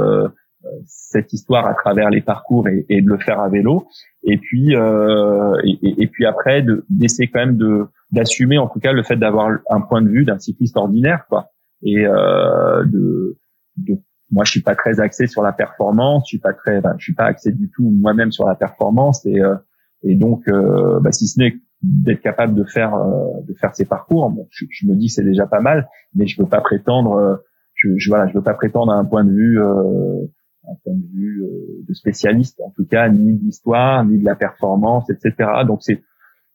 [0.85, 3.87] cette histoire à travers les parcours et, et, de le faire à vélo.
[4.23, 9.03] Et puis euh, et, puis après d'essayer quand même de d'assumer en tout cas le
[9.03, 11.52] fait d'avoir un point de vue d'un cycliste ordinaire quoi
[11.83, 13.37] et euh, de,
[13.77, 13.97] de,
[14.31, 17.03] moi je suis pas très axé sur la performance, je suis pas très, ben, je
[17.03, 19.55] suis pas axé du tout moi-même sur la performance et euh,
[20.03, 23.85] et donc euh, bah, si ce n'est d'être capable de faire euh, de faire ces
[23.85, 27.35] parcours, bon, je, me dis c'est déjà pas mal, mais je veux pas prétendre, euh,
[27.73, 31.07] je, je, voilà, je veux pas prétendre à un point de vue un point de
[31.13, 31.43] vue
[31.85, 35.33] de spécialiste en tout cas ni de l'histoire ni de la performance etc
[35.67, 36.01] donc c'est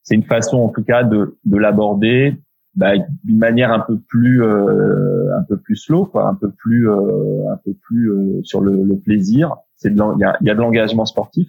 [0.02, 2.38] c'est une façon en tout cas de de l'aborder
[2.78, 2.92] bah,
[3.24, 7.50] d'une manière un peu plus euh, un peu plus slow quoi un peu plus euh,
[7.50, 9.56] un peu plus euh, sur le, le, plaisir.
[9.74, 11.48] C'est il y a, y a de l'engagement sportif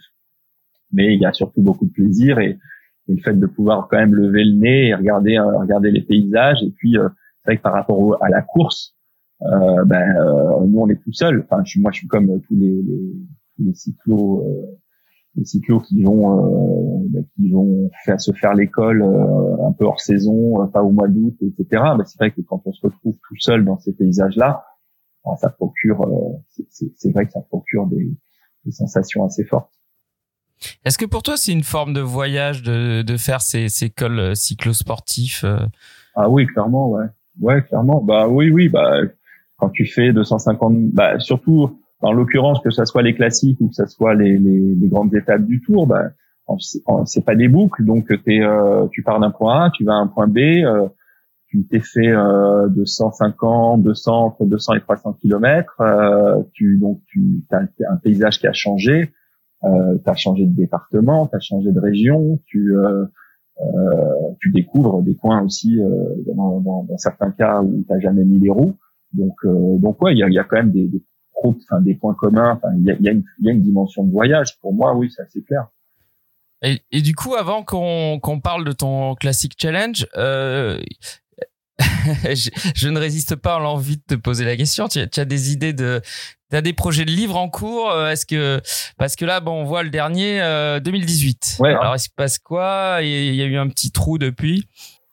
[0.91, 2.57] mais il y a surtout beaucoup de plaisir et,
[3.07, 6.63] et, le fait de pouvoir quand même lever le nez et regarder regarder les paysages.
[6.63, 8.95] Et puis c'est vrai que par rapport à la course
[9.39, 10.07] ben
[10.67, 11.45] nous on est tout seul.
[11.47, 14.43] Enfin je moi je suis comme tous les les, les cyclos
[15.35, 20.67] les cyclos qui vont bah, qui vont faire se faire l'école un peu hors saison,
[20.67, 21.83] pas au mois d'août, etc.
[21.97, 24.65] Bah, c'est vrai que quand on se retrouve tout seul dans ces paysages-là,
[25.25, 26.05] bah, ça procure,
[26.69, 28.11] c'est vrai que ça procure des,
[28.65, 29.71] des sensations assez fortes.
[30.83, 34.35] Est-ce que pour toi c'est une forme de voyage de, de faire ces, ces cols
[34.35, 35.45] cyclosportifs
[36.15, 37.05] Ah oui, clairement, ouais,
[37.39, 38.01] ouais, clairement.
[38.01, 38.99] Bah oui, oui, bah
[39.59, 43.75] quand tu fais 250, bah surtout en l'occurrence que ça soit les classiques ou que
[43.75, 46.09] ça soit les, les, les grandes étapes du Tour, bah
[47.05, 49.97] c'est pas des boucles, donc es, euh, tu pars d'un point A, tu vas à
[49.97, 50.87] un point B, euh,
[51.47, 57.43] tu t'es fait euh, 250, 200 entre 200 et 300 kilomètres, euh, tu donc tu
[57.51, 57.59] as
[57.91, 59.11] un paysage qui a changé,
[59.63, 63.05] euh, tu changé de département, tu as changé de région, tu euh,
[63.61, 65.79] euh, tu découvres des coins aussi
[66.27, 68.77] dans, dans, dans, certains cas où tu jamais mis les roues.
[69.11, 71.03] Donc, donc ouais, il y a, y a, quand même des, des,
[71.43, 72.53] enfin, des points communs.
[72.53, 74.59] Enfin, il y a, y, a y a, une dimension de voyage.
[74.59, 75.67] Pour moi, oui, ça c'est clair.
[76.61, 80.81] Et, et, du coup, avant qu'on parle de ton classique challenge, euh,
[81.79, 84.87] je, je, ne résiste pas à l'envie de te poser la question.
[84.87, 86.01] Tu as, tu as des idées de,
[86.49, 88.61] tu as des projets de livres en cours euh, Est-ce que
[88.97, 91.57] parce que là, bon, on voit le dernier euh, 2018.
[91.59, 91.69] Ouais.
[91.69, 92.99] Alors, il se passe quoi?
[93.01, 94.67] Il y a eu un petit trou depuis?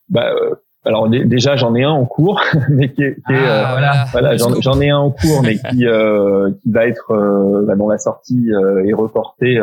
[0.08, 0.54] Bah, euh,
[0.86, 4.04] alors déjà j'en ai un en cours, mais qui est, qui est ah, euh, voilà,
[4.12, 7.88] voilà j'en ai un en cours, mais qui euh, qui va être euh, bah, dont
[7.88, 9.58] la sortie euh, est reportée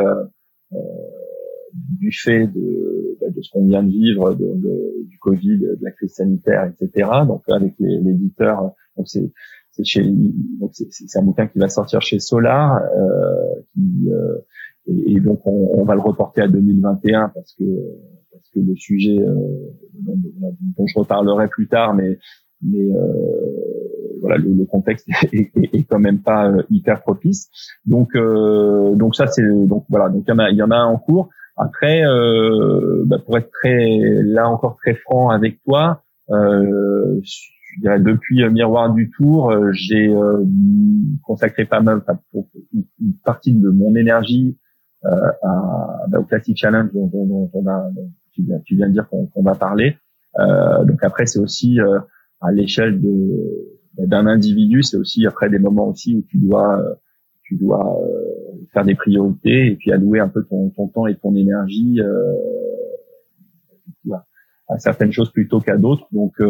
[2.00, 5.80] du fait de, bah, de ce qu'on vient de vivre, de, de, du Covid, de
[5.82, 7.10] la crise sanitaire, etc.
[7.26, 9.32] Donc avec l'éditeur, donc c'est
[9.72, 12.82] c'est chez donc c'est un bouquin qui va sortir chez Solar,
[13.74, 14.10] qui
[14.88, 17.64] et, et, donc on, on, va le reporter à 2021 parce que
[18.62, 19.34] le sujet euh,
[19.99, 20.16] dont,
[20.78, 22.18] dont, je reparlerai plus tard, mais
[22.64, 23.54] mais euh,
[24.22, 27.49] voilà le, le contexte est, est, est, quand même pas euh, hyper propice.
[27.86, 30.72] Donc euh, donc ça c'est donc voilà donc il y en a il y en
[30.72, 31.30] a un en cours.
[31.56, 37.99] Après euh, bah pour être très là encore très franc avec toi, euh, je dirais
[37.99, 40.12] depuis Miroir du Tour, j'ai
[41.24, 42.01] consacré pas mal
[42.32, 44.58] pour une partie de mon énergie
[45.04, 47.89] à, bah, au Classic Challenge dont, dont, dont on a
[48.34, 49.98] tu viens, tu viens de dire qu'on va parler.
[50.40, 52.00] Euh, donc après, c'est aussi euh,
[52.42, 56.84] à l'échelle de d'un individu, c'est aussi après des moments aussi où tu dois
[57.44, 61.16] tu dois euh, faire des priorités et puis allouer un peu ton, ton temps et
[61.16, 62.34] ton énergie euh,
[64.68, 66.08] à certaines choses plutôt qu'à d'autres.
[66.12, 66.42] Donc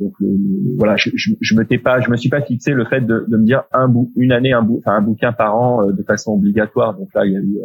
[0.00, 0.14] donc
[0.78, 3.36] voilà, je, je, je, me pas, je me suis pas fixé le fait de, de
[3.36, 6.32] me dire un bout, une année, un bout, enfin un bouquin par an de façon
[6.32, 6.96] obligatoire.
[6.96, 7.58] Donc là, il y a eu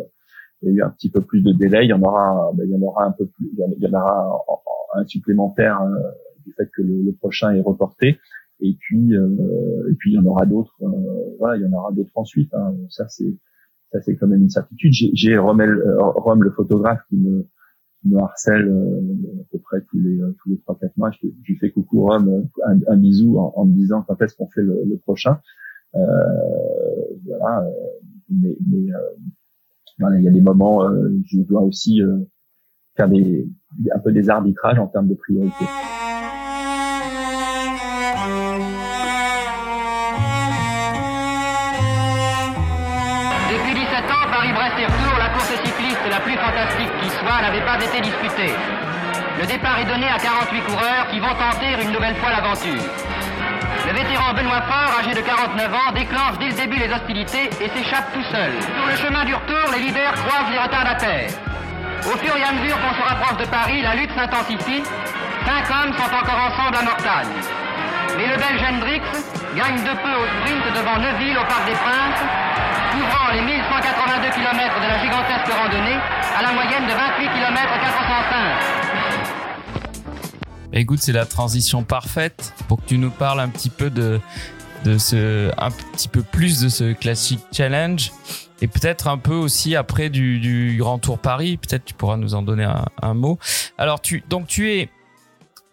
[0.62, 1.86] il y a eu un petit peu plus de délai.
[1.86, 3.94] Il y en aura, ben, il y en aura un peu plus, il y en
[3.94, 4.44] aura
[4.96, 6.12] un supplémentaire euh,
[6.46, 8.20] du fait que le, prochain est reporté.
[8.60, 10.76] Et puis, euh, et puis il y en aura d'autres.
[10.82, 12.54] Euh, voilà, il y en aura d'autres ensuite.
[12.54, 12.76] Hein.
[12.90, 13.36] Ça c'est,
[13.92, 14.94] ça c'est quand même une certitude.
[15.14, 17.46] J'ai Rommel, Rome le photographe qui me,
[18.02, 21.12] qui me harcèle à peu près tous les tous les trois quatre mois.
[21.12, 24.64] Je, je fais coucou Rome, un, bisou en, en, me disant quand est-ce qu'on fait
[24.64, 25.40] le, le prochain.
[25.94, 27.64] voilà,
[28.30, 28.92] mais, mais
[30.00, 32.20] il y a des moments, euh, je dois aussi euh,
[32.96, 33.48] faire des,
[33.94, 35.66] un peu des arbitrages en termes de priorité.
[43.50, 47.66] Depuis 17 ans, Paris-Brest et retour, la course cycliste la plus fantastique qui soit n'avait
[47.66, 48.54] pas été disputée.
[49.40, 53.27] Le départ est donné à 48 coureurs qui vont tenter une nouvelle fois l'aventure.
[53.88, 57.70] Le vétéran Benoît Fort, âgé de 49 ans, déclenche dès le début les hostilités et
[57.72, 58.52] s'échappe tout seul.
[58.60, 61.32] Sur le chemin du retour, les leaders croisent les retardataires.
[62.04, 64.84] Au fur et à mesure qu'on se rapproche de Paris, la lutte s'intensifie.
[65.48, 67.32] Cinq hommes sont encore ensemble à Mortagne.
[68.18, 69.08] Mais le Belge Hendrix
[69.56, 72.24] gagne de peu au sprint devant Neuville au Parc des Princes,
[72.92, 75.96] couvrant les 1182 km de la gigantesque randonnée
[76.36, 79.17] à la moyenne de 28 km 405.
[80.80, 84.20] Écoute, c'est la transition parfaite pour que tu nous parles un petit peu de,
[84.86, 88.12] de ce, un petit peu plus de ce classique challenge
[88.62, 91.58] et peut-être un peu aussi après du, du Grand Tour Paris.
[91.58, 92.72] Peut-être tu pourras nous en donner
[93.02, 93.40] un, mot.
[93.80, 94.90] Alors, tu, donc tu es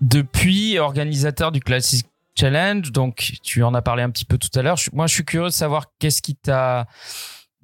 [0.01, 4.63] depuis organisateur du classique challenge, donc tu en as parlé un petit peu tout à
[4.63, 4.79] l'heure.
[4.95, 6.87] Moi, je suis curieux de savoir qu'est-ce qui t'a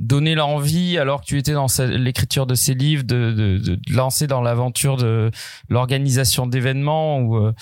[0.01, 4.27] donner l'envie alors que tu étais dans l'écriture de ces livres de, de, de lancer
[4.27, 5.31] dans l'aventure de
[5.69, 7.53] l'organisation d'événements où, euh,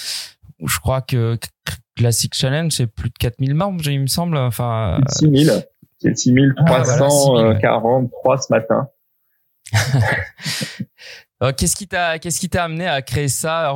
[0.60, 1.36] où, je crois que
[1.96, 5.66] Classic Challenge c'est plus de 4000 membres il me semble enfin 6000
[6.00, 8.88] c'est 6343 ah, voilà, ce matin.
[9.74, 9.78] Euh,
[11.56, 13.74] qu'est-ce qui t'a qu'est-ce qui t'a amené à créer ça?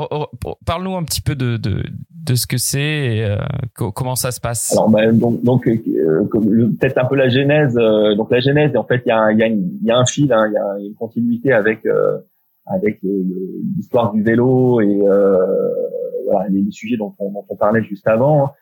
[0.67, 3.37] Parle-nous un petit peu de, de, de ce que c'est et euh,
[3.75, 4.73] comment ça se passe?
[4.73, 7.75] Alors ben, donc donc euh, peut-être un peu la genèse.
[7.75, 10.47] donc la genèse, en fait, il y a y a, y a un fil, hein,
[10.49, 11.87] il y a une continuité avec
[12.67, 15.01] avec l'histoire du vélo et
[16.27, 18.53] voilà les, sujets dont on, dont on parlait juste avant.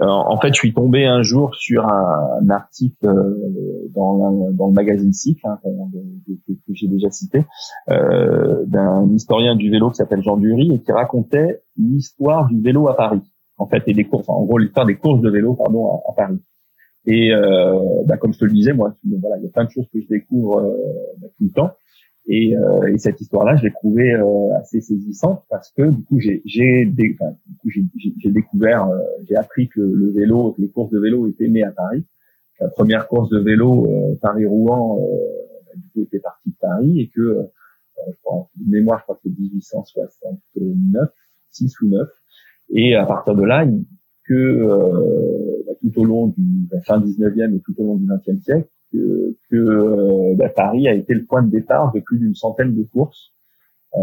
[0.00, 4.72] Euh, en fait, je suis tombé un jour sur un, article euh, dans, dans, le
[4.72, 7.44] magazine Cycle hein, que, j'ai déjà cité,
[7.90, 12.88] euh, d'un historien du vélo qui s'appelle Jean Dury et qui racontait l'histoire du vélo
[12.88, 13.22] à Paris,
[13.56, 16.38] en fait, et des courses, en gros l'histoire des courses de vélo, pardon, à, Paris.
[17.06, 19.70] Et euh, bah, comme je te le disais, moi, voilà, il y a plein de
[19.70, 20.76] choses que je découvre
[21.18, 21.70] bah, tout le temps.
[22.30, 26.20] Et, euh, et, cette histoire-là, je l'ai trouvée euh, assez saisissante parce que du coup,
[26.20, 26.84] j'ai j'ai
[28.26, 31.70] découvert, euh, j'ai appris que le, vélo, que les courses de vélo étaient nées à
[31.70, 32.04] Paris.
[32.60, 35.00] La première course de vélo euh, Paris-Rouen,
[35.74, 37.48] du coup, était partie de Paris et que,
[38.06, 41.08] je crois, de mémoire, je crois que c'est 1869,
[41.50, 42.08] 6 ou 9.
[42.70, 43.66] Et à partir de là,
[44.24, 48.68] que bah, tout au long du fin 19e et tout au long du 20e siècle,
[48.92, 52.74] que, que euh, bah, Paris a été le point de départ de plus d'une centaine
[52.74, 53.32] de courses.
[53.96, 54.00] Euh,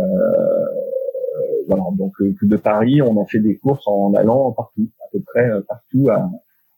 [1.68, 5.20] voilà, donc euh, de Paris, on a fait des courses en allant partout, à peu
[5.26, 6.30] près euh, partout, à,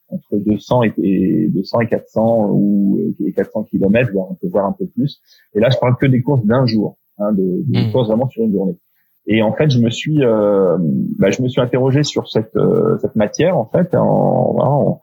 [0.10, 4.72] entre 200 et, 200 et 400 ou et 400 kilomètres, voire on peut voir un
[4.72, 5.22] peu plus.
[5.54, 7.92] Et là, je parle que des courses d'un jour, hein, de, de mmh.
[7.92, 8.78] courses vraiment sur une journée.
[9.30, 10.78] Et en fait, je me suis, euh,
[11.20, 12.58] bah, je me suis interrogé sur cette
[13.02, 15.02] cette matière en fait, en, en,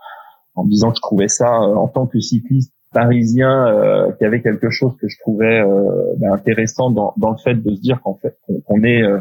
[0.55, 4.71] en, disant que je trouvais ça en tant que cycliste parisien euh, qui avait quelque
[4.71, 8.15] chose que je trouvais euh, ben, intéressant dans, dans, le fait de se dire qu'en
[8.15, 9.21] fait qu'on est euh,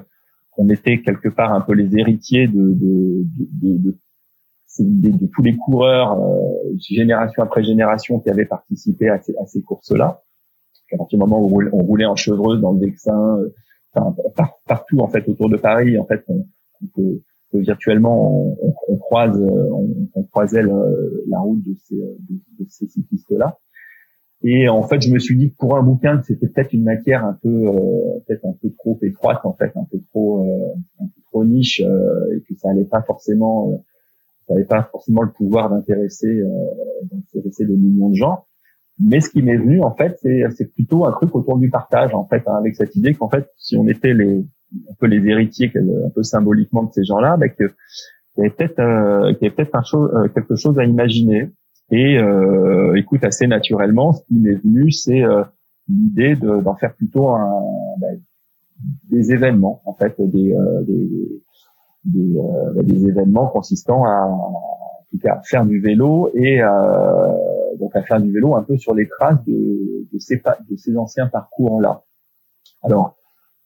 [0.51, 3.25] qu'on était quelque part un peu les héritiers de de,
[3.61, 3.95] de,
[4.79, 6.17] de, de tous les coureurs
[6.79, 10.21] génération après génération qui avaient participé à ces, à ces courses-là.
[10.93, 13.39] À partir du moment où on roulait en chevreuse dans le Vexin,
[13.95, 14.15] enfin,
[14.67, 16.45] partout en fait autour de Paris, en fait, on,
[16.83, 17.21] on peut
[17.59, 23.57] virtuellement on, on, croise on, on croisait la route de ces, de, de ces cyclistes-là.
[24.43, 27.23] Et en fait, je me suis dit que pour un bouquin, c'était peut-être une matière
[27.23, 31.05] un peu, euh, peut-être un peu trop étroite, en fait, un peu trop, euh, un
[31.05, 33.71] peu trop niche, euh, et que ça allait pas forcément,
[34.47, 36.43] ça n'avait pas forcément le pouvoir d'intéresser,
[37.09, 38.43] d'intéresser des millions de gens.
[38.99, 42.13] Mais ce qui m'est venu, en fait, c'est, c'est plutôt un truc autour du partage,
[42.13, 44.43] en fait, hein, avec cette idée qu'en fait, si on était les,
[44.89, 47.69] un peu les héritiers, un peu symboliquement de ces gens-là, bah, qu'il
[48.37, 51.51] y avait peut-être, euh, qu'il peut-être chose, quelque chose à imaginer
[51.91, 55.43] et euh, écoute, assez naturellement, ce qui m'est venu, c'est euh,
[55.87, 57.61] l'idée d'en faire plutôt un,
[57.99, 58.19] ben,
[59.11, 61.07] des événements, en fait, des, euh, des,
[62.05, 66.61] des, euh, des, événements consistant à, en tout cas, faire du vélo et
[67.79, 70.97] donc à faire du vélo un peu sur les traces de, de ces, de ces
[70.97, 72.01] anciens parcours-là.
[72.81, 73.15] Alors,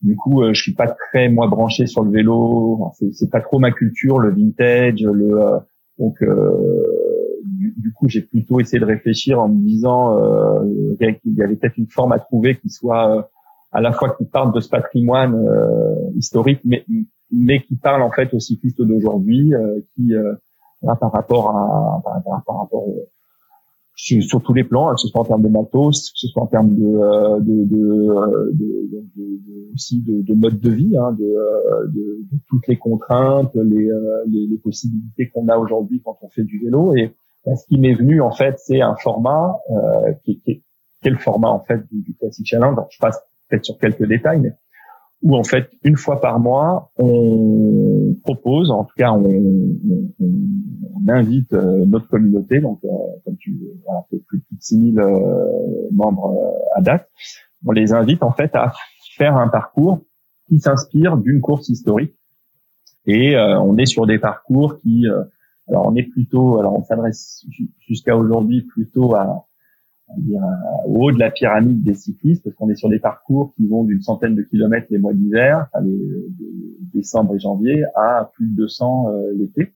[0.02, 2.91] du coup, je suis pas très moi branché sur le vélo.
[3.14, 5.60] C'est pas trop ma culture, le vintage, le
[5.98, 6.22] donc
[7.48, 11.78] du, coup, j'ai plutôt essayé de réfléchir en me disant euh, qu'il y avait peut-être
[11.78, 13.22] une forme à trouver qui soit euh,
[13.72, 16.86] à la fois qui parle de ce patrimoine euh, historique, mais
[17.30, 20.14] mais qui parle en fait aux cyclistes d'aujourd'hui, euh, qui
[20.82, 22.02] par rapport à
[22.45, 22.86] par, rapport
[23.98, 26.48] sur, tous les plans, que ce soit en termes de matos, que ce soit en
[26.48, 33.54] termes de, de, de, de, aussi de, mode de vie, hein, de, toutes les contraintes,
[33.56, 33.89] les,
[34.28, 36.95] les, les possibilités qu'on a aujourd'hui quand on fait du vélo.
[36.95, 37.12] Et,
[37.48, 40.62] bah, ce qui m'est venu en fait, c'est un format euh, qui, qui,
[41.06, 42.78] le format en fait du, du Classic Challenge.
[42.89, 43.18] je passe
[43.48, 44.52] peut-être sur quelques détails, mais
[45.22, 50.09] où en fait une fois par mois, on propose, en tout cas, on, on,
[51.07, 52.89] on invite euh, notre communauté, donc euh,
[53.26, 57.09] comme tu voilà, plus, de 6000 euh, membres euh, à date,
[57.65, 58.74] on les invite en fait à
[59.15, 60.01] faire un parcours
[60.47, 62.13] qui s'inspire d'une course historique.
[63.09, 65.05] Et on est sur des parcours qui
[65.70, 67.45] alors on est plutôt, alors on s'adresse
[67.88, 69.47] jusqu'à aujourd'hui plutôt à,
[70.18, 70.41] dire
[70.86, 73.84] au haut de la pyramide des cyclistes parce qu'on est sur des parcours qui vont
[73.84, 75.97] d'une centaine de kilomètres les mois d'hiver, enfin les,
[76.93, 79.74] décembre et janvier, à plus de 200 euh, l'été.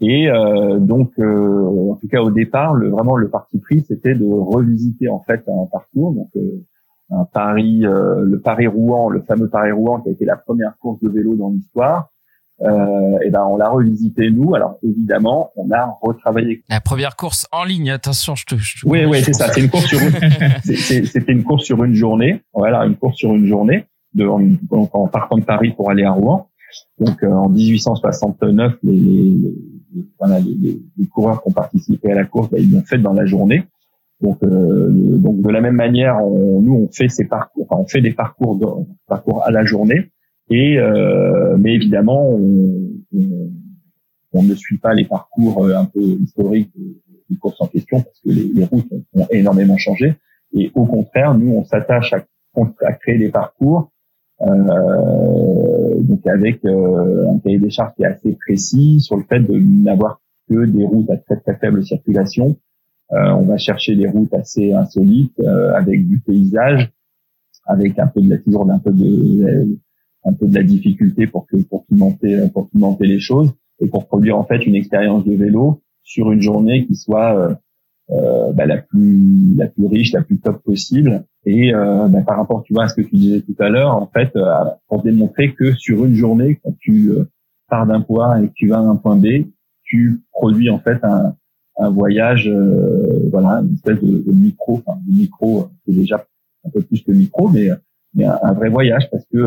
[0.00, 4.14] Et euh, donc, euh, en tout cas au départ, le, vraiment le parti pris, c'était
[4.14, 6.30] de revisiter en fait un parcours, donc
[7.10, 11.00] un Paris, le Paris Rouen, le fameux Paris Rouen qui a été la première course
[11.00, 12.10] de vélo dans l'histoire,
[12.62, 14.54] euh, et ben on l'a revisité nous.
[14.54, 16.62] Alors évidemment, on a retravaillé.
[16.68, 18.56] La première course en ligne, attention, je te.
[18.56, 19.52] Je oui, oui, c'est ça.
[19.52, 19.98] C'est une course sur.
[20.64, 22.42] C'était une course sur une journée.
[22.52, 24.40] Voilà, une course sur une journée de en,
[24.70, 26.48] en partant de Paris pour aller à Rouen.
[26.98, 29.54] Donc euh, en 1869, les, les,
[29.92, 33.26] les, les, coureurs qui ont participé à la course, ben, ils l'ont fait dans la
[33.26, 33.64] journée.
[34.20, 38.00] Donc, donc de la même manière, on, nous on fait ces parcours, enfin, on fait
[38.00, 38.66] des parcours de,
[39.06, 40.10] parcours à la journée,
[40.50, 40.78] et
[41.58, 42.90] mais évidemment on,
[44.32, 46.70] on, ne suit pas les parcours un peu historiques
[47.30, 50.14] des courses en question parce que les, routes ont, énormément changé.
[50.52, 53.90] Et au contraire, nous on s'attache à, créer des parcours
[54.42, 59.40] euh, donc avec euh, un cahier des charges qui est assez précis sur le fait
[59.40, 62.56] de n'avoir que des routes à très très faible circulation.
[63.12, 65.40] Euh, on va chercher des routes assez insolites
[65.74, 66.90] avec du paysage,
[67.66, 69.78] avec un peu de la toujours un peu de
[70.24, 74.06] un peu de la difficulté pour que pour pimenter pour pimenter les choses et pour
[74.06, 77.58] produire en fait une expérience de vélo sur une journée qui soit
[78.10, 81.24] euh, bah, la plus la plus riche, la plus top possible.
[81.46, 83.96] Et euh, bah, par rapport, tu vois, à ce que tu disais tout à l'heure,
[83.96, 87.24] en fait, euh, pour démontrer que sur une journée, quand tu euh,
[87.68, 89.46] pars d'un point et que tu vas à un point B,
[89.84, 91.34] tu produis en fait un,
[91.78, 92.50] un voyage,
[93.30, 96.24] voilà, une espèce de, de micro, enfin de micro, c'est déjà
[96.64, 97.68] un peu plus que micro, mais
[98.14, 99.38] mais un, un vrai voyage parce que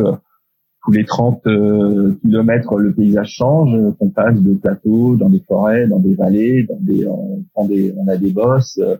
[0.88, 5.86] tous les 30 euh, kilomètres, le paysage change, qu'on passe de plateaux dans des forêts,
[5.86, 8.96] dans des vallées, dans des, on, prend des, on a des bosses, euh,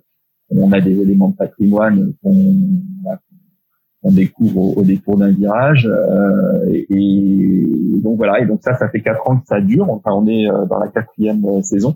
[0.52, 5.90] on a des éléments de patrimoine qu'on découvre au, détour d'un virage.
[5.90, 7.66] Euh, et,
[8.04, 9.90] donc voilà, et donc ça, ça fait quatre ans que ça dure.
[9.90, 11.96] Enfin, on est dans la quatrième saison.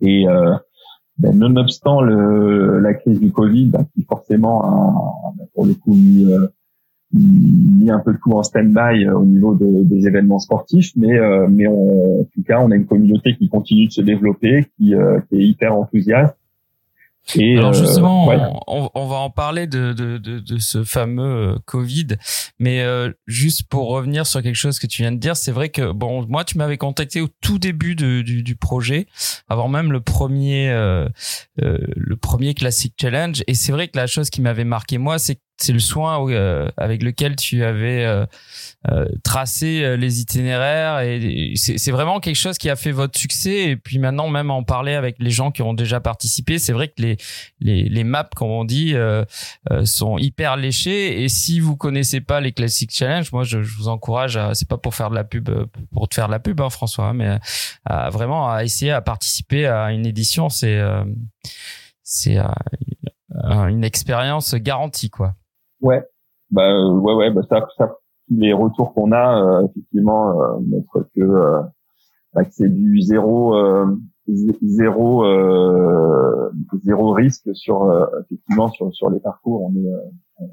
[0.00, 0.26] Et
[1.18, 6.26] ben, nonobstant le, la crise du Covid, ben, qui forcément a, pour le coup mis
[7.12, 11.46] mis un peu tout en stand-by euh, au niveau de, des événements sportifs, mais euh,
[11.48, 14.94] mais on, en tout cas, on a une communauté qui continue de se développer, qui,
[14.94, 16.36] euh, qui est hyper enthousiaste.
[17.36, 18.28] Et Alors justement,
[18.66, 22.08] on, on, va en parler de, de, de, de ce fameux Covid,
[22.58, 25.68] mais euh, juste pour revenir sur quelque chose que tu viens de dire, c'est vrai
[25.68, 29.06] que bon, moi tu m'avais contacté au tout début du, du, projet,
[29.48, 31.08] avant même le premier euh,
[31.62, 35.18] euh, le premier Classic Challenge, et c'est vrai que la chose qui m'avait marqué moi,
[35.18, 38.26] c'est c'est le soin euh, avec lequel tu avais euh,
[38.90, 43.70] euh, tracé les itinéraires et c'est vraiment quelque chose qui a fait votre succès.
[43.70, 46.88] Et puis maintenant même en parler avec les gens qui ont déjà participé c'est vrai
[46.88, 47.16] que les,
[47.60, 48.94] les, les maps comme on dit
[49.84, 51.22] sont hyper léchées.
[51.22, 54.78] Et si vous connaissez pas les Classic Challenge moi je, je vous encourage c'est pas
[54.78, 55.48] pour faire de la pub
[55.92, 57.38] pour te faire de la pub hein, François hein, mais
[57.84, 60.80] à, vraiment à essayer à participer à une édition c'est
[62.02, 62.38] c'est
[63.44, 65.34] une expérience garantie quoi
[65.82, 66.02] Ouais,
[66.50, 67.96] bah euh, ouais ouais bah ça, ça
[68.30, 71.60] les retours qu'on a euh, effectivement euh, montrent que, euh,
[72.32, 73.54] bah, que c'est du zéro
[74.28, 75.24] zéro
[76.84, 80.48] zéro risque sur effectivement sur sur les parcours on est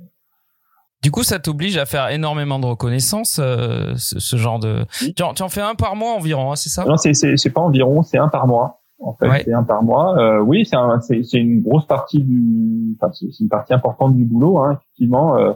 [1.01, 4.85] du coup, ça t'oblige à faire énormément de reconnaissance, ce, ce, genre de.
[5.15, 6.83] Tu en, tu en, fais un par mois environ, hein, c'est ça?
[6.83, 8.81] Non, c'est c'est pas environ, c'est un par mois.
[9.01, 10.17] En fait, c'est un par mois.
[10.19, 14.59] Euh, oui, c'est c'est une grosse partie du, enfin c'est une partie importante du boulot,
[14.59, 15.37] hein, effectivement.
[15.37, 15.53] Euh,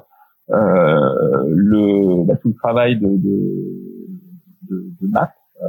[0.49, 3.65] euh, le bah, tout le travail de de
[4.69, 5.31] de, de maths,
[5.61, 5.67] euh,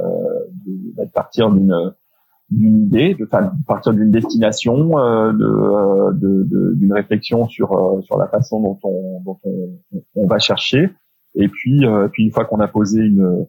[0.65, 1.93] de, bah, de partir d'une
[2.51, 8.61] d'une idée, de, enfin, partir d'une destination, euh, de d'une réflexion sur sur la façon
[8.61, 9.79] dont on dont on,
[10.15, 10.91] on va chercher,
[11.35, 13.47] et puis puis une fois qu'on a posé une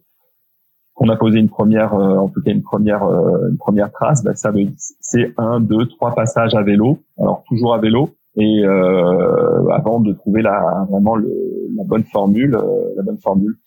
[0.97, 4.23] qu'on a posé une première, euh, en tout cas une première, euh, une première trace,
[4.23, 4.51] bah, ça
[4.99, 6.97] c'est un, deux, trois passages à vélo.
[7.19, 11.31] Alors toujours à vélo et euh, avant de trouver la vraiment le,
[11.75, 12.59] la bonne formule,
[12.95, 13.57] la bonne formule.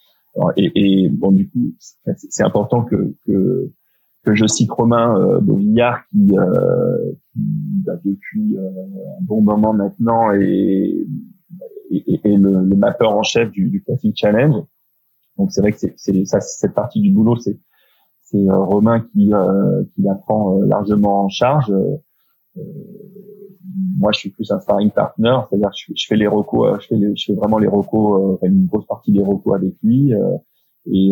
[0.57, 3.71] et, et, bon du coup c'est important que, que
[4.25, 7.41] que je cite Romain euh, Beauvillard qui, euh, qui
[7.87, 11.07] bah, depuis un bon moment maintenant est,
[11.93, 14.65] est, est le, le, en chef du, du Classic Challenge
[15.41, 17.59] donc c'est vrai que c'est ça cette partie du boulot, c'est
[18.21, 21.73] c'est euh, Romain qui euh, qui la prend euh, largement en charge.
[23.99, 27.17] moi, je suis plus un sparring partner, c'est-à-dire je, je, fais les recos, je fais
[27.17, 30.13] je fais vraiment les recos, une grosse partie des recos avec lui.
[30.93, 31.11] et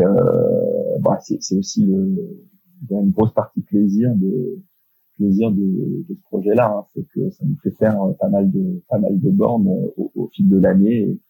[1.00, 4.58] bah, c'est aussi une grosse partie plaisir de
[5.16, 6.86] plaisir de, de ce projet-là, hein.
[6.94, 10.28] c'est que ça nous fait faire pas mal de pas mal de bornes au, au
[10.28, 11.20] fil de l'année et,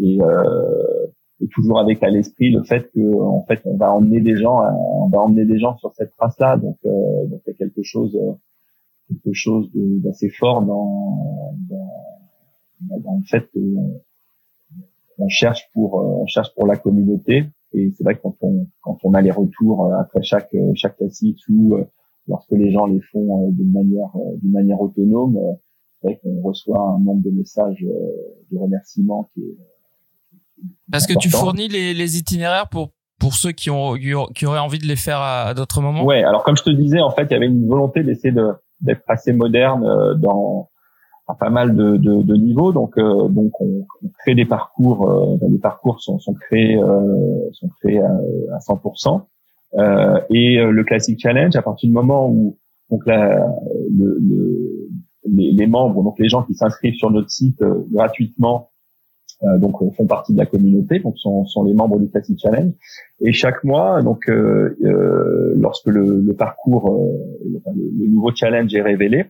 [0.00, 1.06] et euh,
[1.40, 4.60] et toujours avec à l'esprit le fait que en fait on va emmener des gens
[5.02, 7.56] on va emmener des gens sur cette trace là donc euh, donc il y a
[7.56, 8.18] quelque chose
[9.08, 14.00] quelque chose d'assez fort dans, dans, dans le fait qu'on
[15.20, 17.44] on cherche pour on cherche pour la communauté.
[17.72, 20.96] Et c'est vrai que quand on quand on a les retours euh, après chaque chaque
[20.96, 21.84] classique ou euh,
[22.26, 24.10] lorsque les gens les font euh, d'une manière
[24.42, 25.38] d'une manière autonome
[26.00, 27.84] c'est vrai qu'on reçoit un nombre de messages
[28.50, 29.56] de remerciements qui est
[30.90, 34.78] parce que tu fournis les, les, itinéraires pour pour ceux qui ont qui auraient envie
[34.78, 36.04] de les faire à, d'autres moments?
[36.04, 38.52] Ouais, alors comme je te disais, en fait, il y avait une volonté d'essayer de
[38.80, 40.68] d'être assez moderne euh, dans
[41.28, 42.72] à pas mal de, de, de niveaux.
[42.72, 43.86] Donc, donc on,
[44.18, 45.38] crée des parcours.
[45.48, 46.76] les parcours sont, sont créés
[47.52, 48.10] sont créés à,
[48.52, 49.22] à 100%.
[50.30, 52.58] et le Classic Challenge, à partir du moment où
[52.90, 53.46] donc la,
[53.96, 54.88] le, le,
[55.28, 58.69] les, les, membres, donc les gens qui s'inscrivent sur notre site gratuitement
[59.42, 62.38] euh, donc euh, font partie de la communauté, donc sont, sont les membres du Classic
[62.38, 62.72] Challenge.
[63.22, 67.10] Et chaque mois, donc euh, euh lorsque le, le parcours,
[67.44, 69.26] le, nouveau challenge est révélé,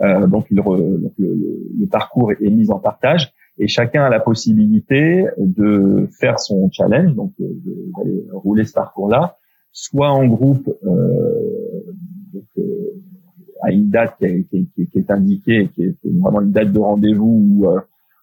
[0.00, 1.38] donc, il donc le,
[1.78, 7.14] le, parcours est mis en partage et chacun a la possibilité de faire son challenge,
[7.14, 9.36] donc d'aller rouler ce parcours-là,
[9.70, 10.66] soit en groupe,
[12.32, 12.66] donc,
[13.62, 16.80] à une date qui est, qui, qui est, indiquée, qui est vraiment une date de
[16.80, 17.66] rendez-vous où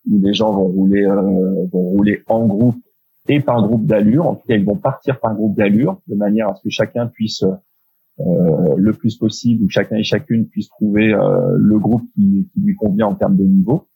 [0.07, 2.77] où les gens vont rouler euh, vont rouler en groupe
[3.27, 4.27] et par groupe d'allure.
[4.27, 7.07] En tout cas, ils vont partir par groupe d'allure de manière à ce que chacun
[7.07, 7.43] puisse
[8.19, 12.59] euh, le plus possible, ou chacun et chacune puisse trouver euh, le groupe qui, qui,
[12.59, 13.87] lui convient en termes de niveau.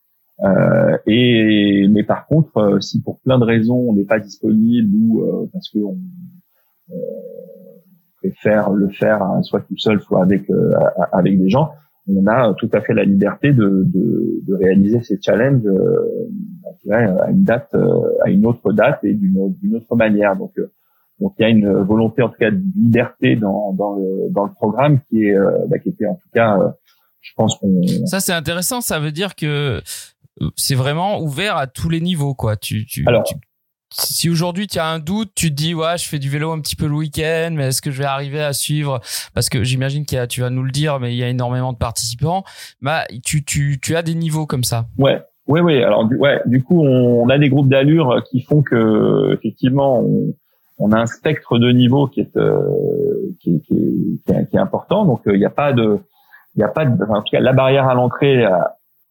[0.41, 4.89] Euh, et mais par contre, euh, si pour plein de raisons on n'est pas disponible
[4.95, 5.97] ou euh, parce que on
[8.17, 10.49] préfère le faire soit tout seul, soit avec
[11.11, 11.71] avec des gens,
[12.07, 16.39] on a tout à fait la liberté de, de, de réaliser ces challenges euh,
[16.91, 20.35] à une date, euh, à une autre date et d'une autre manière.
[20.35, 20.71] Donc, euh,
[21.19, 24.45] donc il y a une volonté en tout cas de liberté dans, dans, le, dans
[24.45, 25.37] le programme qui est
[25.69, 26.57] bah, qui était en tout cas,
[27.21, 27.81] je pense qu'on.
[28.05, 28.81] Ça c'est intéressant.
[28.81, 29.81] Ça veut dire que
[30.55, 32.57] c'est vraiment ouvert à tous les niveaux, quoi.
[32.57, 33.35] Tu, tu, Alors, tu
[33.93, 36.59] si aujourd'hui tu as un doute, tu te dis ouais, je fais du vélo un
[36.59, 38.99] petit peu le week-end, mais est-ce que je vais arriver à suivre?
[39.33, 41.77] Parce que j'imagine a, tu vas nous le dire, mais il y a énormément de
[41.77, 42.43] participants.
[42.81, 44.85] Bah, tu, tu, tu as des niveaux comme ça.
[44.97, 45.83] Ouais, ouais, ouais.
[45.83, 50.03] Alors, du, ouais, du coup, on, a des groupes d'allure qui font que effectivement,
[50.79, 52.59] on, a un spectre de niveaux qui est euh,
[53.41, 55.05] qui, qui, est, qui, est, important.
[55.05, 55.99] Donc, euh, il n'y a pas de,
[56.55, 58.45] il n'y a pas de, en tout cas, la barrière à l'entrée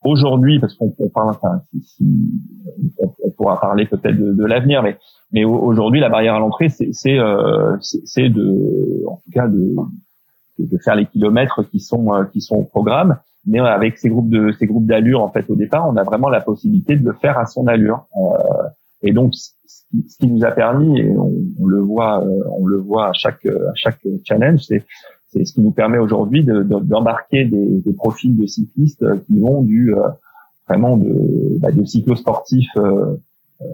[0.05, 2.05] aujourd'hui, parce qu'on parle, enfin, si,
[2.99, 4.97] on, pourra parler peut-être de, de l'avenir, mais,
[5.33, 9.75] mais aujourd'hui, la barrière à l'entrée, c'est euh, de, en tout cas, de,
[10.59, 13.19] de faire les kilomètres qui sont euh, qui sont au programme.
[13.45, 16.29] Mais avec ces groupes de ces groupes d'allure, en fait, au départ, on a vraiment
[16.29, 18.07] la possibilité de le faire à son allure.
[18.17, 18.69] Euh,
[19.03, 22.79] et donc, ce qui nous a permis, et on, on le voit, euh, on le
[22.79, 24.85] voit à chaque à chaque challenge, c'est
[25.33, 29.63] c'est ce qui nous permet aujourd'hui d'embarquer de, des, des, profils de cyclistes qui vont
[29.63, 30.09] du euh,
[30.69, 33.17] vraiment de, bah, de cyclosportifs euh,
[33.61, 33.65] euh,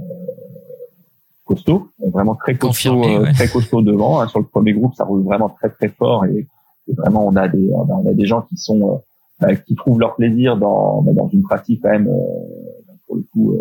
[1.44, 4.20] costauds, vraiment très costaud, euh, très costaud devant.
[4.20, 4.28] Hein.
[4.28, 6.46] Sur le premier groupe, ça roule vraiment très très fort et,
[6.96, 9.02] vraiment on a des on a des gens qui sont
[9.40, 12.10] bah, qui trouvent leur plaisir dans bah, dans une pratique quand même
[13.06, 13.54] pour le coup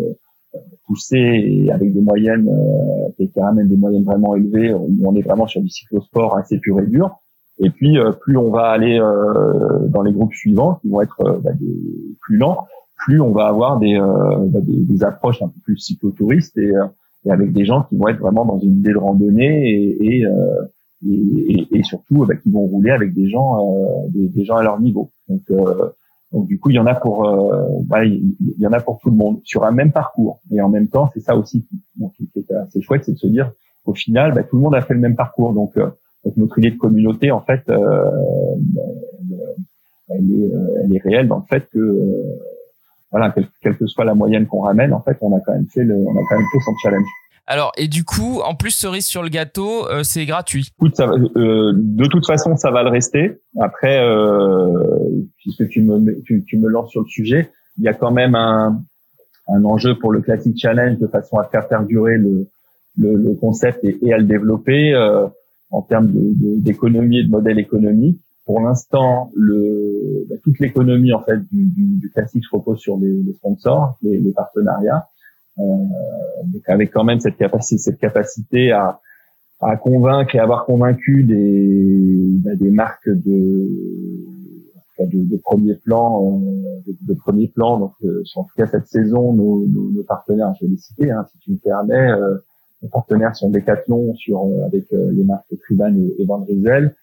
[0.86, 2.50] poussée et avec des moyennes
[3.18, 6.80] qui ramènent des moyennes vraiment élevées où on est vraiment sur du cyclosport assez pur
[6.80, 7.18] et dur
[7.60, 11.20] et puis, euh, plus on va aller euh, dans les groupes suivants, qui vont être
[11.20, 11.50] euh, bah,
[12.20, 16.58] plus lents, plus on va avoir des, bah, des, des, approches un peu plus cyclotouristes
[16.58, 16.72] et,
[17.24, 20.24] et, avec des gens qui vont être vraiment dans une idée de randonnée et, et,
[21.08, 24.80] et, et surtout bah, qui vont rouler avec des gens, des, des, gens à leur
[24.80, 25.10] niveau.
[25.28, 25.42] Donc,
[26.32, 27.24] donc du coup, il y en a pour,
[28.02, 30.40] il y en a pour tout le monde sur un même parcours.
[30.50, 31.80] Et en même temps, c'est ça aussi qui,
[32.16, 33.52] qui, est assez chouette, c'est de se dire
[33.84, 35.52] qu'au final, bah, tout le monde a fait le même parcours.
[35.52, 35.78] Donc
[36.28, 38.10] donc notre idée de communauté, en fait, euh,
[40.10, 42.36] elle, est, euh, elle est réelle dans le fait que euh,
[43.10, 45.84] voilà, quelle, que soit la moyenne qu'on ramène, en fait, on a quand même fait
[45.84, 47.06] le, on a quand même fait son challenge.
[47.46, 50.70] Alors et du coup, en plus cerise sur le gâteau, c'est gratuit.
[50.78, 53.40] Écoute, ça, euh, de toute façon, ça va le rester.
[53.58, 57.94] Après, euh, puisque tu me tu, tu, me lances sur le sujet, il y a
[57.94, 58.82] quand même un,
[59.48, 62.48] un enjeu pour le Classic Challenge de façon à faire perdurer le,
[62.98, 64.92] le, le concept et, et, à le développer.
[64.92, 65.26] Euh,
[65.70, 68.20] en termes d'économie et de modèle économique.
[68.46, 73.22] Pour l'instant, bah, toute l'économie en fait du, du, du, classique se repose sur les,
[73.22, 75.06] les sponsors, les, les partenariats,
[75.58, 75.62] euh,
[76.46, 79.00] donc avec quand même cette capacité, cette capacité à,
[79.60, 83.68] à convaincre et avoir convaincu des, bah, des marques de,
[84.98, 87.78] de, de premier plan, euh, de, de, premier plan.
[87.78, 91.10] Donc, euh, en tout cas cette saison, nos, nos, nos partenaires, je vais les citer,
[91.10, 92.12] hein, si tu me permets.
[92.12, 92.38] Euh,
[92.82, 96.94] nos partenaires sont Decathlon sur euh, avec euh, les marques Truban et, et Van Rysel,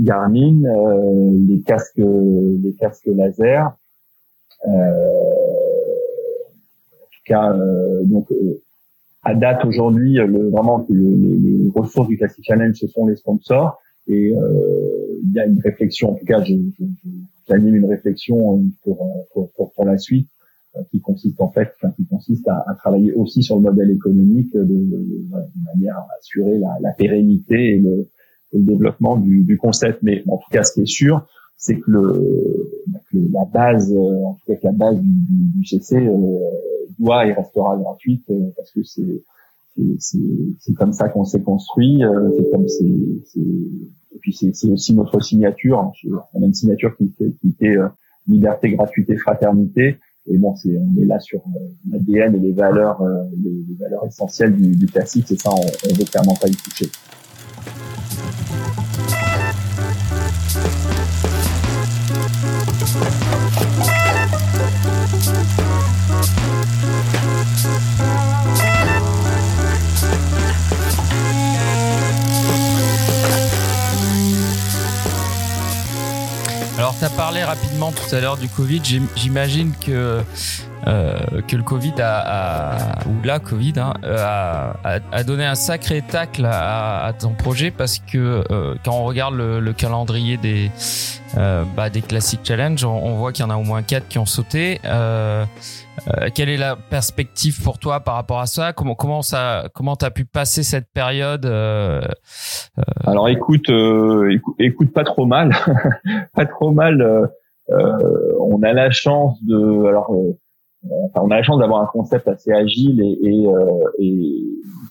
[0.00, 3.76] Garmin, euh, les casques les casques laser.
[4.64, 4.70] en
[7.10, 7.54] tout cas,
[8.04, 8.28] donc
[9.22, 13.16] à date aujourd'hui, le, vraiment le, les, les, ressources du Classic Challenge, ce sont les
[13.16, 13.78] sponsors.
[14.08, 19.72] Et euh, il y a une réflexion, en tout cas, j'anime une réflexion pour, pour,
[19.72, 20.28] pour, la suite
[20.90, 24.62] qui consiste en fait, qui consiste à, à, travailler aussi sur le modèle économique de,
[24.62, 28.08] de, de manière à assurer la, la pérennité et le,
[28.52, 30.02] le développement du, du, concept.
[30.02, 32.70] Mais en tout cas, ce qui est sûr, c'est que le,
[33.12, 36.08] la base, en tout cas que la base du, du, CC
[36.98, 38.24] doit et restera gratuite
[38.56, 39.22] parce que c'est
[40.00, 42.02] c'est comme ça qu'on s'est construit.
[42.36, 45.92] c'est comme c'est et puis c'est aussi notre signature.
[46.34, 47.76] On a signature qui, qui était
[48.26, 49.96] liberté, gratuité, fraternité.
[50.30, 51.42] Et bon, c'est on est là sur
[51.90, 53.02] l'ADN et les valeurs,
[53.42, 55.30] les, valeurs essentielles du, du classique.
[55.32, 56.90] Et ça, on, on veut clairement pas y toucher.
[77.04, 78.82] As parlé rapidement tout à l'heure du Covid.
[79.16, 80.22] J'imagine que
[80.86, 84.74] euh, que le Covid a, ou la Covid hein, a,
[85.12, 89.34] a, donné un sacré tacle à, à ton projet parce que euh, quand on regarde
[89.34, 90.70] le, le calendrier des
[91.36, 94.08] euh, bah, des classiques challenge, on, on voit qu'il y en a au moins quatre
[94.08, 94.80] qui ont sauté.
[94.84, 95.44] Euh,
[96.06, 98.72] euh, quelle est la perspective pour toi par rapport à ça?
[98.72, 102.00] Comment comment ça comment t'as pu passer cette période euh,
[102.78, 102.82] euh...
[103.04, 105.52] Alors écoute, écoute, écoute pas trop mal,
[106.34, 107.30] pas trop mal.
[107.68, 110.10] on a la chance de alors
[111.04, 113.28] enfin, on a la chance d'avoir un concept assez agile et,
[113.98, 114.14] et,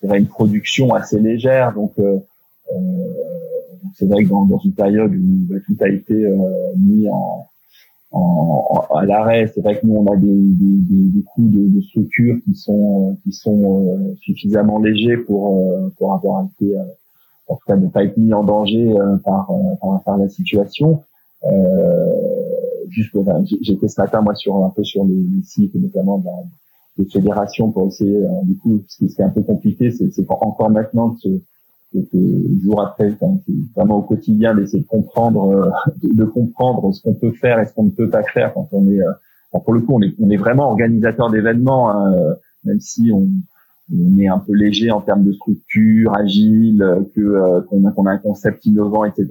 [0.04, 1.74] et une production assez légère.
[1.74, 2.18] Donc, euh,
[3.96, 6.14] c'est vrai que dans, dans, une période où bah, tout a été
[6.78, 7.48] mis en,
[8.12, 9.52] en, à l'arrêt.
[9.54, 13.18] C'est vrai que nous, on a des, des, des coûts de, de, structure qui sont
[13.24, 16.84] qui sont euh, suffisamment légers pour euh, pour avoir été euh,
[17.48, 18.94] en tout cas ne pas être mis en danger
[19.24, 19.50] par,
[19.82, 21.02] par, par la situation.
[22.90, 23.16] juste
[23.62, 26.28] j'étais ce matin moi sur un peu sur les, les sites notamment de
[26.98, 31.10] des fédérations pour essayer du coup ce qui est un peu compliqué c'est encore maintenant
[31.10, 31.30] de se
[32.12, 33.14] que, jour après,
[33.76, 35.70] vraiment au quotidien d'essayer de comprendre, euh,
[36.04, 38.90] de comprendre ce qu'on peut faire et ce qu'on ne peut pas faire quand on
[38.90, 39.12] est, euh,
[39.52, 42.34] pour le coup, on est, on est vraiment organisateur d'événements, hein, euh,
[42.64, 43.28] même si on,
[43.94, 46.86] on, est un peu léger en termes de structure, agile,
[47.16, 49.28] que qu'on a, qu'on a un concept innovant, etc.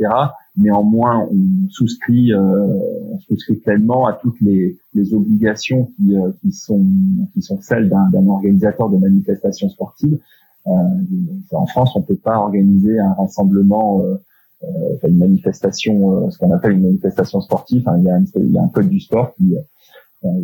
[0.57, 6.87] Néanmoins, on souscrit, on souscrit pleinement à toutes les, les obligations qui, qui sont
[7.35, 12.99] qui sont celles d'un organisateur de manifestations sportives euh, en France, on peut pas organiser
[12.99, 14.17] un rassemblement, euh,
[14.65, 17.85] euh, une manifestation, ce qu'on appelle une manifestation sportive.
[17.99, 19.55] il, y a un, code du sport qui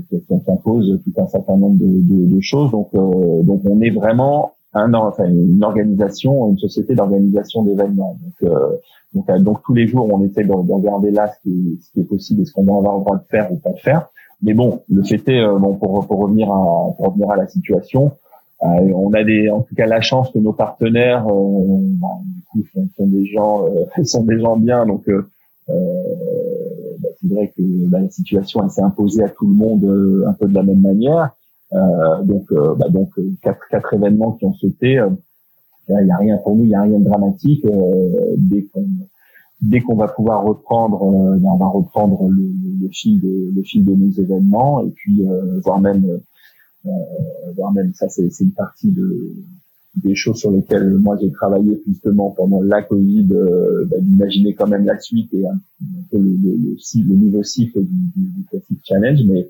[0.08, 2.70] qui, impose tout un certain nombre de, de, de choses.
[2.70, 8.18] Donc, euh, donc on est vraiment un, enfin, une organisation, une société d'organisation d'événements.
[8.22, 11.82] Donc, euh, donc, tous les jours, on essaie de, de regarder là ce qui, est,
[11.82, 13.72] ce qui est possible et ce qu'on va avoir le droit de faire ou pas
[13.72, 14.08] de faire.
[14.40, 18.06] Mais bon, le fait est, bon, pour, pour revenir à pour revenir à la situation,
[18.06, 18.08] euh,
[18.62, 22.64] on a des, en tout cas la chance que nos partenaires, euh, du coup,
[22.96, 24.86] sont, des gens, euh, sont des gens bien.
[24.86, 25.74] Donc, bah,
[27.20, 29.84] c'est vrai que bah, la situation elle s'est imposée à tout le monde
[30.28, 31.30] un peu de la même manière.
[32.24, 33.10] donc, bah, donc
[33.42, 35.04] quatre, quatre événements qui ont sauté.
[35.88, 37.66] Il n'y a rien pour nous, il n'y a rien de dramatique.
[38.36, 38.84] dès qu'on
[39.60, 42.50] dès qu'on va pouvoir reprendre, on va reprendre le,
[42.82, 45.24] le, fil de le fil de nos événements et puis
[45.64, 46.18] voire même euh,
[47.54, 49.32] voire même ça c'est une partie de
[49.96, 54.66] des choses sur lesquelles moi j'ai travaillé justement pendant la Covid, euh, bah, d'imaginer quand
[54.66, 55.60] même la suite et un,
[56.10, 56.76] peu le, le, le,
[57.08, 59.20] le, nouveau cycle du, du, Classic Challenge.
[59.26, 59.48] Mais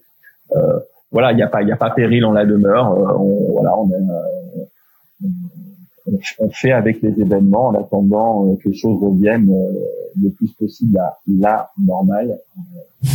[0.57, 0.79] euh,
[1.13, 2.93] voilà, il n'y a pas il a pas péril en la demeure.
[2.93, 4.09] Euh, on, voilà, on, on,
[6.07, 9.53] on, fait avec les événements en attendant que les choses reviennent
[10.21, 12.39] le plus possible à la normale.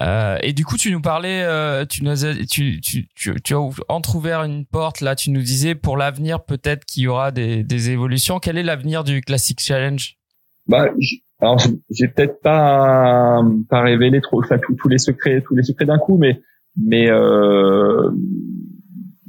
[0.00, 3.54] Euh, et du coup, tu nous parlais, euh, tu, nous as, tu, tu, tu, tu,
[3.54, 3.58] as
[3.88, 5.16] entrouvert une porte là.
[5.16, 8.38] Tu nous disais pour l'avenir peut-être qu'il y aura des, des évolutions.
[8.38, 10.16] Quel est l'avenir du Classic Challenge?
[10.68, 10.86] Bah,
[11.40, 11.58] alors
[11.90, 16.18] j'ai peut-être pas pas révélé trop, enfin tous les secrets, tous les secrets d'un coup,
[16.18, 16.40] mais
[16.76, 18.10] mais euh,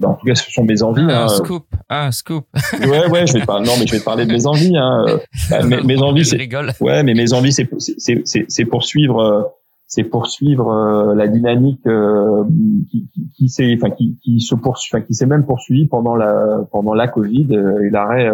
[0.03, 1.01] en tout cas, ce sont mes envies.
[1.01, 1.27] Un hein.
[1.27, 2.45] scoop, un scoop.
[2.79, 4.77] ouais, ouais, je vais pas, non, mais je vais parler de mes envies.
[4.77, 5.05] Hein.
[5.49, 6.37] Bah, mes, mes envies, c'est,
[6.81, 9.43] ouais, mais mes envies, c'est, c'est, c'est, c'est poursuivre euh,
[9.87, 12.45] c'est poursuivre euh, la dynamique euh,
[12.89, 16.15] qui, qui, qui s'est enfin qui, qui se poursuit enfin, qui s'est même poursuivie pendant
[16.15, 18.31] la pendant la Covid et l'arrêt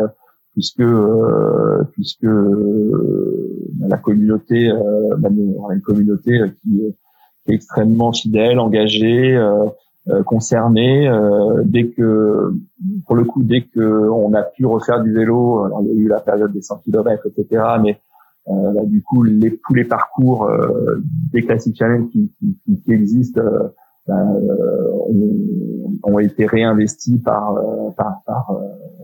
[0.54, 0.84] puisque
[1.94, 2.28] puisque
[3.80, 4.72] la communauté
[5.18, 6.96] bah, une communauté qui est
[7.54, 9.36] extrêmement fidèle, engagée,
[10.26, 11.10] concernée.
[11.66, 12.54] dès que,
[13.06, 16.02] pour le coup, dès que on a pu refaire du vélo, alors il y a
[16.02, 17.64] eu la période des 100 km, etc.
[17.84, 18.00] Mais
[18.50, 21.02] euh, là, du coup, les, tous les parcours euh,
[21.34, 23.68] des Classic Challenge qui, qui, qui existent euh,
[24.10, 27.56] euh, ont, ont, été réinvestis par,
[27.98, 28.58] par, par,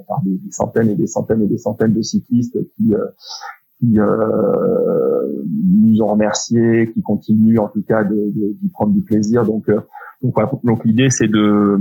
[0.08, 2.94] par des, centaines et des centaines et des centaines de cyclistes qui,
[3.84, 3.98] qui
[5.82, 9.46] nous ont remerciés, qui continuent en tout cas de, de, de prendre du plaisir.
[9.46, 9.70] Donc,
[10.22, 11.80] donc, donc l'idée c'est de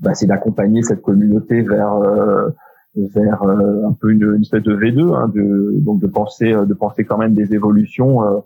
[0.00, 2.00] bah, c'est d'accompagner cette communauté vers
[2.94, 7.04] vers un peu une, une, espèce de V2, hein, de, donc de penser de penser
[7.04, 8.42] quand même des évolutions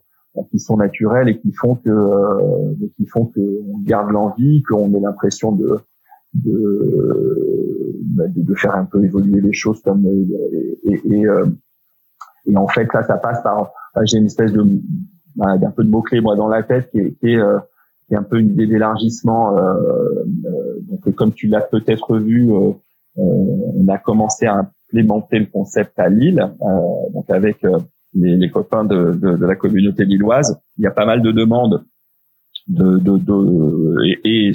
[0.51, 4.94] qui sont naturelles et qui font que euh, qui font que on garde l'envie, qu'on
[4.94, 5.78] ait l'impression de
[6.35, 11.47] bah, de, de faire un peu évoluer les choses comme euh, et, et, euh,
[12.46, 13.70] et en fait ça ça passe par
[14.04, 14.64] j'ai une espèce de
[15.36, 17.58] bah, d'un peu de mots clés moi dans la tête qui est, qui est, euh,
[18.06, 19.56] qui est un peu une idée d'élargissement
[20.88, 22.50] donc comme tu l'as peut-être vu
[23.16, 24.54] on a commencé à
[24.88, 26.50] implémenter le concept à Lille
[27.12, 27.64] donc avec
[28.14, 30.60] les, les copains de, de, de, la communauté lilloise.
[30.78, 31.84] Il y a pas mal de demandes
[32.68, 34.52] de, de, de et, et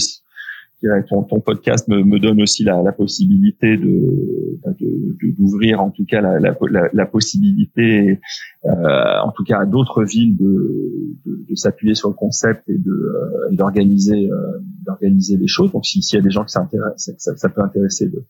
[1.10, 4.60] ton, ton podcast me, me, donne aussi la, la possibilité de
[5.38, 6.56] d'ouvrir en tout cas la, la,
[6.92, 8.20] la possibilité
[8.66, 12.78] euh, en tout cas à d'autres villes de, de, de s'appuyer sur le concept et
[12.78, 15.72] de euh, d'organiser euh, d'organiser les choses.
[15.72, 18.24] Donc s'il y a des gens qui s'intéressent, ça, ça, peut intéresser de,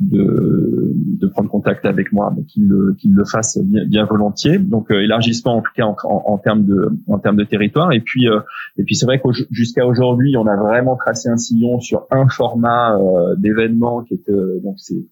[0.00, 4.58] de, de prendre contact avec moi, qu'ils le qu'ils le fassent bien, bien volontiers.
[4.58, 7.92] Donc euh, élargissement en tout cas en, en, termes de en termes de territoire.
[7.92, 8.40] Et puis euh,
[8.76, 12.28] et puis c'est vrai que jusqu'à aujourd'hui on a vraiment tracé un sillon sur un
[12.28, 12.98] format
[13.36, 14.30] d'événement qui est
[14.62, 15.04] donc c'est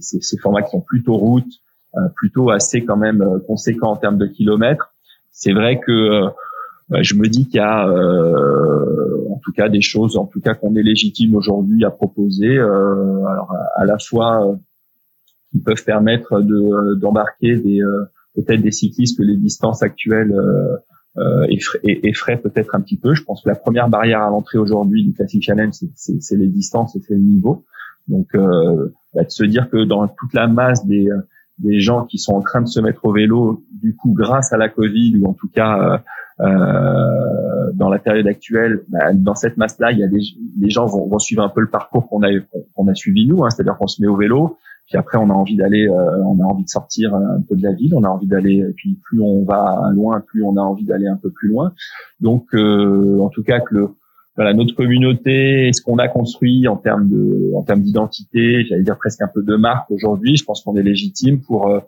[0.00, 1.62] ces formats qui sont plutôt route
[1.96, 4.92] euh, plutôt assez quand même euh, conséquent en termes de kilomètres.
[5.30, 6.28] C'est vrai que euh,
[7.00, 10.74] je me dis qu'il y a en tout cas des choses en tout cas qu'on
[10.76, 14.58] est légitime aujourd'hui à proposer alors à, la fois
[15.50, 17.80] qui peuvent permettre de d'embarquer des
[18.34, 20.34] peut-être des cyclistes que les distances actuelles
[21.16, 21.46] euh,
[21.82, 23.14] effraient, peut-être un petit peu.
[23.14, 26.94] Je pense que la première barrière à l'entrée aujourd'hui du Classic Challenge, c'est les distances
[26.96, 27.64] et c'est le niveau.
[28.06, 31.08] Donc, euh, bah, de se dire que dans toute la masse des,
[31.58, 34.56] des gens qui sont en train de se mettre au vélo, du coup, grâce à
[34.56, 36.02] la Covid ou en tout cas
[36.40, 40.20] euh, euh dans la période actuelle, bah, dans cette masse-là, il y a des
[40.58, 42.28] les gens vont, vont, suivre un peu le parcours qu'on a
[42.74, 44.56] qu'on a suivi nous, hein, c'est-à-dire qu'on se met au vélo,
[44.88, 47.62] puis après on a envie d'aller, euh, on a envie de sortir un peu de
[47.62, 50.84] la ville, on a envie d'aller, puis plus on va loin, plus on a envie
[50.84, 51.72] d'aller un peu plus loin.
[52.20, 53.88] Donc, euh, en tout cas, que le
[54.36, 58.96] voilà notre communauté, ce qu'on a construit en termes de en termes d'identité, j'allais dire
[58.96, 60.36] presque un peu de marque aujourd'hui.
[60.36, 61.80] Je pense qu'on est légitime pour euh,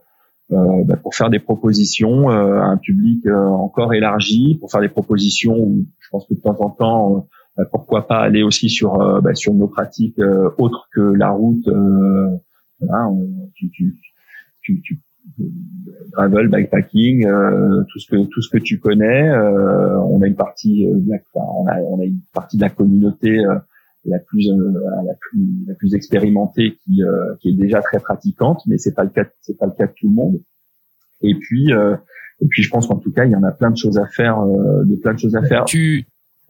[0.53, 4.89] euh bah, pour faire des propositions euh, à un public encore élargi, pour faire des
[4.89, 8.99] propositions où je pense que de temps en temps, bah, pourquoi pas aller aussi sur
[9.23, 10.21] bah, sur nos pratiques
[10.59, 11.67] autres que la route.
[12.81, 13.11] Voilà,
[13.55, 13.97] tu, tu,
[14.63, 15.01] tu, tu
[16.13, 19.29] gravel, bikepacking, euh, tout ce que tout ce que tu connais.
[19.29, 22.71] Euh, on a une partie, euh, la, on a on a une partie de la
[22.71, 23.39] communauté
[24.05, 27.03] la plus la plus la plus expérimentée qui
[27.41, 29.93] qui est déjà très pratiquante, mais c'est pas le cas c'est pas le cas de
[29.93, 30.41] tout le monde.
[31.23, 33.77] Et puis et puis je pense qu'en tout cas il y en a plein de
[33.77, 35.65] choses à faire, de plein de choses à faire.
[35.67, 36.07] Tu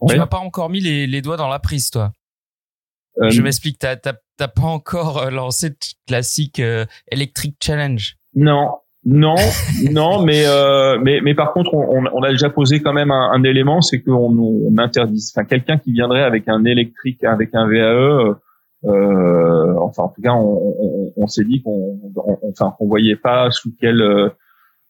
[0.07, 2.11] tu n'as pas encore mis les, les doigts dans la prise, toi.
[3.19, 4.13] Je m'explique, t'as t'as
[4.47, 5.75] pas encore lancé le
[6.07, 6.61] classique
[7.11, 8.15] Electric Challenge.
[8.35, 8.69] Non,
[9.03, 9.35] non,
[9.91, 13.31] non, mais, euh, mais mais par contre, on, on, a déjà posé quand même un,
[13.31, 17.67] un élément, c'est qu'on on interdit, enfin quelqu'un qui viendrait avec un électrique, avec un
[17.67, 18.35] VAE,
[18.85, 21.99] euh, enfin en tout cas, on, on, on s'est dit qu'on,
[22.47, 24.01] enfin qu'on voyait pas sous quel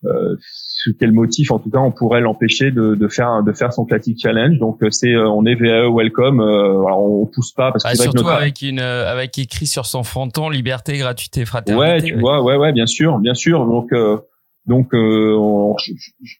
[0.05, 3.53] euh, euh, sous quel motif, en tout cas, on pourrait l'empêcher de, de, faire de
[3.53, 4.57] faire son classique challenge.
[4.57, 6.39] Donc euh, c'est euh, on est VAE welcome.
[6.39, 10.97] alors on pousse pas parce que surtout avec une avec écrit sur son fronton liberté,
[10.97, 11.87] gratuité, fraternité.
[11.87, 13.65] Ouais, tu vois, ouais, ouais, bien sûr, bien sûr.
[13.65, 13.93] Donc
[14.65, 15.93] donc je,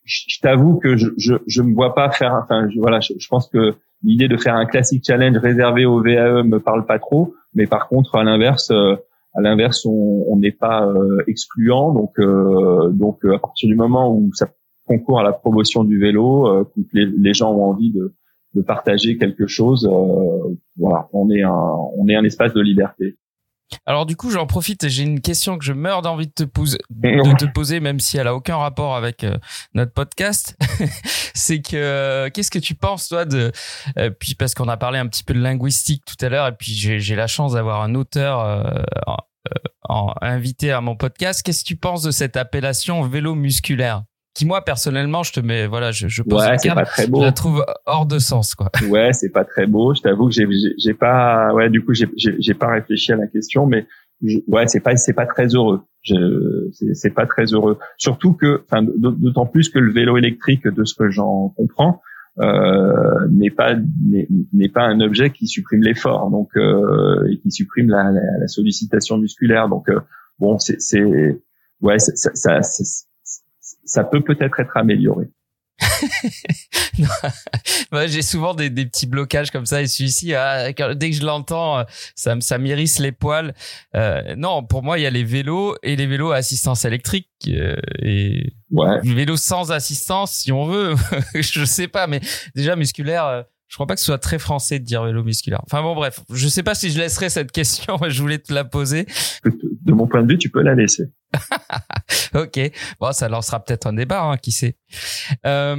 [0.06, 2.34] je, t'avoue que je, je je me vois pas faire.
[2.44, 6.60] Enfin voilà, je, pense que l'idée de faire un classique challenge réservé au VAE me
[6.60, 7.36] parle pas trop.
[7.54, 8.72] Mais par contre, à l'inverse
[9.34, 11.94] à l'inverse, on n'est pas euh, excluant.
[11.94, 14.50] Donc, euh, donc euh, à partir du moment où ça
[14.86, 18.14] concourt à la promotion du vélo, que les, les, gens ont envie de,
[18.56, 19.90] de partager quelque chose,
[20.78, 23.16] voilà, on est un, on est un espace de liberté.
[23.86, 26.78] Alors du coup, j'en profite, j'ai une question que je meurs d'envie de te poser,
[26.90, 29.38] de te poser, même si elle a aucun rapport avec euh,
[29.74, 30.58] notre podcast.
[31.34, 33.52] c'est que euh, qu'est-ce que tu penses toi de
[33.98, 36.56] euh, puis parce qu'on a parlé un petit peu de linguistique tout à l'heure et
[36.56, 38.86] puis j'ai la chance d'avoir un auteur
[39.88, 41.42] en, invité à mon podcast.
[41.44, 44.04] Qu'est-ce que tu penses de cette appellation vélo musculaire?
[44.34, 47.20] Qui moi personnellement je te mets voilà je, je pose ouais, c'est pas très beau.
[47.20, 48.70] je la trouve hors de sens quoi.
[48.90, 49.94] Ouais c'est pas très beau.
[49.94, 50.48] Je t'avoue que j'ai
[50.78, 53.86] j'ai pas ouais du coup j'ai j'ai pas réfléchi à la question mais
[54.48, 55.82] ouais c'est pas c'est pas très heureux.
[56.04, 57.78] C'est pas très heureux.
[57.98, 62.02] Surtout que enfin d'autant plus que le vélo électrique de ce que j'en comprends
[62.40, 63.76] euh, n'est pas
[64.54, 68.48] n'est pas un objet qui supprime l'effort donc euh, et qui supprime la, la, la
[68.48, 69.68] sollicitation musculaire.
[69.68, 70.00] Donc euh,
[70.40, 71.04] bon c'est c'est
[71.82, 72.84] ouais ça, ça, ça
[73.92, 75.26] ça peut peut-être être amélioré.
[78.08, 81.84] j'ai souvent des, des, petits blocages comme ça et celui-ci, ah, dès que je l'entends,
[82.16, 83.54] ça, ça m'irrisse les poils.
[83.96, 87.28] Euh, non, pour moi, il y a les vélos et les vélos à assistance électrique
[87.48, 89.00] euh, et ouais.
[89.04, 90.96] vélos sans assistance, si on veut.
[91.36, 92.22] je sais pas, mais
[92.56, 93.44] déjà musculaire.
[93.72, 95.62] Euh, je crois pas que ce soit très français de dire vélo musculaire.
[95.64, 97.98] Enfin bon, bref, je sais pas si je laisserai cette question.
[98.10, 99.06] Je voulais te la poser.
[99.46, 101.06] De mon point de vue, tu peux la laisser.
[102.36, 102.60] ok.
[103.00, 104.76] Bon, ça lancera peut-être un débat, hein, qui sait.
[105.46, 105.76] Euh,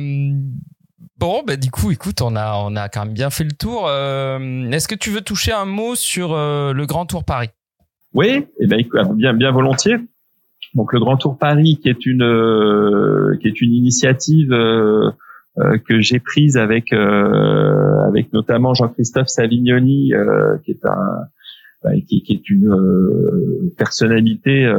[1.18, 3.86] bon, bah, du coup, écoute, on a, on a quand même bien fait le tour.
[3.86, 7.50] Euh, est-ce que tu veux toucher un mot sur euh, le Grand Tour Paris?
[8.14, 8.82] Oui, eh ben,
[9.14, 9.96] bien, bien volontiers.
[10.74, 15.10] Donc le Grand Tour Paris, qui est une, qui est une initiative euh,
[15.56, 21.26] que j'ai prise avec euh, avec notamment Jean-Christophe Savignoni, euh, qui est un
[21.82, 24.72] bah, qui, qui, est une personnalité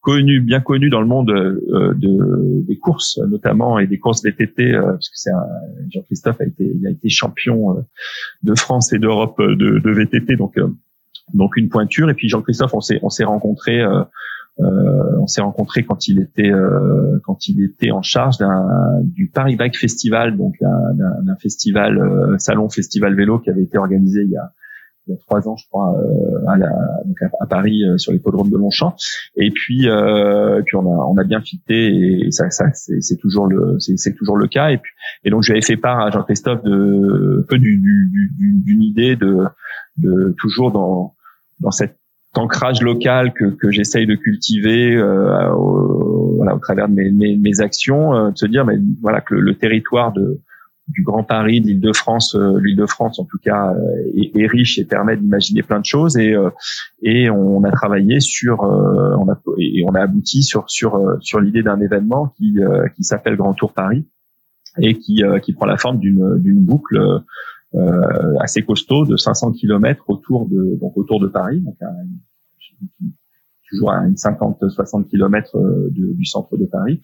[0.00, 5.08] connue, bien connue dans le monde de, des courses, notamment et des courses VTT, parce
[5.08, 5.30] que c'est
[5.90, 7.84] Jean-Christophe a été, il a été champion
[8.42, 10.58] de France et d'Europe de, de, VTT, donc
[11.34, 12.10] donc une pointure.
[12.10, 14.02] Et puis Jean-Christophe, on s'est on s'est rencontrés euh,
[14.58, 18.36] on s'est rencontré quand il était euh, quand il était en charge
[19.02, 24.22] du Paris Bike Festival, donc d'un festival euh, salon festival vélo qui avait été organisé
[24.22, 24.52] il y a
[25.08, 25.96] il y a trois ans, je crois,
[26.48, 26.68] à, la,
[27.04, 28.96] donc à, Paris sur l'hippodrome de Longchamp.
[29.36, 33.46] Et puis, euh, puis on a on a bien fité et ça, ça c'est toujours
[33.46, 34.70] le c'est toujours le cas.
[34.70, 34.92] Et puis
[35.24, 38.32] et donc j'avais fait part à Jean-Christophe de peu d'une du,
[38.64, 39.44] du, idée de
[39.96, 41.14] de toujours dans
[41.60, 41.96] dans cette
[42.34, 47.36] ancrage local que, que j'essaye de cultiver euh, au, voilà, au travers de mes, mes,
[47.36, 50.40] mes actions, euh, de se dire mais voilà que le, territoire de
[50.88, 54.84] du Grand Paris, de l'Île-de-France, euh, l'Île-de-France en tout cas euh, est, est, riche et
[54.84, 56.16] permet d'imaginer plein de choses.
[56.16, 56.34] Et
[57.02, 61.62] et on a travaillé sur on a et on a abouti sur sur sur l'idée
[61.62, 62.56] d'un événement qui
[62.94, 64.06] qui s'appelle Grand Tour Paris
[64.78, 67.18] et qui qui prend la forme d'une d'une boucle euh,
[68.40, 71.76] assez costaud de 500 km autour de donc autour de Paris, donc
[73.70, 77.00] toujours à une 50-60 km euh, du centre de Paris,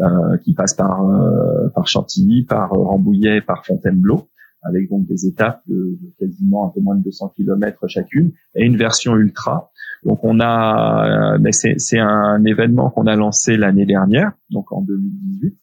[0.00, 4.28] euh, qui passe par euh, par Chantilly, par Rambouillet, par Fontainebleau,
[4.62, 8.76] avec donc des étapes de, quasiment un peu moins de 200 km chacune, et une
[8.76, 9.70] version ultra.
[10.04, 15.56] Donc on a, mais c'est un événement qu'on a lancé l'année dernière, donc en 2018,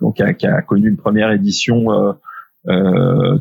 [0.00, 2.12] donc qui a, connu une première édition euh,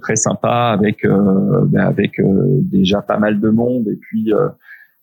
[0.02, 4.32] très sympa avec euh, ben avec euh, déjà pas mal de monde et puis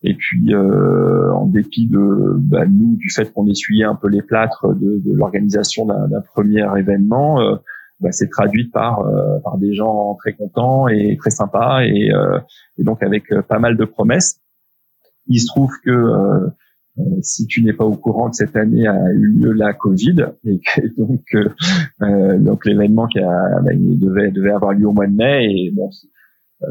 [0.03, 4.75] et puis en dépit de ben, nous du fait qu'on essuyait un peu les plâtres
[4.75, 7.59] de, de l'organisation d'un premier événement
[8.01, 9.05] ben, c'est traduit par
[9.45, 12.11] par des gens très contents et très sympas et,
[12.79, 14.41] et donc avec pas mal de promesses.
[15.31, 16.49] Il se trouve que euh,
[17.23, 20.61] si tu n'es pas au courant que cette année a eu lieu la Covid et
[20.61, 21.49] que donc euh,
[22.03, 25.71] euh donc l'événement qui a, bah, devait devait avoir lieu au mois de mai et
[25.71, 25.91] bon
[26.63, 26.67] euh,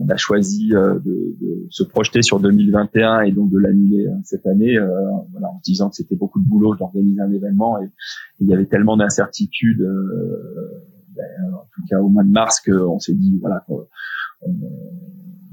[0.00, 4.46] on a choisi de, de, se projeter sur 2021 et donc de l'annuler hein, cette
[4.46, 4.76] année
[5.30, 7.86] voilà, en se disant que c'était beaucoup de boulot d'organiser un événement et,
[8.40, 9.86] il y avait tellement d'incertitudes
[11.14, 11.24] ben,
[11.54, 13.86] en tout cas au mois de mars qu'on s'est dit voilà on,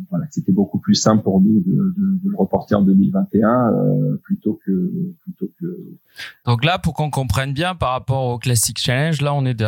[0.10, 4.20] voilà, c'était beaucoup plus simple pour nous de, de, de le reporter en 2021 euh,
[4.24, 4.92] plutôt que
[5.22, 5.66] plutôt que.
[6.46, 9.64] Donc là, pour qu'on comprenne bien par rapport au Classic Challenge, là, on est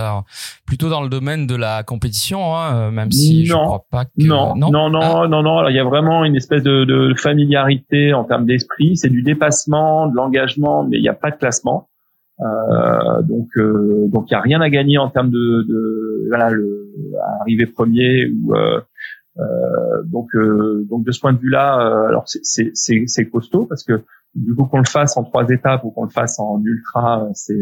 [0.66, 4.06] plutôt dans le domaine de la compétition, hein, euh, même si non, je crois pas
[4.06, 5.28] que non non non non ah.
[5.28, 9.10] non, non il y a vraiment une espèce de, de familiarité en termes d'esprit, c'est
[9.10, 11.88] du dépassement, de l'engagement, mais il n'y a pas de classement.
[12.40, 16.50] Euh, donc euh, donc il y a rien à gagner en termes de, de voilà
[16.50, 16.90] le
[17.40, 18.82] arriver premier ou euh,
[20.06, 24.02] donc, euh, donc de ce point de vue-là, euh, alors c'est costaud parce que
[24.36, 27.60] du coup qu'on le fasse en trois étapes ou qu'on le fasse en ultra, c'est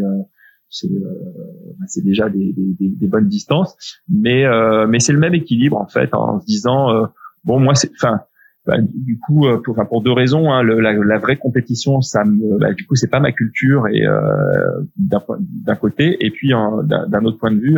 [0.70, 3.76] c'est bah, c'est déjà des, des, des, bonnes distances,
[4.08, 4.46] mais
[4.88, 7.10] mais c'est le même équilibre en fait en se disant
[7.44, 8.22] bon moi c'est enfin
[8.66, 12.24] bah, du coup pour, enfin, pour deux raisons hein, le, la, la, vraie compétition ça
[12.24, 16.24] me bah, du coup c'est pas ma culture et euh, d'un côté.
[16.24, 17.78] Et puis d'un autre point de vue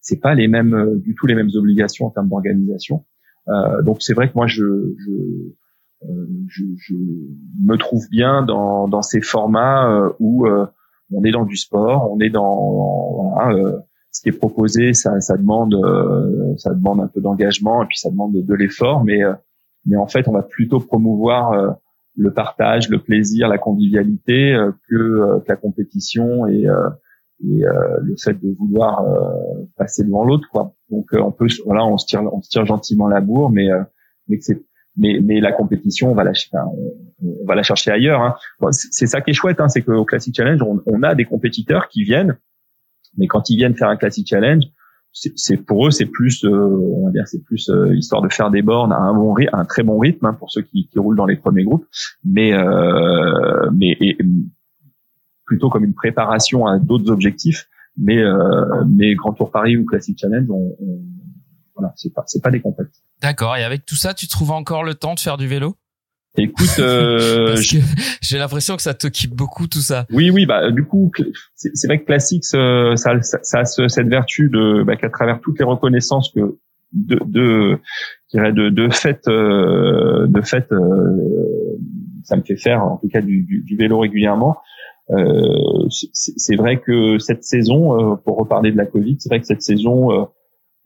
[0.00, 3.04] c'est pas les mêmes du tout les mêmes obligations en termes d'organisation.
[3.04, 3.11] euh,
[3.84, 4.64] donc c'est vrai que moi je,
[4.98, 5.12] je,
[6.08, 6.94] euh, je, je,
[7.64, 10.46] me trouve bien dans, dans ces formats euh, où
[11.12, 15.36] on est dans du sport, on est dans voilà, ce qui est proposé, ça, ça
[15.36, 15.76] demande
[16.58, 19.20] ça demande un peu d'engagement et puis ça demande de, de l'effort, mais
[19.84, 21.76] mais en fait on va plutôt promouvoir
[22.16, 24.56] le partage, le plaisir, la convivialité
[24.88, 26.66] que, que la compétition et
[27.44, 31.48] et euh, le fait de vouloir euh, passer devant l'autre quoi donc euh, on peut
[31.66, 33.68] voilà on se tire on se tire gentiment la bourre mais
[34.28, 34.62] mais c'est
[34.96, 36.32] mais mais la compétition on va la
[36.64, 38.34] on, va la chercher ailleurs hein.
[38.70, 41.88] c'est ça qui est chouette hein, c'est qu'au Classic Challenge on, on, a des compétiteurs
[41.88, 42.38] qui viennent
[43.16, 44.64] mais quand ils viennent faire un Classic Challenge
[45.12, 48.50] c'est pour eux c'est plus euh, on va dire c'est plus euh, histoire de faire
[48.50, 50.98] des bornes à un bon rythme, un très bon rythme hein, pour ceux qui, qui,
[50.98, 51.86] roulent dans les premiers groupes
[52.24, 54.16] mais euh, mais et,
[55.52, 60.18] plutôt comme une préparation à d'autres objectifs mais euh, mais Grand Tour Paris ou Classic
[60.18, 61.00] Challenge on, on
[61.76, 64.84] voilà c'est pas c'est pas des compètes d'accord et avec tout ça tu trouves encore
[64.84, 65.76] le temps de faire du vélo?
[66.36, 67.56] Écoute, euh,
[68.22, 70.06] j'ai l'impression que ça t'occupe beaucoup tout ça.
[70.10, 71.10] Oui, oui, bah du coup,
[71.54, 75.58] c'est vrai que Classics, ça, ça, ça, a cette vertu de bah, qu'à travers toutes
[75.58, 76.58] les reconnaissances que
[76.92, 77.78] de, de,
[78.34, 81.78] de, de fait, euh, de fait, euh,
[82.24, 84.56] ça me fait faire en tout cas du, du, du vélo régulièrement.
[85.12, 89.62] Euh, c'est vrai que cette saison, pour reparler de la Covid, c'est vrai que cette
[89.62, 90.26] saison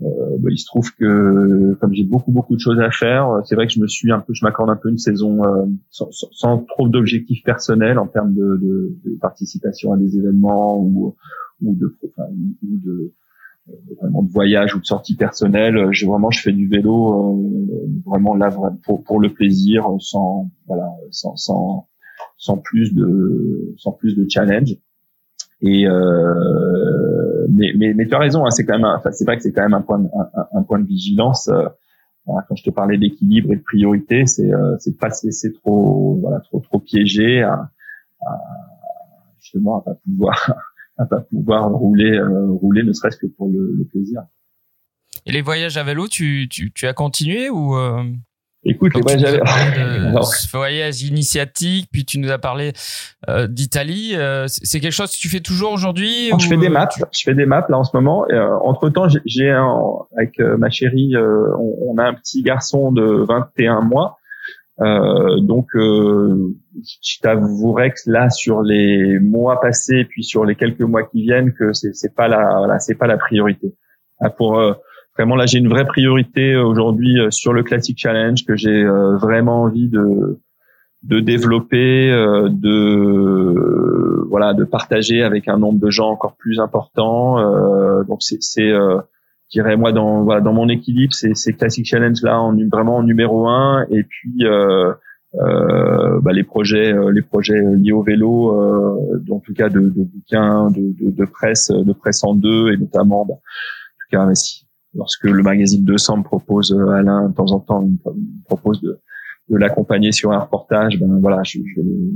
[0.03, 3.55] euh, bah, il se trouve que comme j'ai beaucoup beaucoup de choses à faire, c'est
[3.55, 6.11] vrai que je me suis un peu, je m'accorde un peu une saison euh, sans,
[6.11, 11.17] sans, trop d'objectifs personnels en termes de, de, de, participation à des événements ou,
[11.63, 13.13] ou de, enfin, ou de
[13.71, 15.89] euh, vraiment de voyage ou de sortie personnelle.
[15.93, 18.55] Je vraiment je fais du vélo euh, vraiment là
[18.85, 21.89] pour, pour le plaisir, sans voilà sans, sans
[22.37, 24.77] sans plus de sans plus de challenge.
[25.63, 29.37] Et euh, mais, mais, mais tu as raison, hein, c'est quand même, enfin c'est vrai
[29.37, 31.49] que c'est quand même un point, de, un, un, point de vigilance.
[31.49, 31.65] Euh,
[32.27, 36.19] quand je te parlais d'équilibre et de priorité, c'est euh, c'est pas se laisser trop
[36.21, 37.71] voilà trop trop piégé à,
[38.21, 38.39] à
[39.39, 40.55] justement à pas pouvoir
[40.99, 44.23] à pas pouvoir rouler euh, rouler ne serait-ce que pour le, le, plaisir.
[45.25, 47.75] Et les voyages à vélo, tu tu, tu as continué ou
[48.67, 49.41] euh, Écoute, les voyages,
[50.53, 52.73] voyage initiatique, puis tu nous as parlé
[53.29, 54.13] euh, d'Italie.
[54.15, 56.89] Euh, c'est quelque chose que tu fais toujours aujourd'hui Je fais des maps.
[57.13, 58.27] Je fais des maps là en ce moment.
[58.31, 63.83] Euh, entre temps, j'ai avec ma chérie, on, on, a un petit garçon de 21
[63.83, 64.19] mois.
[64.81, 71.23] donc, je t'avouerais que là, sur les mois passés, puis sur les quelques mois qui
[71.23, 73.75] viennent, que c'est pas la, voilà, c'est pas la priorité.
[74.21, 74.59] Ah, pour
[75.17, 78.83] vraiment là j'ai une vraie priorité euh, aujourd'hui euh, sur le Classic Challenge que j'ai
[78.83, 80.39] euh, vraiment envie de
[81.03, 82.11] de développer,
[82.51, 87.37] de voilà, de partager avec un nombre de gens encore plus important.
[88.03, 89.01] donc c'est, c'est je
[89.53, 93.03] dirais moi dans voilà, dans mon équilibre, c'est, c'est Classic Challenge là en vraiment en
[93.05, 99.39] numéro un, et puis euh, bah, les projets les projets liés au vélo, euh, en
[99.39, 103.25] tout cas de, de bouquins, de, de, de, presse, de presse en deux, et notamment
[103.27, 104.66] bah, en tout cas si
[104.97, 109.01] lorsque le magazine 200 me propose euh, Alain de temps en temps me propose de,
[109.49, 111.59] de l'accompagner sur un reportage ben voilà je,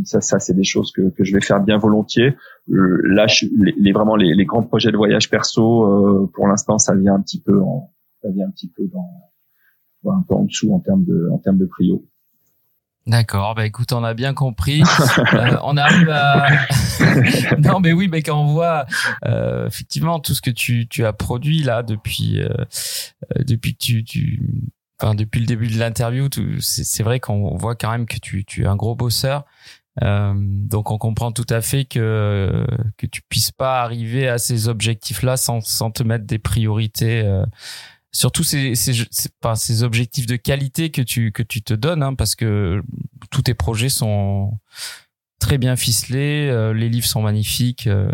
[0.05, 2.35] ça ça c'est des choses que, que je vais faire bien volontiers.
[2.71, 3.47] Euh, là je,
[3.77, 7.21] les, vraiment les, les, grands projets de voyage perso euh, pour l'instant ça vient un
[7.21, 7.93] petit peu en
[8.23, 11.59] ça vient un petit peu dans un peu en dessous en termes de en termes
[11.59, 12.05] de prio
[13.07, 14.83] D'accord, bah écoute, on a bien compris.
[15.35, 16.47] euh, on arrive à.
[17.59, 18.87] non, mais oui, mais quand on voit
[19.25, 22.49] euh, effectivement tout ce que tu, tu as produit là depuis euh,
[23.37, 24.43] euh depuis que tu, tu
[25.01, 26.29] enfin depuis le début de l'interview,
[26.61, 29.45] c'est vrai qu'on voit quand même que tu, tu es un gros bosseur.
[30.03, 32.65] Euh, donc on comprend tout à fait que
[32.97, 37.23] que tu puisses pas arriver à ces objectifs là sans sans te mettre des priorités
[37.23, 37.45] euh,
[38.13, 38.93] surtout ces, ces,
[39.55, 42.83] ces, objectifs de qualité que tu que tu te donnes hein, parce que
[43.31, 44.59] tous tes projets sont
[45.39, 48.09] très bien ficelés euh, les livres sont magnifiques euh,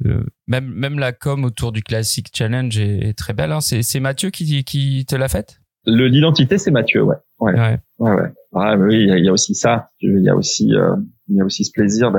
[0.00, 3.60] le, même même la com autour du classique challenge est, très belle hein.
[3.60, 5.60] c'est c'est Mathieu qui qui te l'a faite?
[5.86, 7.16] Le l'identité c'est Mathieu ouais.
[7.40, 7.52] Ouais.
[7.52, 8.32] Ouais, ouais, ouais.
[8.54, 9.90] Ah, oui il y, a, aussi ça.
[10.00, 10.94] Il y a aussi euh,
[11.28, 12.12] il y a aussi ce plaisir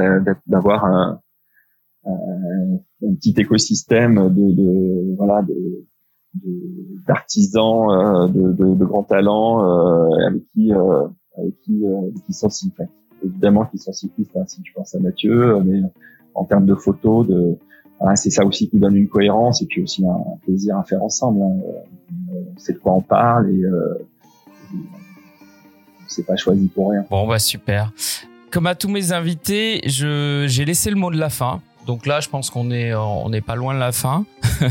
[0.45, 1.21] d'avoir un,
[2.05, 5.85] un, un, petit écosystème de, de voilà de
[7.07, 11.07] d'artisans euh, de, de, de, grands talents euh, avec qui euh,
[11.37, 11.83] avec qui
[12.25, 12.49] qui sont
[13.23, 15.81] évidemment qui sont cyclistes hein, si tu penses à Mathieu mais
[16.33, 17.57] en termes de photos de
[18.01, 21.01] ah, c'est ça aussi qui donne une cohérence et puis aussi un, plaisir à faire
[21.01, 21.55] ensemble hein.
[22.57, 23.63] sait de quoi on parle et
[26.07, 27.93] c'est pas choisi pour rien bon bah super
[28.51, 32.19] comme à tous mes invités je j'ai laissé le mot de la fin donc là,
[32.19, 34.25] je pense qu'on est on n'est pas loin de la fin.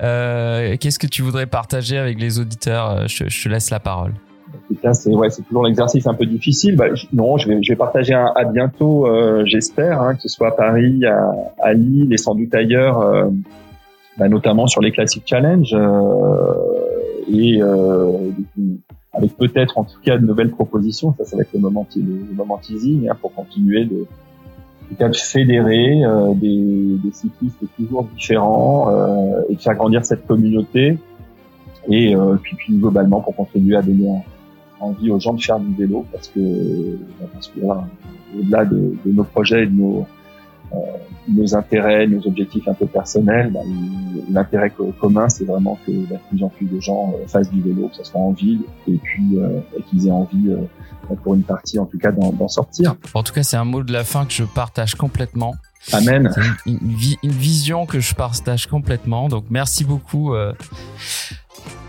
[0.00, 3.08] euh, Qu'est-ce que tu voudrais partager avec les auditeurs?
[3.08, 4.12] Je, te laisse la parole.
[4.92, 6.76] C'est ouais, toujours l'exercice un peu difficile.
[6.76, 11.02] Bah, non, je vais, partager à bientôt, euh, j'espère, hein, que ce soit à Paris,
[11.62, 13.28] à, Lille et sans doute ailleurs, euh,
[14.18, 15.76] bah, notamment sur les classiques challenge
[17.32, 17.60] et
[19.14, 21.14] avec peut-être en tout cas de nouvelles propositions.
[21.18, 24.06] Ça, ça va être le moment, le moment teasing hein, pour continuer de
[24.98, 30.98] de fédérer euh, des, cyclistes toujours différents euh, et de faire grandir cette communauté.
[31.88, 34.08] Et euh, puis, globalement pour contribuer à donner
[34.80, 36.40] envie aux gens de faire du vélo parce que,
[38.38, 40.06] au-delà de, nos projets, de nos,
[41.28, 43.60] nos intérêts, nos objectifs un peu personnels, bah,
[44.30, 47.88] l'intérêt commun, c'est vraiment que bah, plus en plus de gens euh, fassent du vélo,
[47.88, 51.78] que ce soit en ville, et puis euh, qu'ils aient envie, euh, pour une partie
[51.78, 52.96] en tout cas, d'en sortir.
[53.14, 55.54] En tout cas, c'est un mot de la fin que je partage complètement.
[55.92, 56.30] Amen.
[56.64, 56.78] Une,
[57.22, 59.28] une, vision que je partage complètement.
[59.28, 60.32] Donc merci beaucoup.
[60.32, 60.52] Euh...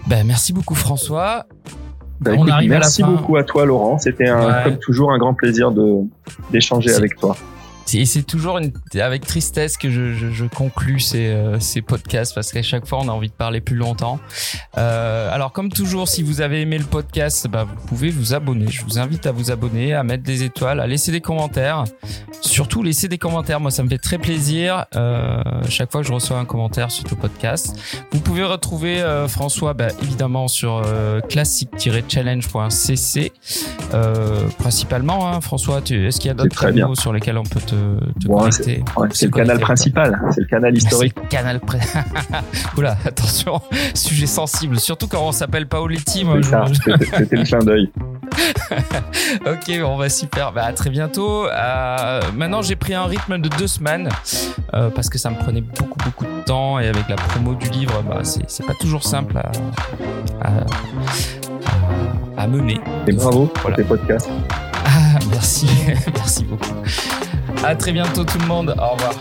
[0.07, 1.45] Ben, merci beaucoup François.
[2.19, 3.99] Ben, On arrive merci beaucoup à toi Laurent.
[3.99, 4.25] C'était
[4.63, 5.99] comme toujours un grand plaisir de
[6.51, 7.37] d'échanger avec toi.
[7.93, 12.33] Et c'est toujours une, avec tristesse que je, je, je conclue ces, euh, ces podcasts
[12.33, 14.19] parce qu'à chaque fois on a envie de parler plus longtemps.
[14.77, 18.67] Euh, alors comme toujours, si vous avez aimé le podcast, bah, vous pouvez vous abonner.
[18.69, 21.83] Je vous invite à vous abonner, à mettre des étoiles, à laisser des commentaires.
[22.41, 24.85] Surtout laisser des commentaires, moi ça me fait très plaisir.
[24.95, 27.75] Euh, chaque fois que je reçois un commentaire sur le podcast,
[28.11, 33.31] vous pouvez retrouver euh, François bah, évidemment sur euh, classique-challenge.cc
[34.57, 35.27] principalement.
[35.27, 37.72] Hein, François, est-ce qu'il y a d'autres canaux sur lesquels on peut te
[39.11, 41.15] c'est le canal principal, c'est le canal historique.
[41.21, 41.59] Le canal
[42.77, 43.61] Oula, attention,
[43.93, 46.25] sujet sensible, surtout quand on s'appelle Paoletti.
[47.17, 47.89] C'était le clin d'œil.
[49.45, 50.51] ok, bon, va super.
[50.51, 51.47] Bah, à très bientôt.
[51.47, 54.09] Euh, maintenant, j'ai pris un rythme de deux semaines
[54.73, 57.69] euh, parce que ça me prenait beaucoup, beaucoup de temps et avec la promo du
[57.69, 59.51] livre, bah, c'est pas toujours simple à,
[62.37, 62.79] à, mener.
[63.07, 64.29] Et bravo pour tes podcasts.
[64.85, 65.67] Ah, merci,
[66.15, 66.75] merci beaucoup.
[67.63, 68.75] À très bientôt tout le monde.
[68.77, 69.13] Au revoir.